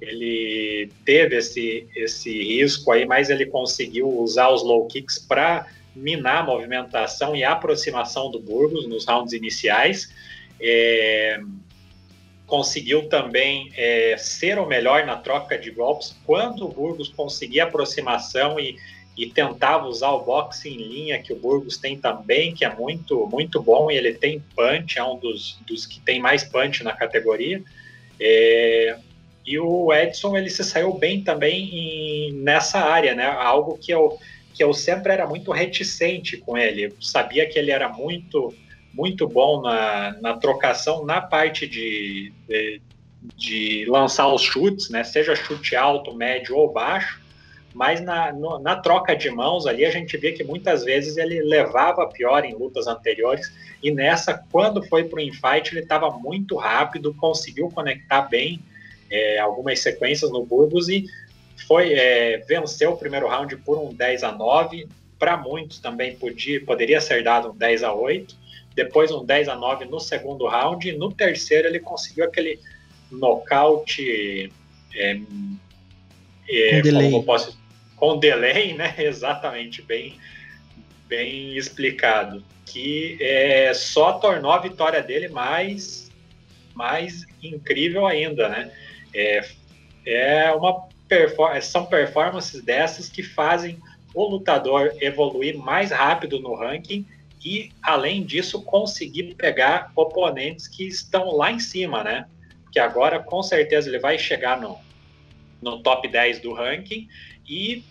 [0.00, 6.38] ele teve esse, esse risco aí, mas ele conseguiu usar os low kicks para minar
[6.38, 10.12] a movimentação e a aproximação do Burgos nos rounds iniciais.
[10.60, 11.40] É,
[12.52, 18.60] conseguiu também é, ser o melhor na troca de golpes quando o Burgos conseguia aproximação
[18.60, 18.76] e,
[19.16, 23.26] e tentava usar o boxe em linha que o Burgos tem também, que é muito
[23.32, 26.92] muito bom e ele tem punch, é um dos, dos que tem mais punch na
[26.92, 27.62] categoria.
[28.20, 28.98] É,
[29.46, 33.24] e o Edson ele se saiu bem também em, nessa área, né?
[33.24, 34.18] Algo que eu
[34.52, 36.84] que eu sempre era muito reticente com ele.
[36.84, 38.54] Eu sabia que ele era muito
[38.94, 42.82] muito bom na, na trocação na parte de, de,
[43.36, 45.02] de, lançar os chutes, né?
[45.04, 47.20] Seja chute alto, médio ou baixo.
[47.74, 51.40] Mas na, no, na troca de mãos ali a gente via que muitas vezes ele
[51.42, 53.50] levava pior em lutas anteriores
[53.82, 58.60] e nessa, quando foi para o infight, ele estava muito rápido, conseguiu conectar bem
[59.10, 61.06] é, algumas sequências no Burgos e
[61.66, 64.86] foi é, venceu o primeiro round por um 10 a 9.
[65.18, 68.41] Para muitos também podia, poderia ser dado um 10 a 8.
[68.74, 70.88] Depois um 10 a 9 no segundo round.
[70.88, 72.58] E no terceiro ele conseguiu aquele
[73.10, 74.52] nocaute
[74.94, 75.20] é,
[76.48, 77.22] é, com delay.
[77.22, 77.58] Posso,
[77.96, 78.94] com delay, né?
[78.98, 80.16] Exatamente, bem,
[81.06, 82.42] bem explicado.
[82.64, 86.10] Que é, só tornou a vitória dele mais,
[86.74, 88.72] mais incrível ainda, né?
[89.14, 89.44] É,
[90.06, 90.90] é uma
[91.60, 93.78] são performances dessas que fazem
[94.14, 97.04] o lutador evoluir mais rápido no ranking
[97.44, 102.26] e, além disso, conseguir pegar oponentes que estão lá em cima, né?
[102.70, 104.78] Que agora, com certeza, ele vai chegar no,
[105.60, 107.08] no top 10 do ranking
[107.48, 107.84] e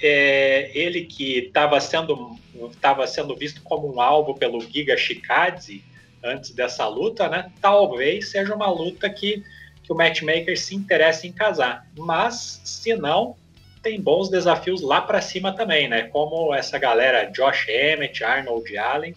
[0.00, 2.36] é, ele que estava sendo,
[2.80, 5.84] tava sendo visto como um alvo pelo Giga Shikadze
[6.22, 7.52] antes dessa luta, né?
[7.60, 9.44] Talvez seja uma luta que
[9.88, 11.86] que o matchmaker se interessa em casar.
[11.96, 13.34] Mas, se não,
[13.82, 16.02] tem bons desafios lá para cima também, né?
[16.02, 19.14] Como essa galera Josh Emmett, Arnold Allen.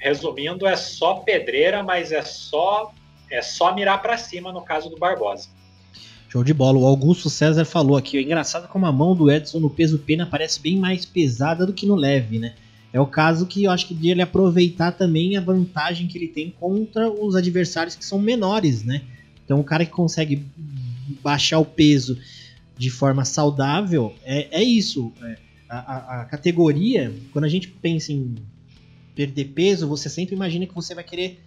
[0.00, 2.92] Resumindo, é só pedreira, mas é só
[3.30, 5.48] é só mirar para cima no caso do Barbosa.
[6.28, 6.78] Show de bola.
[6.78, 8.18] O Augusto César falou aqui.
[8.18, 11.72] É engraçado como a mão do Edson no peso pena parece bem mais pesada do
[11.72, 12.54] que no leve, né?
[12.92, 16.50] É o caso que eu acho que ele aproveitar também a vantagem que ele tem
[16.58, 19.02] contra os adversários que são menores, né?
[19.44, 20.44] Então, o cara que consegue
[21.22, 22.18] baixar o peso
[22.78, 25.12] de forma saudável é, é isso.
[25.22, 25.36] É,
[25.68, 28.36] a, a, categoria, quando a gente pensa em
[29.14, 31.42] perder peso, você sempre imagina que você vai querer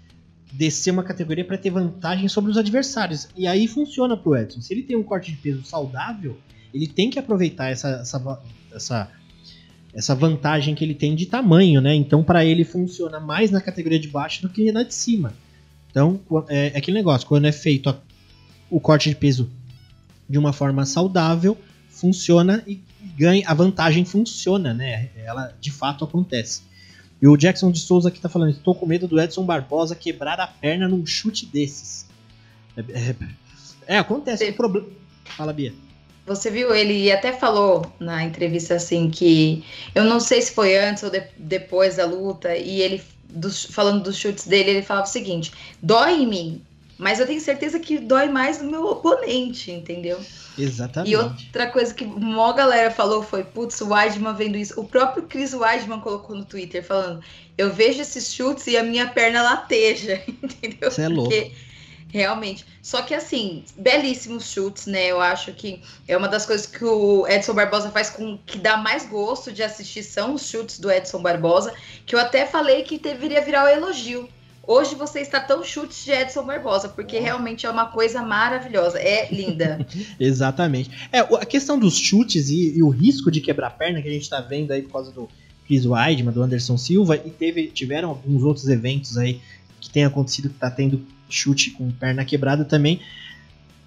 [0.52, 3.30] descer uma categoria para ter vantagem sobre os adversários.
[3.36, 4.62] E aí funciona pro Edson.
[4.62, 6.38] Se ele tem um corte de peso saudável,
[6.74, 8.42] ele tem que aproveitar essa, essa,
[8.74, 9.12] essa,
[9.94, 11.96] essa vantagem que ele tem de tamanho, né?
[11.96, 15.34] Então, para ele funciona mais na categoria de baixo do que na de cima.
[15.90, 17.98] Então, é, é aquele negócio, quando é feito a,
[18.70, 19.50] o corte de peso
[20.32, 21.58] de uma forma saudável,
[21.90, 22.82] funciona e
[23.18, 25.10] ganha, a vantagem funciona, né?
[25.18, 26.64] Ela de fato acontece.
[27.22, 30.40] E o Jackson de Souza aqui tá falando: estou com medo do Edson Barbosa quebrar
[30.40, 32.08] a perna num chute desses.
[32.76, 33.16] É, é,
[33.88, 34.50] é acontece.
[34.50, 34.88] O problema.
[35.26, 35.74] Fala, Bia.
[36.26, 39.64] Você viu, ele até falou na entrevista assim que
[39.94, 44.04] eu não sei se foi antes ou de, depois da luta, e ele dos, falando
[44.04, 45.52] dos chutes dele, ele falava o seguinte:
[45.82, 46.62] dói em mim,
[47.02, 50.20] mas eu tenho certeza que dói mais no meu oponente, entendeu?
[50.56, 51.12] Exatamente.
[51.12, 54.80] E outra coisa que uma galera falou foi: putz, o Weidman vendo isso.
[54.80, 57.20] O próprio Chris Weidman colocou no Twitter falando:
[57.58, 60.92] eu vejo esses chutes e a minha perna lateja, entendeu?
[60.92, 61.32] Você é louco.
[61.32, 61.52] Porque
[62.12, 62.66] Realmente.
[62.82, 65.08] Só que assim, belíssimos chutes, né?
[65.08, 68.76] Eu acho que é uma das coisas que o Edson Barbosa faz com que dá
[68.76, 71.74] mais gosto de assistir são os chutes do Edson Barbosa,
[72.06, 74.28] que eu até falei que deveria virar o elogio.
[74.72, 79.28] Hoje você está tão chutes de Edson Barbosa, porque realmente é uma coisa maravilhosa, é
[79.30, 79.86] linda.
[80.18, 80.90] Exatamente.
[81.12, 84.22] É, a questão dos chutes e, e, o risco de quebrar perna que a gente
[84.22, 85.28] está vendo aí por causa do
[85.68, 89.42] Chris Weidman, do Anderson Silva, e teve, tiveram alguns outros eventos aí
[89.82, 93.02] que tem acontecido, que está tendo chute com perna quebrada também.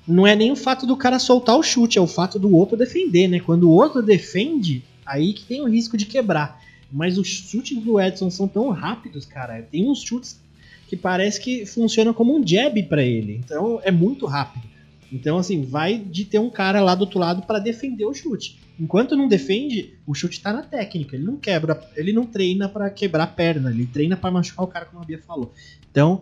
[0.06, 2.76] Não é nem o fato do cara soltar o chute, é o fato do outro
[2.76, 3.40] defender, né?
[3.40, 6.62] Quando o outro defende, aí que tem o risco de quebrar.
[6.92, 9.62] Mas os chutes do Edson são tão rápidos, cara.
[9.62, 10.43] Tem uns chutes
[10.88, 13.40] que parece que funciona como um jab para ele.
[13.44, 14.74] Então é muito rápido.
[15.12, 18.58] Então, assim, vai de ter um cara lá do outro lado para defender o chute.
[18.78, 21.14] Enquanto não defende, o chute tá na técnica.
[21.14, 24.68] Ele não quebra, ele não treina para quebrar a perna, ele treina para machucar o
[24.68, 25.52] cara, como a Bia falou.
[25.88, 26.20] Então,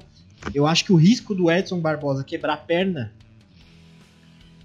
[0.54, 3.12] eu acho que o risco do Edson Barbosa quebrar a perna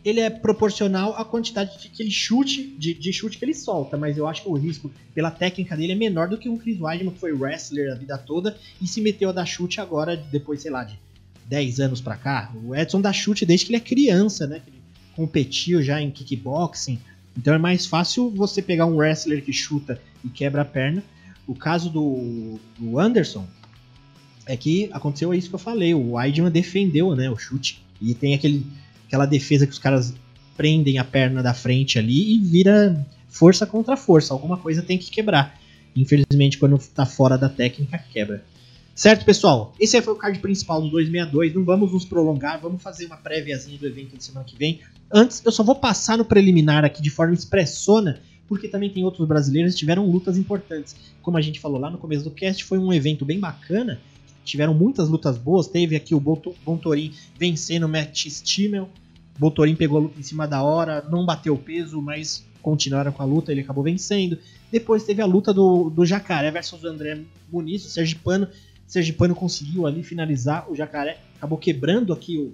[0.07, 3.97] ele é proporcional à quantidade de que ele chute, de, de, chute que ele solta,
[3.97, 6.79] mas eu acho que o risco pela técnica dele é menor do que um Chris
[6.79, 10.61] Weidman que foi wrestler a vida toda e se meteu a dar chute agora, depois,
[10.61, 10.97] sei lá, de
[11.47, 12.53] 10 anos pra cá.
[12.63, 14.61] O Edson dá chute desde que ele é criança, né?
[14.65, 14.77] Ele
[15.13, 16.99] competiu já em kickboxing.
[17.37, 21.03] Então é mais fácil você pegar um wrestler que chuta e quebra a perna.
[21.45, 23.45] O caso do, do Anderson
[24.45, 25.93] é que aconteceu isso que eu falei.
[25.93, 27.81] O Weidman defendeu né, o chute.
[28.01, 28.65] E tem aquele
[29.07, 30.13] aquela defesa que os caras
[30.55, 34.33] prendem a perna da frente ali e vira força contra força.
[34.33, 35.59] Alguma coisa tem que quebrar.
[35.95, 38.43] Infelizmente, quando tá fora da técnica, quebra.
[38.93, 39.73] Certo, pessoal?
[39.79, 41.53] Esse foi o card principal do 262.
[41.53, 44.81] Não vamos nos prolongar, vamos fazer uma préviazinha do evento de semana que vem.
[45.11, 49.27] Antes, eu só vou passar no preliminar aqui de forma expressona, porque também tem outros
[49.27, 50.95] brasileiros que tiveram lutas importantes.
[51.21, 53.99] Como a gente falou lá no começo do cast, foi um evento bem bacana
[54.47, 55.67] tiveram muitas lutas boas.
[55.67, 58.89] Teve aqui o Bontorin vencendo o Matt Stimmel.
[59.37, 63.21] Bontorin pegou a luta em cima da hora, não bateu o peso, mas continuaram com
[63.21, 64.37] a luta, ele acabou vencendo.
[64.71, 67.21] Depois teve a luta do, do Jacaré versus o André
[67.51, 68.45] Muniz, o Sergipano.
[68.45, 72.53] O Sergipano conseguiu ali finalizar, o Jacaré acabou quebrando aqui o,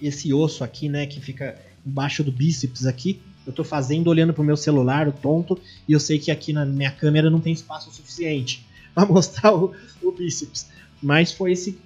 [0.00, 3.20] esse osso aqui, né, que fica embaixo do bíceps aqui.
[3.46, 5.58] Eu tô fazendo olhando pro meu celular, o tonto,
[5.88, 9.74] e eu sei que aqui na minha câmera não tem espaço suficiente para mostrar o,
[10.02, 10.68] o bíceps.
[11.02, 11.78] Mas foi esse,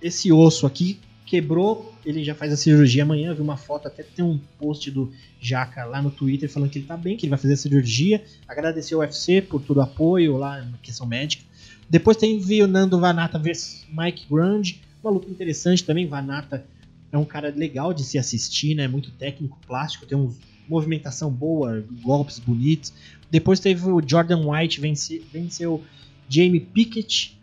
[0.00, 4.24] esse osso aqui, quebrou, ele já faz a cirurgia amanhã, vi uma foto, até tem
[4.24, 7.38] um post do Jaca lá no Twitter falando que ele tá bem, que ele vai
[7.38, 11.44] fazer a cirurgia, agradeceu ao UFC por todo o apoio lá na questão médica.
[11.88, 16.64] Depois tem o Nando Vanata versus Mike Grande, uma luta interessante também, Vanata
[17.12, 20.32] é um cara legal de se assistir, né, muito técnico, plástico, tem uma
[20.68, 22.92] movimentação boa, golpes bonitos.
[23.30, 25.82] Depois teve o Jordan White, vence, venceu
[26.28, 27.38] Jamie Pickett,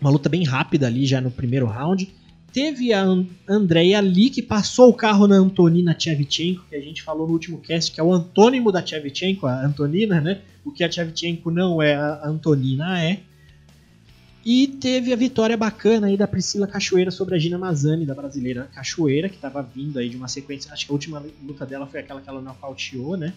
[0.00, 2.12] uma luta bem rápida ali já no primeiro round.
[2.52, 3.04] Teve a
[3.48, 7.58] Andrea Lee que passou o carro na Antonina Tchevchenko, que a gente falou no último
[7.58, 10.40] cast, que é o antônimo da Tchevchenko, a Antonina, né?
[10.64, 13.20] O que a Tchevchenko não é, a Antonina é.
[14.44, 18.68] E teve a vitória bacana aí da Priscila Cachoeira sobre a Gina Mazani, da brasileira
[18.74, 20.72] Cachoeira, que estava vindo aí de uma sequência.
[20.72, 23.34] Acho que a última luta dela foi aquela que ela nocauteou, né?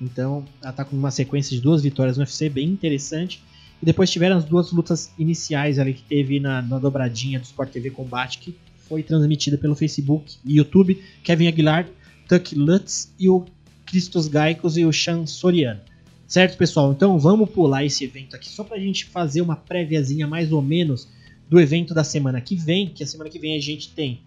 [0.00, 3.42] Então ela tá com uma sequência de duas vitórias no UFC bem interessante.
[3.80, 7.70] E depois tiveram as duas lutas iniciais ali que teve na, na dobradinha do Sport
[7.70, 8.56] TV Combate, que
[8.88, 11.02] foi transmitida pelo Facebook e YouTube.
[11.22, 11.88] Kevin Aguilar,
[12.28, 13.44] Tuck Lutz e o
[13.86, 15.80] Christos Gaicos e o Sean Soriano.
[16.26, 16.92] Certo, pessoal?
[16.92, 21.08] Então vamos pular esse evento aqui só pra gente fazer uma préviazinha mais ou menos
[21.48, 24.20] do evento da semana que vem, que a semana que vem a gente tem.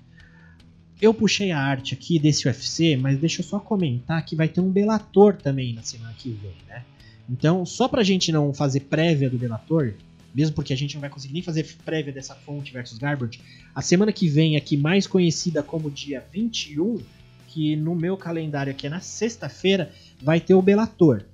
[0.99, 4.61] Eu puxei a arte aqui desse UFC, mas deixa eu só comentar que vai ter
[4.61, 6.84] um Bellator também na semana que vem, né?
[7.30, 9.93] Então, só pra gente não fazer prévia do Delator,
[10.34, 13.39] mesmo porque a gente não vai conseguir nem fazer prévia dessa fonte versus Garbage,
[13.76, 17.02] a semana que vem aqui, mais conhecida como dia 21,
[17.48, 19.91] que no meu calendário aqui é na sexta-feira,
[20.22, 21.26] vai ter o Bellator.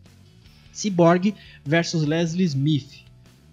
[0.74, 1.34] Cyborg
[1.66, 3.04] versus Leslie Smith.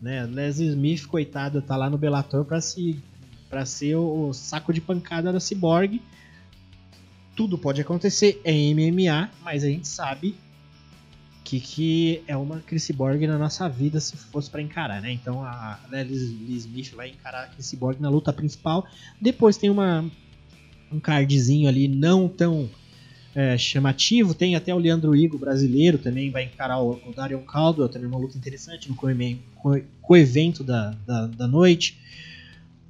[0.01, 0.27] Né?
[0.27, 2.99] Leslie Smith, coitada, tá lá no Bellator pra, se,
[3.49, 6.01] pra ser o saco de pancada da Cyborg.
[7.35, 10.35] Tudo pode acontecer, é MMA, mas a gente sabe
[11.45, 15.13] que, que é uma Chris Borg na nossa vida se fosse para encarar, né?
[15.13, 18.87] Então a Leslie Smith vai encarar a Chris Borg na luta principal.
[19.21, 20.11] Depois tem uma
[20.91, 22.71] um cardzinho ali não tão
[23.35, 24.33] é, chamativo.
[24.33, 28.19] Tem até o Leandro Igo brasileiro também vai encarar o, o Darion Caldwell, também uma
[28.19, 31.99] luta interessante no co-evento da, da, da noite.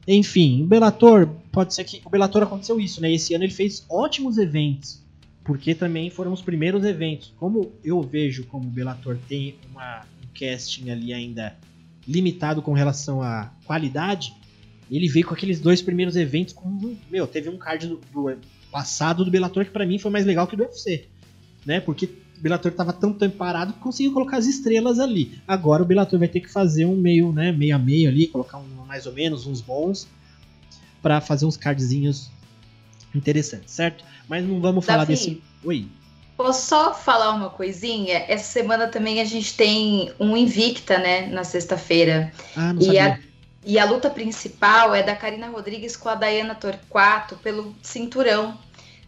[0.06, 2.00] Enfim, o Bellator, pode ser que.
[2.04, 3.12] O Bellator aconteceu isso, né?
[3.12, 5.03] Esse ano ele fez ótimos eventos
[5.44, 7.32] porque também foram os primeiros eventos.
[7.36, 11.56] Como eu vejo como o Bellator tem uma, um casting ali ainda
[12.08, 14.34] limitado com relação à qualidade,
[14.90, 18.38] ele veio com aqueles dois primeiros eventos com, meu, teve um card do, do
[18.70, 21.06] passado do Bellator que para mim foi mais legal que do UFC,
[21.64, 21.80] né?
[21.80, 25.38] Porque o Bellator tava tão tempo parado que conseguiu colocar as estrelas ali.
[25.46, 28.58] Agora o Bellator vai ter que fazer um meio, né, meio a meio ali, colocar
[28.58, 30.08] um, mais ou menos uns bons
[31.02, 32.30] para fazer uns cardzinhos
[33.14, 34.04] interessantes, certo?
[34.28, 35.42] Mas não vamos falar desse.
[35.64, 35.86] Oi.
[36.36, 38.24] Posso só falar uma coisinha?
[38.28, 41.26] Essa semana também a gente tem um Invicta, né?
[41.28, 42.32] Na sexta-feira.
[42.56, 43.14] Ah, não e sabia.
[43.14, 43.18] A,
[43.64, 48.58] e a luta principal é da Karina Rodrigues com a Dayana Torquato pelo cinturão,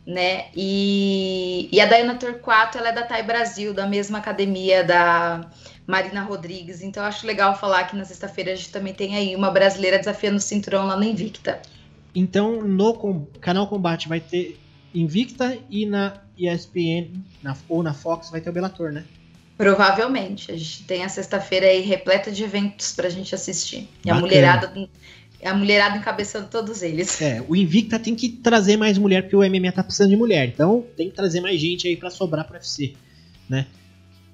[0.06, 0.46] né?
[0.54, 5.50] E, e a Dayana Torquato ela é da Thai Brasil, da mesma academia da
[5.84, 6.80] Marina Rodrigues.
[6.80, 10.36] Então acho legal falar que na sexta-feira a gente também tem aí uma brasileira desafiando
[10.36, 11.60] o cinturão lá no Invicta.
[12.16, 14.58] Então no canal Combate vai ter
[14.94, 19.04] Invicta e na ESPN na, ou na Fox vai ter o Bellator, né?
[19.58, 20.50] Provavelmente.
[20.50, 23.88] A gente tem a sexta-feira aí repleta de eventos pra gente assistir.
[24.02, 24.16] E Bacana.
[24.16, 24.88] a mulherada
[25.44, 27.20] A mulherada encabeçando todos eles.
[27.20, 30.48] É, o Invicta tem que trazer mais mulher, porque o MMA tá precisando de mulher.
[30.48, 32.94] Então tem que trazer mais gente aí para sobrar pro UFC,
[33.48, 33.66] né?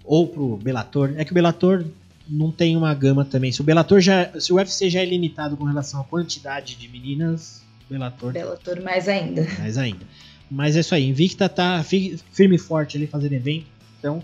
[0.05, 1.15] Ou pro Bellator.
[1.17, 1.85] É que o Bellator
[2.29, 3.51] não tem uma gama também.
[3.51, 4.31] Se o Bellator já.
[4.39, 7.62] Se o UFC já é limitado com relação à quantidade de meninas,
[7.93, 8.33] Bellator.
[8.33, 9.47] Bellator mais ainda.
[9.59, 10.05] Mais ainda.
[10.51, 11.09] Mas é isso aí.
[11.09, 13.67] Invicta tá firme e forte ali fazendo evento.
[13.99, 14.23] Então,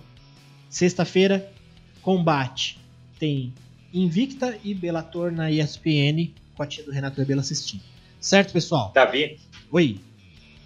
[0.68, 1.48] sexta-feira,
[2.02, 2.78] combate.
[3.18, 3.52] Tem
[3.92, 7.82] Invicta e Bellator na ESPN com a tia do Renato Rebelo assistindo.
[8.20, 8.92] Certo, pessoal?
[8.94, 9.38] Davi.
[9.70, 10.00] Oi.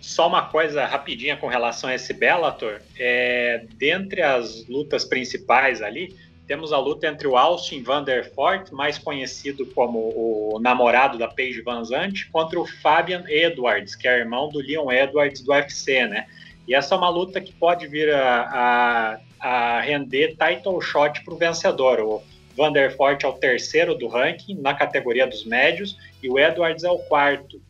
[0.01, 2.81] Só uma coisa rapidinha com relação a esse Bellator.
[2.99, 6.17] É, dentre as lutas principais ali,
[6.53, 11.83] temos a luta entre o Austin Vanderfort, mais conhecido como o namorado da Paige Van
[11.83, 16.27] Zandt, contra o Fabian Edwards, que é irmão do Leon Edwards do UFC, né?
[16.69, 21.33] E essa é uma luta que pode vir a, a, a render title shot para
[21.33, 22.01] o vencedor.
[22.01, 22.23] O
[22.55, 26.99] Vanderfort é o terceiro do ranking na categoria dos médios e o Edwards é o
[26.99, 27.63] quarto.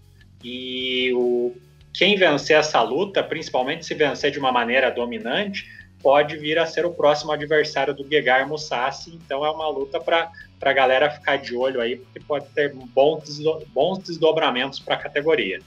[0.43, 1.55] E o,
[1.95, 5.71] quem vencer essa luta, principalmente se vencer de uma maneira dominante,
[6.03, 9.11] pode vir a ser o próximo adversário do Gegar Musashi.
[9.15, 10.31] Então é uma luta para
[10.61, 13.41] a galera ficar de olho aí, porque pode ter bons,
[13.73, 15.61] bons desdobramentos para a categoria.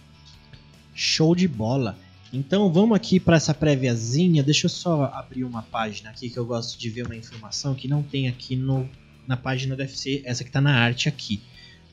[0.94, 1.98] Show de bola.
[2.32, 4.44] Então vamos aqui para essa préviazinha.
[4.44, 7.88] Deixa eu só abrir uma página aqui que eu gosto de ver uma informação que
[7.88, 8.90] não tem aqui no
[9.28, 11.41] na página do UFC, essa que tá na arte aqui.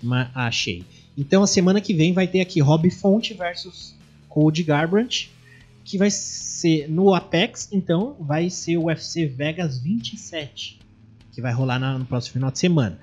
[0.02, 0.84] Mas achei.
[1.16, 3.94] Então a semana que vem vai ter aqui Rob Font versus
[4.28, 5.30] Cody Garbrandt,
[5.84, 10.78] que vai ser no Apex, então vai ser o UFC Vegas 27,
[11.32, 12.98] que vai rolar no próximo final de semana.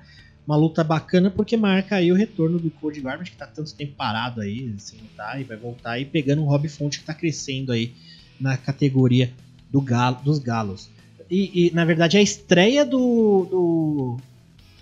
[0.46, 3.94] Uma luta bacana porque marca aí o retorno do Cody Garbrandt, que tá tanto tempo
[3.94, 4.98] parado aí, sem
[5.38, 7.94] e vai voltar e pegando o Rob Font que tá crescendo aí
[8.40, 9.32] na categoria
[9.70, 10.90] do galo, dos galos
[11.30, 14.16] e, e, na verdade, é a estreia do, do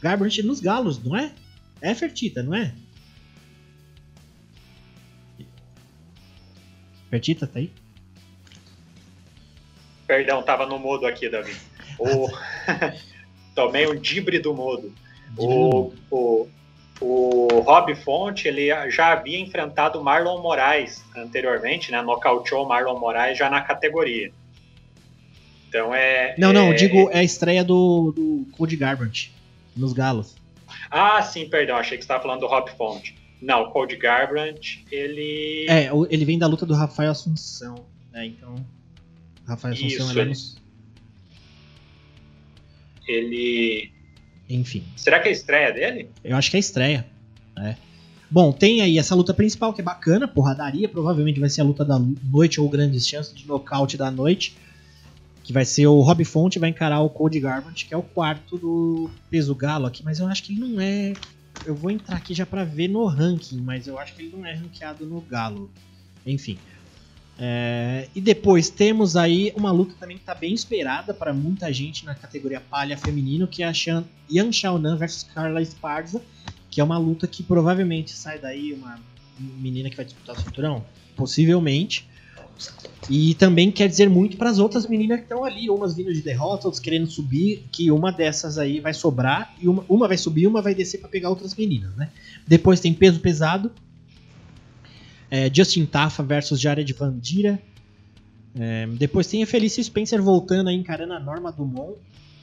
[0.01, 1.31] Garbrandt nos Galos, não é?
[1.81, 2.75] É Fertita, não é?
[7.11, 7.71] Fertita, tá aí?
[10.09, 11.55] Perdão, tava no mudo aqui, Davi.
[11.99, 12.29] O...
[13.55, 14.91] Tomei um dibre do mudo.
[15.37, 16.49] O, o,
[16.99, 22.01] o Rob Fonte, ele já havia enfrentado Marlon Moraes anteriormente, né?
[22.01, 24.33] Nocauteou Marlon Moraes já na categoria.
[25.69, 26.35] Então é.
[26.39, 26.75] Não, não, é...
[26.75, 29.31] digo, é a estreia do, do Cody Garbrandt
[29.77, 30.37] nos Galos.
[30.91, 33.15] Ah, sim, perdão, achei que você estava falando do Hop Font.
[33.43, 35.67] Não, o Cody Garbrandt, ele.
[35.69, 38.25] É, ele vem da luta do Rafael Assunção, né?
[38.25, 38.55] Então.
[39.49, 40.35] Rafael Isso, é ele...
[43.09, 43.93] Ele.
[44.49, 44.85] Enfim.
[44.97, 46.11] Será que é a estreia dele?
[46.23, 47.07] Eu acho que é a estreia.
[47.57, 47.75] É.
[48.31, 51.85] Bom, tem aí essa luta principal que é bacana, porradaria, provavelmente vai ser a luta
[51.85, 54.55] da noite ou grandes chances de nocaute da noite
[55.49, 58.59] que vai ser o Rob Fonte vai encarar o Cody Garbrandt, que é o quarto
[58.59, 61.15] do peso galo aqui, mas eu acho que ele não é.
[61.65, 64.45] Eu vou entrar aqui já para ver no ranking, mas eu acho que ele não
[64.45, 65.71] é ranqueado no galo.
[66.27, 66.59] Enfim.
[67.41, 72.05] É, e depois temos aí uma luta também que está bem esperada para muita gente
[72.05, 73.73] na categoria palha feminino, que é a
[74.31, 76.21] Yan Xiaonan versus Carla Esparza,
[76.69, 78.99] que é uma luta que provavelmente sai daí uma
[79.39, 80.85] menina que vai disputar o cinturão,
[81.15, 82.09] possivelmente.
[83.09, 86.21] E também quer dizer muito para as outras meninas que estão ali, umas vindo de
[86.21, 90.49] derrota, outras querendo subir, que uma dessas aí vai sobrar e uma, uma vai subir,
[90.49, 92.11] uma vai descer para pegar outras meninas, né?
[92.47, 93.71] Depois tem peso pesado,
[95.31, 97.59] é, Justin Tafa versus Jared Vandira.
[98.59, 101.99] É, depois tem a Felicia Spencer voltando aí encarando a Norma Dumont.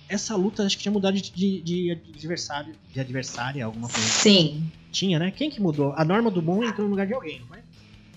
[0.07, 4.07] Essa luta acho que tinha mudado de, de, de adversário, de adversária, alguma coisa.
[4.07, 4.70] Sim.
[4.91, 5.32] Tinha, né?
[5.32, 5.94] Quem que mudou?
[5.98, 7.60] A Norma Dumont entrou no lugar de alguém, não foi?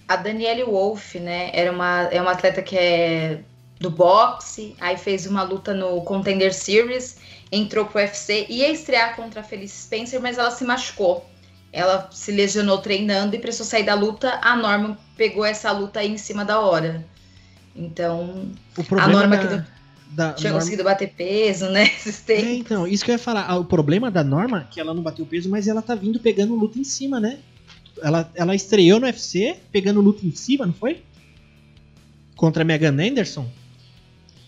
[0.09, 3.41] a Danielle Wolf, né, era uma, é uma atleta que é
[3.79, 7.19] do boxe, aí fez uma luta no Contender Series,
[7.53, 11.29] entrou pro UFC, ia estrear contra a Felice Spencer, mas ela se machucou.
[11.73, 14.39] Ela se lesionou treinando e precisou sair da luta.
[14.43, 17.05] A Norma pegou essa luta aí em cima da hora.
[17.77, 18.51] Então,
[18.99, 19.65] a Norma da, que
[20.11, 20.61] da, tinha Norma...
[20.61, 21.91] conseguido bater peso, né?
[22.29, 23.47] É, então, isso que eu ia falar.
[23.49, 26.19] Ah, o problema da Norma é que ela não bateu peso, mas ela tá vindo
[26.19, 27.39] pegando luta em cima, né?
[28.03, 31.03] ela, ela estreou no UFC pegando luta em cima, não foi?
[32.37, 33.49] Contra a Megan Anderson.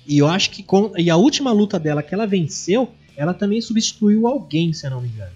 [0.06, 3.60] E eu acho que com, e a última luta dela que ela venceu, ela também
[3.60, 5.32] substituiu alguém, se eu não me engano.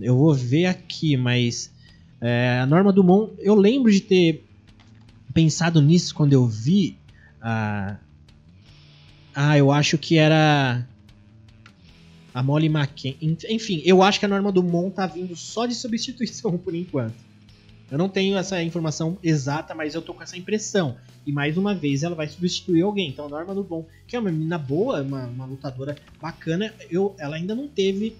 [0.00, 1.72] Eu vou ver aqui, mas
[2.20, 4.44] é, a Norma Dumont, eu lembro de ter
[5.32, 6.96] pensado nisso quando eu vi
[7.40, 7.96] a.
[9.34, 10.86] Ah, eu acho que era
[12.34, 13.16] a Molly McCain.
[13.48, 17.30] Enfim, eu acho que a Norma Dumont tá vindo só de substituição por enquanto.
[17.90, 20.96] Eu não tenho essa informação exata, mas eu tô com essa impressão.
[21.26, 23.08] E mais uma vez ela vai substituir alguém.
[23.08, 27.36] Então a Norma Bom, que é uma menina boa, uma, uma lutadora bacana, eu, ela
[27.36, 28.16] ainda não teve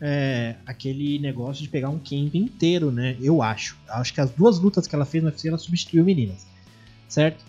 [0.00, 3.16] é, aquele negócio de pegar um camp inteiro, né?
[3.20, 3.76] Eu acho.
[3.88, 6.46] Acho que as duas lutas que ela fez no UFC, ela substituiu meninas.
[7.08, 7.44] Certo?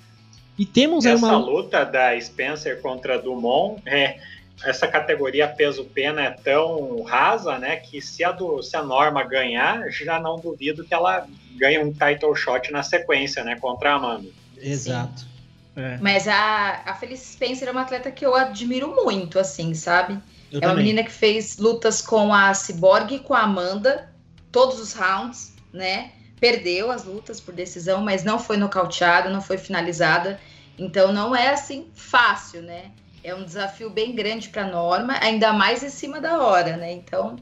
[0.58, 1.38] E temos Essa aí uma.
[1.38, 4.20] luta da Spencer contra Dumont, é,
[4.64, 7.78] essa categoria peso-pena é tão rasa, né?
[7.78, 11.94] Que se a, do, se a Norma ganhar, já não duvido que ela ganhe um
[11.94, 13.58] title shot na sequência, né?
[13.60, 14.28] Contra a Amanda.
[14.58, 15.28] Exato.
[15.76, 15.98] É.
[16.02, 20.18] Mas a, a Felice Spencer é uma atleta que eu admiro muito, assim, sabe?
[20.52, 20.70] Eu é também.
[20.70, 24.12] uma menina que fez lutas com a Cyborg e com a Amanda,
[24.52, 26.12] todos os rounds, né?
[26.40, 30.40] perdeu as lutas por decisão, mas não foi nocauteada, não foi finalizada.
[30.78, 32.92] Então não é assim fácil, né?
[33.24, 36.94] É um desafio bem grande para Norma, ainda mais em cima da hora, né?
[36.94, 37.36] Então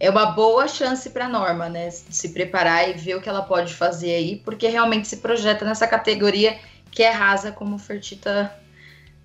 [0.00, 1.90] é uma boa chance para Norma, né?
[1.90, 5.86] Se preparar e ver o que ela pode fazer aí, porque realmente se projeta nessa
[5.86, 6.58] categoria
[6.90, 8.50] que é rasa, como o Fertita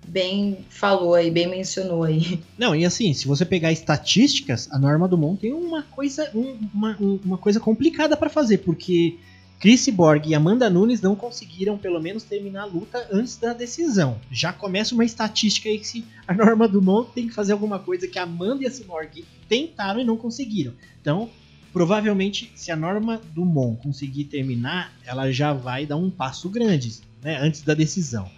[0.06, 2.40] bem falou aí, bem mencionou aí.
[2.58, 6.96] Não, e assim, se você pegar estatísticas, a Norma Dumont tem uma coisa, um, uma,
[6.98, 9.18] uma coisa complicada para fazer, porque
[9.64, 14.20] Chris Borg e Amanda Nunes não conseguiram pelo menos terminar a luta antes da decisão.
[14.30, 18.06] Já começa uma estatística aí que se a Norma Dumont tem que fazer alguma coisa
[18.06, 20.74] que a Amanda e a Cyborg tentaram e não conseguiram.
[21.00, 21.30] Então,
[21.72, 27.38] provavelmente, se a Norma Dumont conseguir terminar, ela já vai dar um passo grande, né,
[27.40, 28.30] antes da decisão.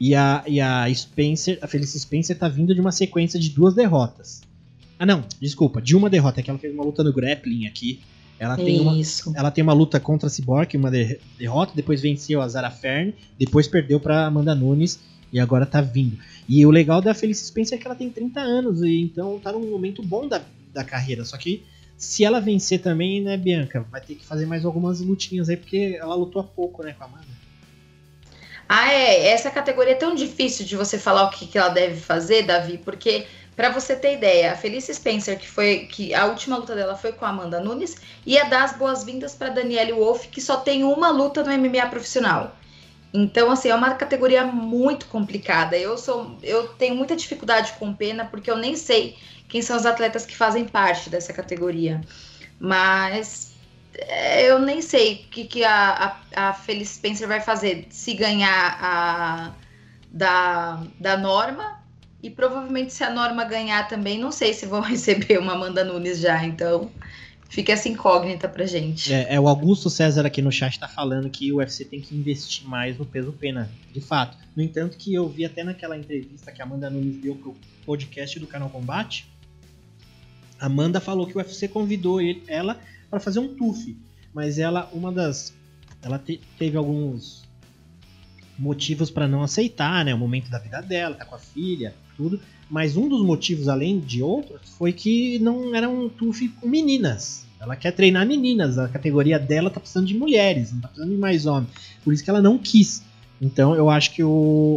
[0.00, 3.74] E a, e a Spencer, a Felice Spencer tá vindo de uma sequência de duas
[3.74, 4.42] derrotas.
[4.98, 8.00] Ah, não, desculpa, de uma derrota, é que ela fez uma luta no grappling aqui.
[8.38, 8.94] Ela tem, uma,
[9.36, 13.14] ela tem uma luta contra a Cyborg, uma de, derrota, depois venceu a Zara Fern,
[13.38, 14.98] depois perdeu para Amanda Nunes
[15.32, 16.18] e agora tá vindo.
[16.48, 19.52] E o legal da Felice Spencer é que ela tem 30 anos, e então tá
[19.52, 20.42] num momento bom da,
[20.72, 21.24] da carreira.
[21.24, 21.62] Só que
[21.96, 25.96] se ela vencer também, né, Bianca, vai ter que fazer mais algumas lutinhas aí, porque
[25.98, 27.43] ela lutou há pouco, né, com a Amanda.
[28.76, 29.28] Ah, é.
[29.28, 32.76] Essa categoria é tão difícil de você falar o que, que ela deve fazer, Davi,
[32.78, 33.24] porque
[33.54, 37.12] para você ter ideia, a Felice Spencer, que foi que a última luta dela foi
[37.12, 37.94] com a Amanda Nunes,
[38.26, 42.56] ia dar as boas-vindas para Danielle Wolf, que só tem uma luta no MMA profissional.
[43.12, 45.78] Então, assim, é uma categoria muito complicada.
[45.78, 49.16] Eu sou, eu tenho muita dificuldade com pena porque eu nem sei
[49.48, 52.00] quem são os atletas que fazem parte dessa categoria.
[52.58, 53.53] Mas é,
[54.46, 57.86] eu nem sei o que, que a, a, a Felice Spencer vai fazer.
[57.90, 59.54] Se ganhar a
[60.14, 61.82] da, da Norma.
[62.22, 66.20] E provavelmente se a Norma ganhar também, não sei se vão receber uma Amanda Nunes
[66.20, 66.42] já.
[66.44, 66.90] Então,
[67.50, 69.12] fica essa incógnita pra gente.
[69.12, 72.16] É, é, o Augusto César aqui no chat tá falando que o UFC tem que
[72.16, 74.38] investir mais no peso pena, de fato.
[74.56, 77.54] No entanto, que eu vi até naquela entrevista que a Amanda Nunes deu pro
[77.84, 79.28] podcast do canal Combate,
[80.58, 83.96] Amanda falou que o UFC convidou ele, ela para fazer um TUF,
[84.32, 85.54] mas ela uma das
[86.02, 87.44] ela te, teve alguns
[88.58, 92.40] motivos para não aceitar, né, o momento da vida dela, tá com a filha, tudo,
[92.70, 97.44] mas um dos motivos além de outros foi que não era um TUF com meninas.
[97.60, 101.16] Ela quer treinar meninas, a categoria dela tá precisando de mulheres, não tá precisando de
[101.16, 101.70] mais homens.
[102.02, 103.02] Por isso que ela não quis.
[103.40, 104.30] Então eu acho que o,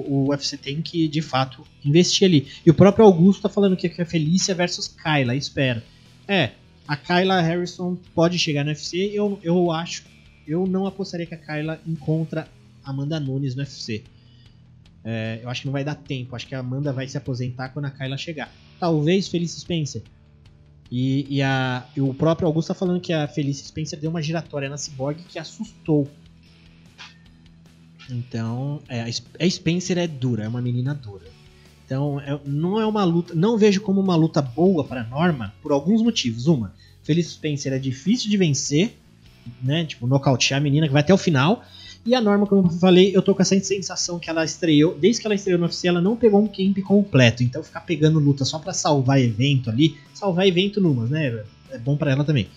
[0.07, 2.47] o UFC tem que, de fato, investir ali.
[2.65, 5.83] E o próprio Augusto tá falando que é Felícia versus Kyla, espera.
[6.27, 6.51] É,
[6.87, 9.11] a Kyla Harrison pode chegar no UFC.
[9.13, 10.05] Eu, eu acho.
[10.47, 12.47] Eu não apostaria que a Kyla encontra
[12.83, 14.03] Amanda Nunes no UFC.
[15.03, 16.35] É, eu acho que não vai dar tempo.
[16.35, 18.51] Acho que a Amanda vai se aposentar quando a Kyla chegar.
[18.79, 20.01] Talvez Felice Spencer.
[20.89, 24.21] E, e, a, e o próprio Augusto tá falando que a Felice Spencer deu uma
[24.21, 26.09] giratória na Cyborg que assustou.
[28.09, 31.36] Então, é, a Spencer é dura, é uma menina dura.
[31.87, 33.33] Então, é, não é uma luta.
[33.33, 36.45] Não vejo como uma luta boa para Norma por alguns motivos.
[36.45, 38.93] Uma, Felice Spencer é difícil de vencer,
[39.63, 39.85] né?
[39.85, 41.63] Tipo, nocautear a menina que vai até o final.
[42.05, 45.21] E a Norma, como eu falei, eu tô com essa sensação que ela estreou, desde
[45.21, 47.41] que ela estreou no UFC, ela não pegou um camp completo.
[47.41, 51.41] Então, ficar pegando luta só para salvar evento ali, salvar evento numas, né?
[51.71, 52.49] É bom para ela também.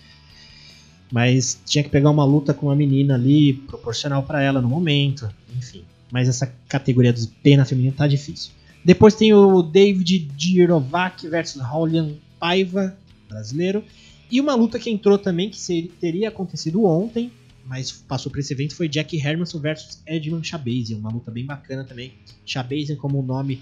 [1.09, 5.29] Mas tinha que pegar uma luta com uma menina ali, proporcional para ela no momento,
[5.57, 5.83] enfim.
[6.11, 8.51] Mas essa categoria dos pena feminina tá difícil.
[8.83, 12.97] Depois tem o David Dirovac versus Raulian Paiva,
[13.29, 13.83] brasileiro.
[14.29, 17.31] E uma luta que entrou também, que seria, teria acontecido ontem,
[17.65, 20.97] mas passou por esse evento, foi Jack Hermanson versus Edmund Shabazian.
[20.97, 22.13] Uma luta bem bacana também.
[22.45, 23.61] Shabazian como o nome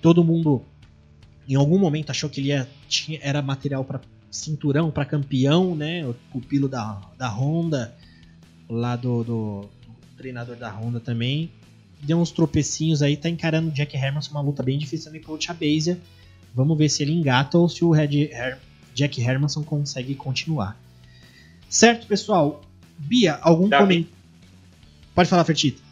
[0.00, 0.62] todo mundo
[1.48, 4.00] em algum momento achou que ele ia, tinha, era material para
[4.30, 6.06] cinturão, para campeão, né?
[6.06, 7.94] O pupilo da, da Honda,
[8.68, 11.50] lá do, do, do treinador da Honda também
[12.04, 15.40] deu uns tropecinhos aí, tá encarando o Jack Hermanson, uma luta bem difícil também pro
[15.40, 15.98] Chabazia.
[16.54, 18.58] Vamos ver se ele engata ou se o Red Her
[18.94, 20.78] Jack Hermanson consegue continuar.
[21.68, 22.62] Certo, pessoal?
[22.96, 24.06] Bia, algum comentário?
[25.14, 25.82] Pode falar, Fertito.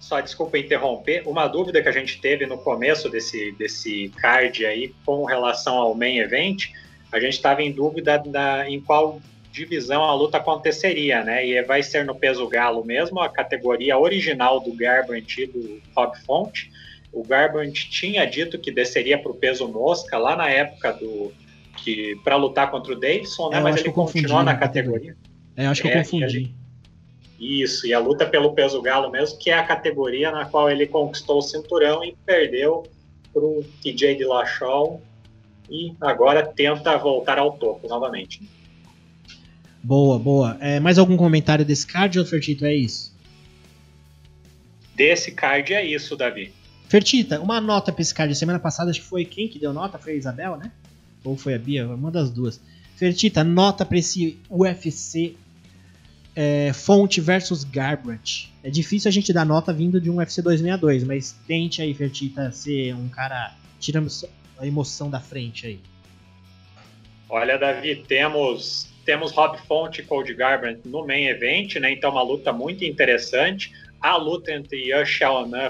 [0.00, 1.22] Só desculpa interromper.
[1.26, 5.94] Uma dúvida que a gente teve no começo desse, desse card aí com relação ao
[5.94, 6.68] main event
[7.12, 9.20] a gente estava em dúvida da, em qual
[9.56, 11.46] divisão a luta aconteceria, né?
[11.46, 16.16] E vai ser no peso galo mesmo, a categoria original do Garbrandt e do Rob
[16.18, 16.70] Font.
[17.10, 21.32] O Garbrandt tinha dito que desceria para o peso mosca lá na época do
[21.82, 23.56] que para lutar contra o Davidson, né?
[23.56, 25.14] É, eu Mas ele eu continuou na categoria.
[25.14, 25.16] categoria.
[25.56, 26.54] É, eu acho que eu É, confundi.
[27.40, 30.86] Isso, e a luta pelo peso galo mesmo, que é a categoria na qual ele
[30.86, 32.86] conquistou o cinturão e perdeu
[33.32, 35.00] para o TJ Dillashaw
[35.70, 38.40] e agora tenta voltar ao topo novamente.
[39.86, 40.56] Boa, boa.
[40.58, 42.64] É, mais algum comentário desse card ou Fertito?
[42.64, 43.14] É isso?
[44.96, 46.52] Desse card é isso, Davi.
[46.88, 48.34] Fertita, uma nota pra esse card.
[48.34, 49.96] Semana passada acho que foi quem que deu nota?
[49.96, 50.72] Foi a Isabel, né?
[51.22, 51.86] Ou foi a Bia?
[51.86, 52.60] Uma das duas.
[52.96, 55.36] Fertita, nota pra esse UFC
[56.34, 58.52] é, Fonte versus Garbrandt.
[58.64, 62.50] É difícil a gente dar nota vindo de um UFC 262, mas tente aí, Fertita,
[62.50, 64.08] ser um cara tirando
[64.58, 65.80] a emoção da frente aí.
[67.28, 71.92] Olha, Davi, temos temos Rob Font e Cody Garbrandt no main event, né?
[71.92, 73.72] Então uma luta muito interessante.
[74.02, 75.04] A luta entre Yan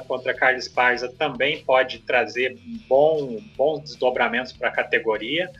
[0.09, 2.59] contra Carlos Parza também pode trazer
[2.89, 5.51] bom, bons desdobramentos para a categoria.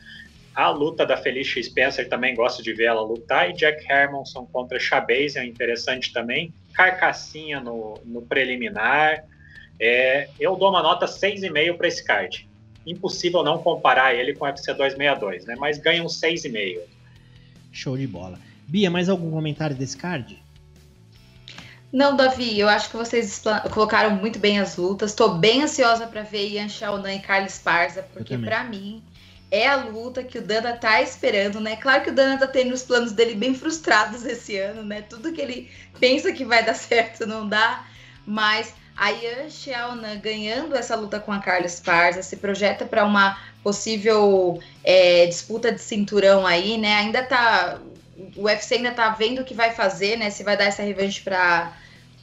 [0.53, 3.49] A luta da Felicia Spencer também gosto de ver ela lutar.
[3.49, 6.51] E Jack Hermanson contra Chabez é interessante também.
[6.73, 9.23] Carcassinha no, no preliminar.
[9.79, 12.49] É, eu dou uma nota 6,5 para esse card.
[12.87, 15.55] Impossível não comparar ele com o UFC 262, né?
[15.59, 16.96] Mas ganha um 6,5.
[17.77, 18.39] Show de bola.
[18.67, 20.41] Bia, mais algum comentário desse card?
[21.93, 25.11] Não, Davi, eu acho que vocês colocaram muito bem as lutas.
[25.11, 29.03] Estou bem ansiosa para ver Ian Xiaonan e Carlos Parza, porque para mim
[29.51, 31.75] é a luta que o Dana tá esperando, né?
[31.75, 35.03] Claro que o Dana tá tendo os planos dele bem frustrados esse ano, né?
[35.03, 37.85] Tudo que ele pensa que vai dar certo não dá,
[38.25, 43.37] mas a Yan Xiaonan ganhando essa luta com a Carlos Parza se projeta para uma
[43.63, 46.95] possível é, disputa de cinturão aí, né?
[46.95, 47.79] Ainda tá.
[48.35, 50.31] O UFC ainda tá vendo o que vai fazer, né?
[50.31, 51.71] Se vai dar essa revanche para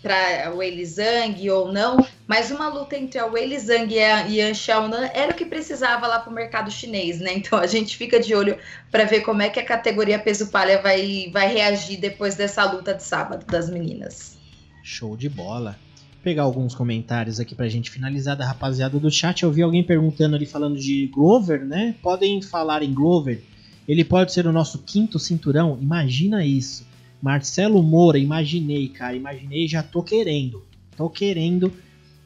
[0.03, 1.97] para o Zhang ou não,
[2.27, 6.07] mas uma luta entre a Weili Zhang e a Yan Xiaonan era o que precisava
[6.07, 7.33] lá para o mercado chinês, né?
[7.33, 8.59] Então a gente fica de olho
[8.91, 12.93] para ver como é que a categoria peso palha vai, vai reagir depois dessa luta
[12.93, 14.37] de sábado das meninas.
[14.83, 15.79] Show de bola
[16.25, 19.43] pegar alguns comentários aqui pra gente finalizar da rapaziada do chat.
[19.43, 21.95] Eu vi alguém perguntando ali falando de Glover, né?
[22.03, 23.43] Podem falar em Glover.
[23.87, 25.79] Ele pode ser o nosso quinto cinturão?
[25.81, 26.87] Imagina isso.
[27.21, 29.15] Marcelo Moura, imaginei, cara.
[29.15, 30.65] Imaginei, já tô querendo.
[30.97, 31.71] Tô querendo.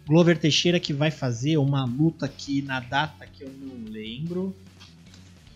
[0.07, 4.55] Glover Teixeira que vai fazer uma luta aqui na data que eu não lembro.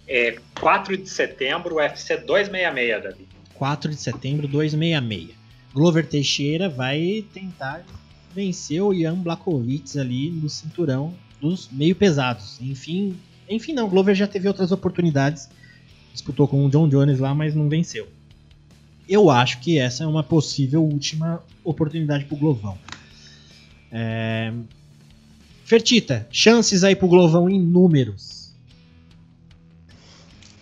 [0.06, 3.28] É 4 de setembro, UFC 266, Davi.
[3.54, 5.36] 4 de setembro, 266.
[5.72, 7.84] Glover Teixeira vai tentar
[8.34, 12.60] vencer o Ian Blakovic ali no cinturão dos meio pesados.
[12.60, 13.16] Enfim,
[13.48, 15.48] enfim não, Glover já teve outras oportunidades.
[16.12, 18.08] Disputou com o John Jones lá, mas não venceu.
[19.08, 22.78] Eu acho que essa é uma possível última oportunidade pro Glovão.
[23.90, 24.52] É...
[25.64, 28.52] Fertita, chances aí pro Glovão em números.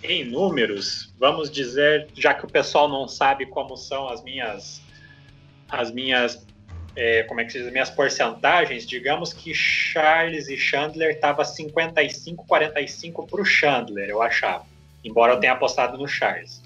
[0.02, 4.80] Em números, vamos dizer, já que o pessoal não sabe como são as minhas
[5.68, 6.44] as minhas
[6.96, 11.44] é, como é que se diz, as minhas porcentagens, digamos que Charles e Chandler tava
[11.44, 14.64] 55 45 para o Chandler, eu achava,
[15.04, 16.62] embora eu tenha apostado no Charles.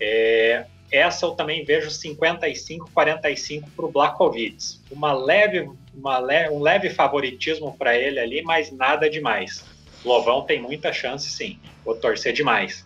[0.00, 4.78] É, essa eu também vejo 55-45 para o Blakovic.
[4.90, 9.64] Uma leve, uma le um leve favoritismo para ele ali, mas nada demais.
[10.04, 11.58] Lovão tem muita chance, sim.
[11.84, 12.84] Vou torcer demais.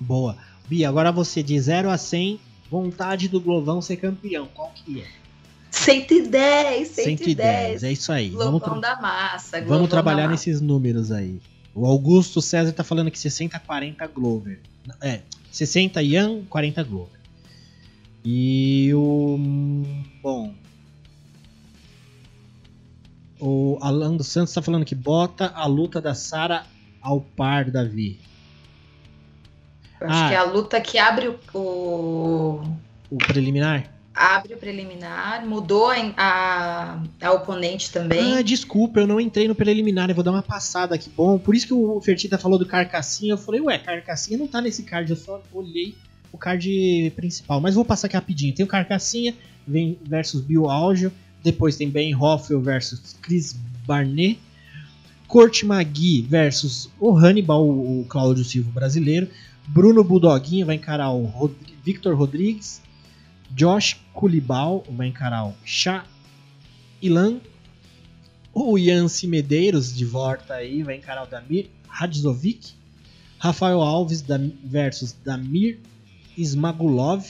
[0.00, 0.36] Boa.
[0.66, 4.48] Bia, agora você de 0 a 100, vontade do Glovão ser campeão.
[4.52, 5.25] Qual que é?
[5.70, 7.18] 110, 110.
[7.20, 8.30] 110, é isso aí.
[8.30, 9.60] Globão vamos da massa.
[9.62, 11.40] Vamos trabalhar nesses números aí.
[11.74, 14.60] O Augusto César tá falando que 60 40 Glover.
[15.02, 15.20] É,
[15.52, 17.20] 60 Ian, 40 Glover.
[18.24, 19.38] E o.
[20.22, 20.54] Bom.
[23.38, 26.64] O Alan dos Santos tá falando que bota a luta da Sara
[27.02, 28.18] ao par Davi.
[30.00, 31.38] Acho ah, que é a luta que abre o.
[31.54, 32.76] O,
[33.10, 33.95] o preliminar?
[34.16, 38.38] Abre o preliminar, mudou a, a, oponente também.
[38.38, 41.10] Ah, desculpa, eu não entrei no preliminar, eu vou dar uma passada aqui.
[41.14, 44.62] Bom, por isso que o Fertita falou do Carcassinha, eu falei, ué, Carcassinha não tá
[44.62, 45.94] nesse card, eu só olhei
[46.32, 47.60] o card principal.
[47.60, 48.54] Mas vou passar aqui rapidinho.
[48.54, 49.34] Tem o Carcassinha
[49.66, 51.12] vem versus Bill Algio.
[51.42, 53.54] Depois tem Ben Hoffel versus Chris
[53.86, 54.38] Barnet.
[55.26, 59.28] Corte Magui versus o Hannibal, o Cláudio Silva brasileiro.
[59.66, 61.52] Bruno Budoguinha vai encarar o Rod
[61.82, 62.80] Victor Rodrigues.
[63.50, 66.04] Josh Kulibal vai encarar o Shah
[67.00, 67.40] Ilan.
[68.52, 72.74] O Yancy Medeiros de volta aí vai encarar o Damir Hadzovic.
[73.38, 75.78] Rafael Alves da, versus Damir
[76.36, 77.24] Ismagulov.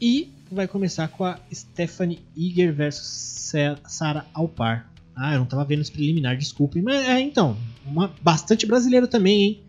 [0.00, 3.52] E vai começar com a Stephanie Iger versus
[3.86, 4.90] Sara Alpar.
[5.14, 6.80] Ah, eu não tava vendo esse preliminar, desculpem.
[6.80, 9.60] Mas é, então, uma, bastante brasileiro também, hein?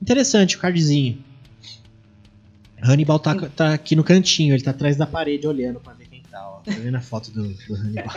[0.00, 1.22] Interessante o cardzinho.
[2.82, 6.22] Hannibal tá, tá aqui no cantinho, ele tá atrás da parede olhando pra ver quem
[6.22, 6.60] tá, ó.
[6.60, 8.14] Tá vendo a foto do, do Hannibal?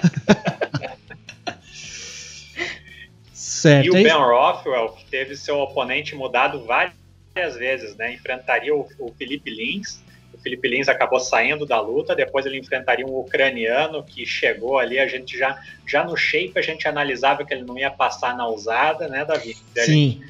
[3.34, 3.86] certo.
[3.86, 8.14] E o é Ben Rothwell, que teve seu oponente mudado várias vezes, né?
[8.14, 10.02] Enfrentaria o, o Felipe Lins.
[10.34, 15.00] O Felipe Lins acabou saindo da luta, depois ele enfrentaria um ucraniano que chegou ali,
[15.00, 18.48] a gente já, já no shape a gente analisava que ele não ia passar na
[18.48, 19.58] usada, né, Davi?
[19.76, 20.22] Sim.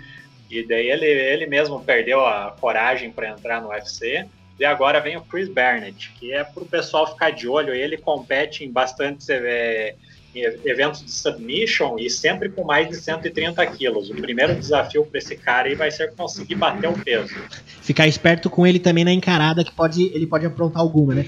[0.50, 4.26] E daí ele, ele mesmo perdeu a coragem para entrar no UFC.
[4.60, 7.74] E agora vem o Chris Barnett, que é para o pessoal ficar de olho.
[7.74, 9.96] Ele compete em bastantes é,
[10.36, 14.10] eventos de submission e sempre com mais de 130 quilos.
[14.10, 17.34] O primeiro desafio para esse cara aí vai ser conseguir bater o peso.
[17.82, 21.26] Ficar esperto com ele também na encarada, que pode, ele pode aprontar alguma, né?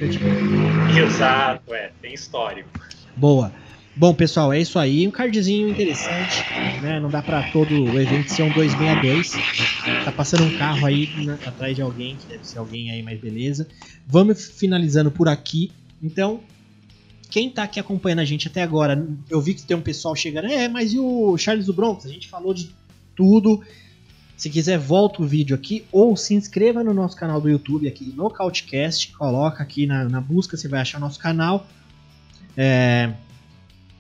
[0.98, 2.70] Exato, é, tem histórico.
[3.16, 3.52] Boa.
[3.94, 5.06] Bom, pessoal, é isso aí.
[5.06, 6.44] Um cardzinho interessante,
[6.82, 7.00] né?
[7.00, 9.34] Não dá para todo o evento ser um 262.
[10.06, 13.20] Tá passando um carro aí né, atrás de alguém, que deve ser alguém aí mais
[13.20, 13.68] beleza.
[14.08, 15.72] Vamos finalizando por aqui.
[16.02, 16.40] Então,
[17.30, 20.48] quem tá aqui acompanhando a gente até agora, eu vi que tem um pessoal chegando.
[20.48, 22.06] É, mas e o Charles do Bronx?
[22.06, 22.74] A gente falou de
[23.14, 23.62] tudo.
[24.38, 28.14] Se quiser, volta o vídeo aqui ou se inscreva no nosso canal do YouTube aqui
[28.16, 29.12] no Couchcast.
[29.12, 31.68] Coloca aqui na, na busca, você vai achar nosso canal.
[32.56, 33.14] É,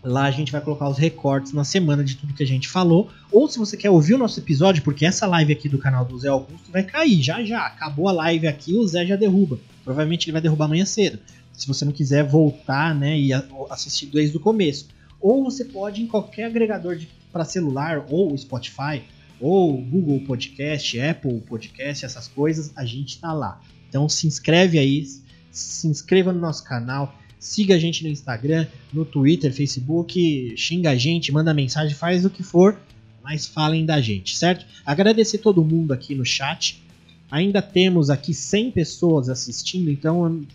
[0.03, 3.09] Lá a gente vai colocar os recortes na semana de tudo que a gente falou.
[3.31, 6.17] Ou se você quer ouvir o nosso episódio, porque essa live aqui do canal do
[6.17, 7.67] Zé Augusto vai cair já já.
[7.67, 9.59] Acabou a live aqui, o Zé já derruba.
[9.83, 11.19] Provavelmente ele vai derrubar amanhã cedo.
[11.53, 13.31] Se você não quiser voltar né, e
[13.69, 14.87] assistir desde o começo.
[15.19, 16.99] Ou você pode em qualquer agregador
[17.31, 19.03] para celular, ou Spotify,
[19.39, 23.61] ou Google Podcast, Apple Podcast, essas coisas, a gente está lá.
[23.87, 25.05] Então se inscreve aí,
[25.51, 30.95] se inscreva no nosso canal, Siga a gente no Instagram, no Twitter, Facebook, xinga a
[30.95, 32.79] gente, manda mensagem, faz o que for,
[33.23, 34.63] mas falem da gente, certo?
[34.85, 36.83] Agradecer todo mundo aqui no chat.
[37.31, 40.45] Ainda temos aqui 100 pessoas assistindo, então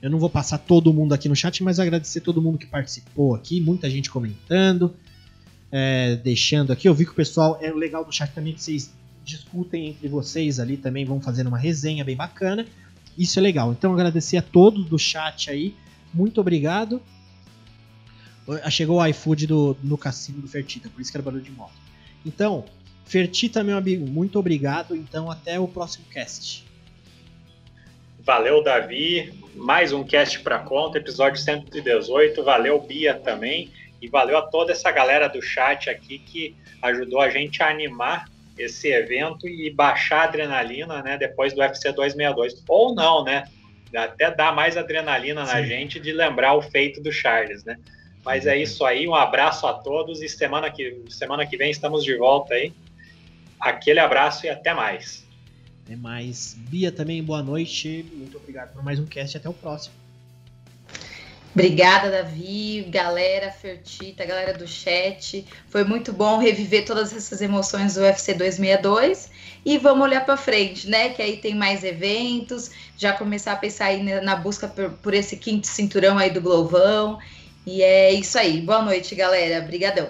[0.00, 3.34] eu não vou passar todo mundo aqui no chat, mas agradecer todo mundo que participou
[3.34, 4.94] aqui, muita gente comentando,
[5.72, 6.88] é, deixando aqui.
[6.88, 8.92] Eu vi que o pessoal é legal do chat também que vocês
[9.24, 12.64] discutem entre vocês ali também, vão fazendo uma resenha bem bacana.
[13.18, 13.72] Isso é legal.
[13.72, 15.74] Então agradecer a todos do chat aí
[16.12, 17.02] muito obrigado.
[18.62, 21.50] Ah, chegou o iFood do, no cassino do Fertita, por isso que era barulho de
[21.50, 21.74] moto.
[22.24, 22.64] Então,
[23.04, 24.96] Fertita, meu amigo, muito obrigado.
[24.96, 26.64] Então, até o próximo cast.
[28.20, 29.32] Valeu, Davi.
[29.54, 32.42] Mais um cast para conta, episódio 118.
[32.42, 33.70] Valeu, Bia, também.
[34.00, 38.30] E valeu a toda essa galera do chat aqui que ajudou a gente a animar
[38.56, 42.62] esse evento e baixar a adrenalina, né, depois do UFC 262.
[42.68, 43.44] Ou não, né?
[43.96, 45.66] Até dá mais adrenalina na Sim.
[45.66, 47.78] gente de lembrar o feito do Charles, né?
[48.24, 52.04] Mas é isso aí, um abraço a todos e semana que, semana que vem estamos
[52.04, 52.72] de volta aí.
[53.60, 55.26] Aquele abraço e até mais.
[55.84, 56.54] Até mais.
[56.58, 58.04] Bia também, boa noite.
[58.12, 59.94] Muito obrigado por mais um cast e até o próximo.
[61.54, 65.44] Obrigada, Davi, galera Fertita, galera do chat.
[65.68, 69.30] Foi muito bom reviver todas essas emoções do UFC 262
[69.68, 71.10] e vamos olhar para frente, né?
[71.10, 75.36] Que aí tem mais eventos, já começar a pensar aí na busca por, por esse
[75.36, 77.18] quinto cinturão aí do Glovão.
[77.66, 78.62] E é isso aí.
[78.62, 79.62] Boa noite, galera.
[79.62, 80.08] Obrigadão.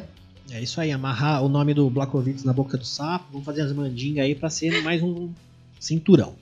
[0.53, 3.27] É isso aí, amarrar o nome do Blackovitz na boca do sapo.
[3.33, 5.33] Vamos fazer as mandingas aí para ser mais um
[5.81, 6.37] cinturão.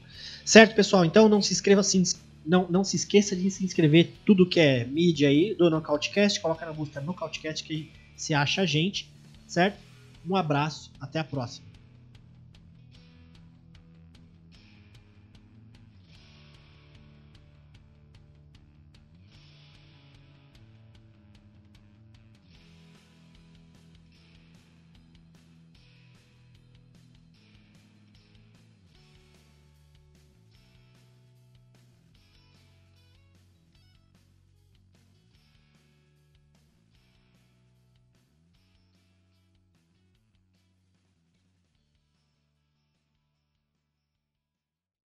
[0.45, 1.03] Certo, pessoal?
[1.03, 2.03] Então não se inscreva, se
[2.45, 6.39] não, não se esqueça de se inscrever tudo que é mídia aí do Nocautecast.
[6.39, 9.11] Coloca na busca Nocautecast que se acha a gente,
[9.47, 9.79] certo?
[10.29, 11.76] Um abraço, até a próxima.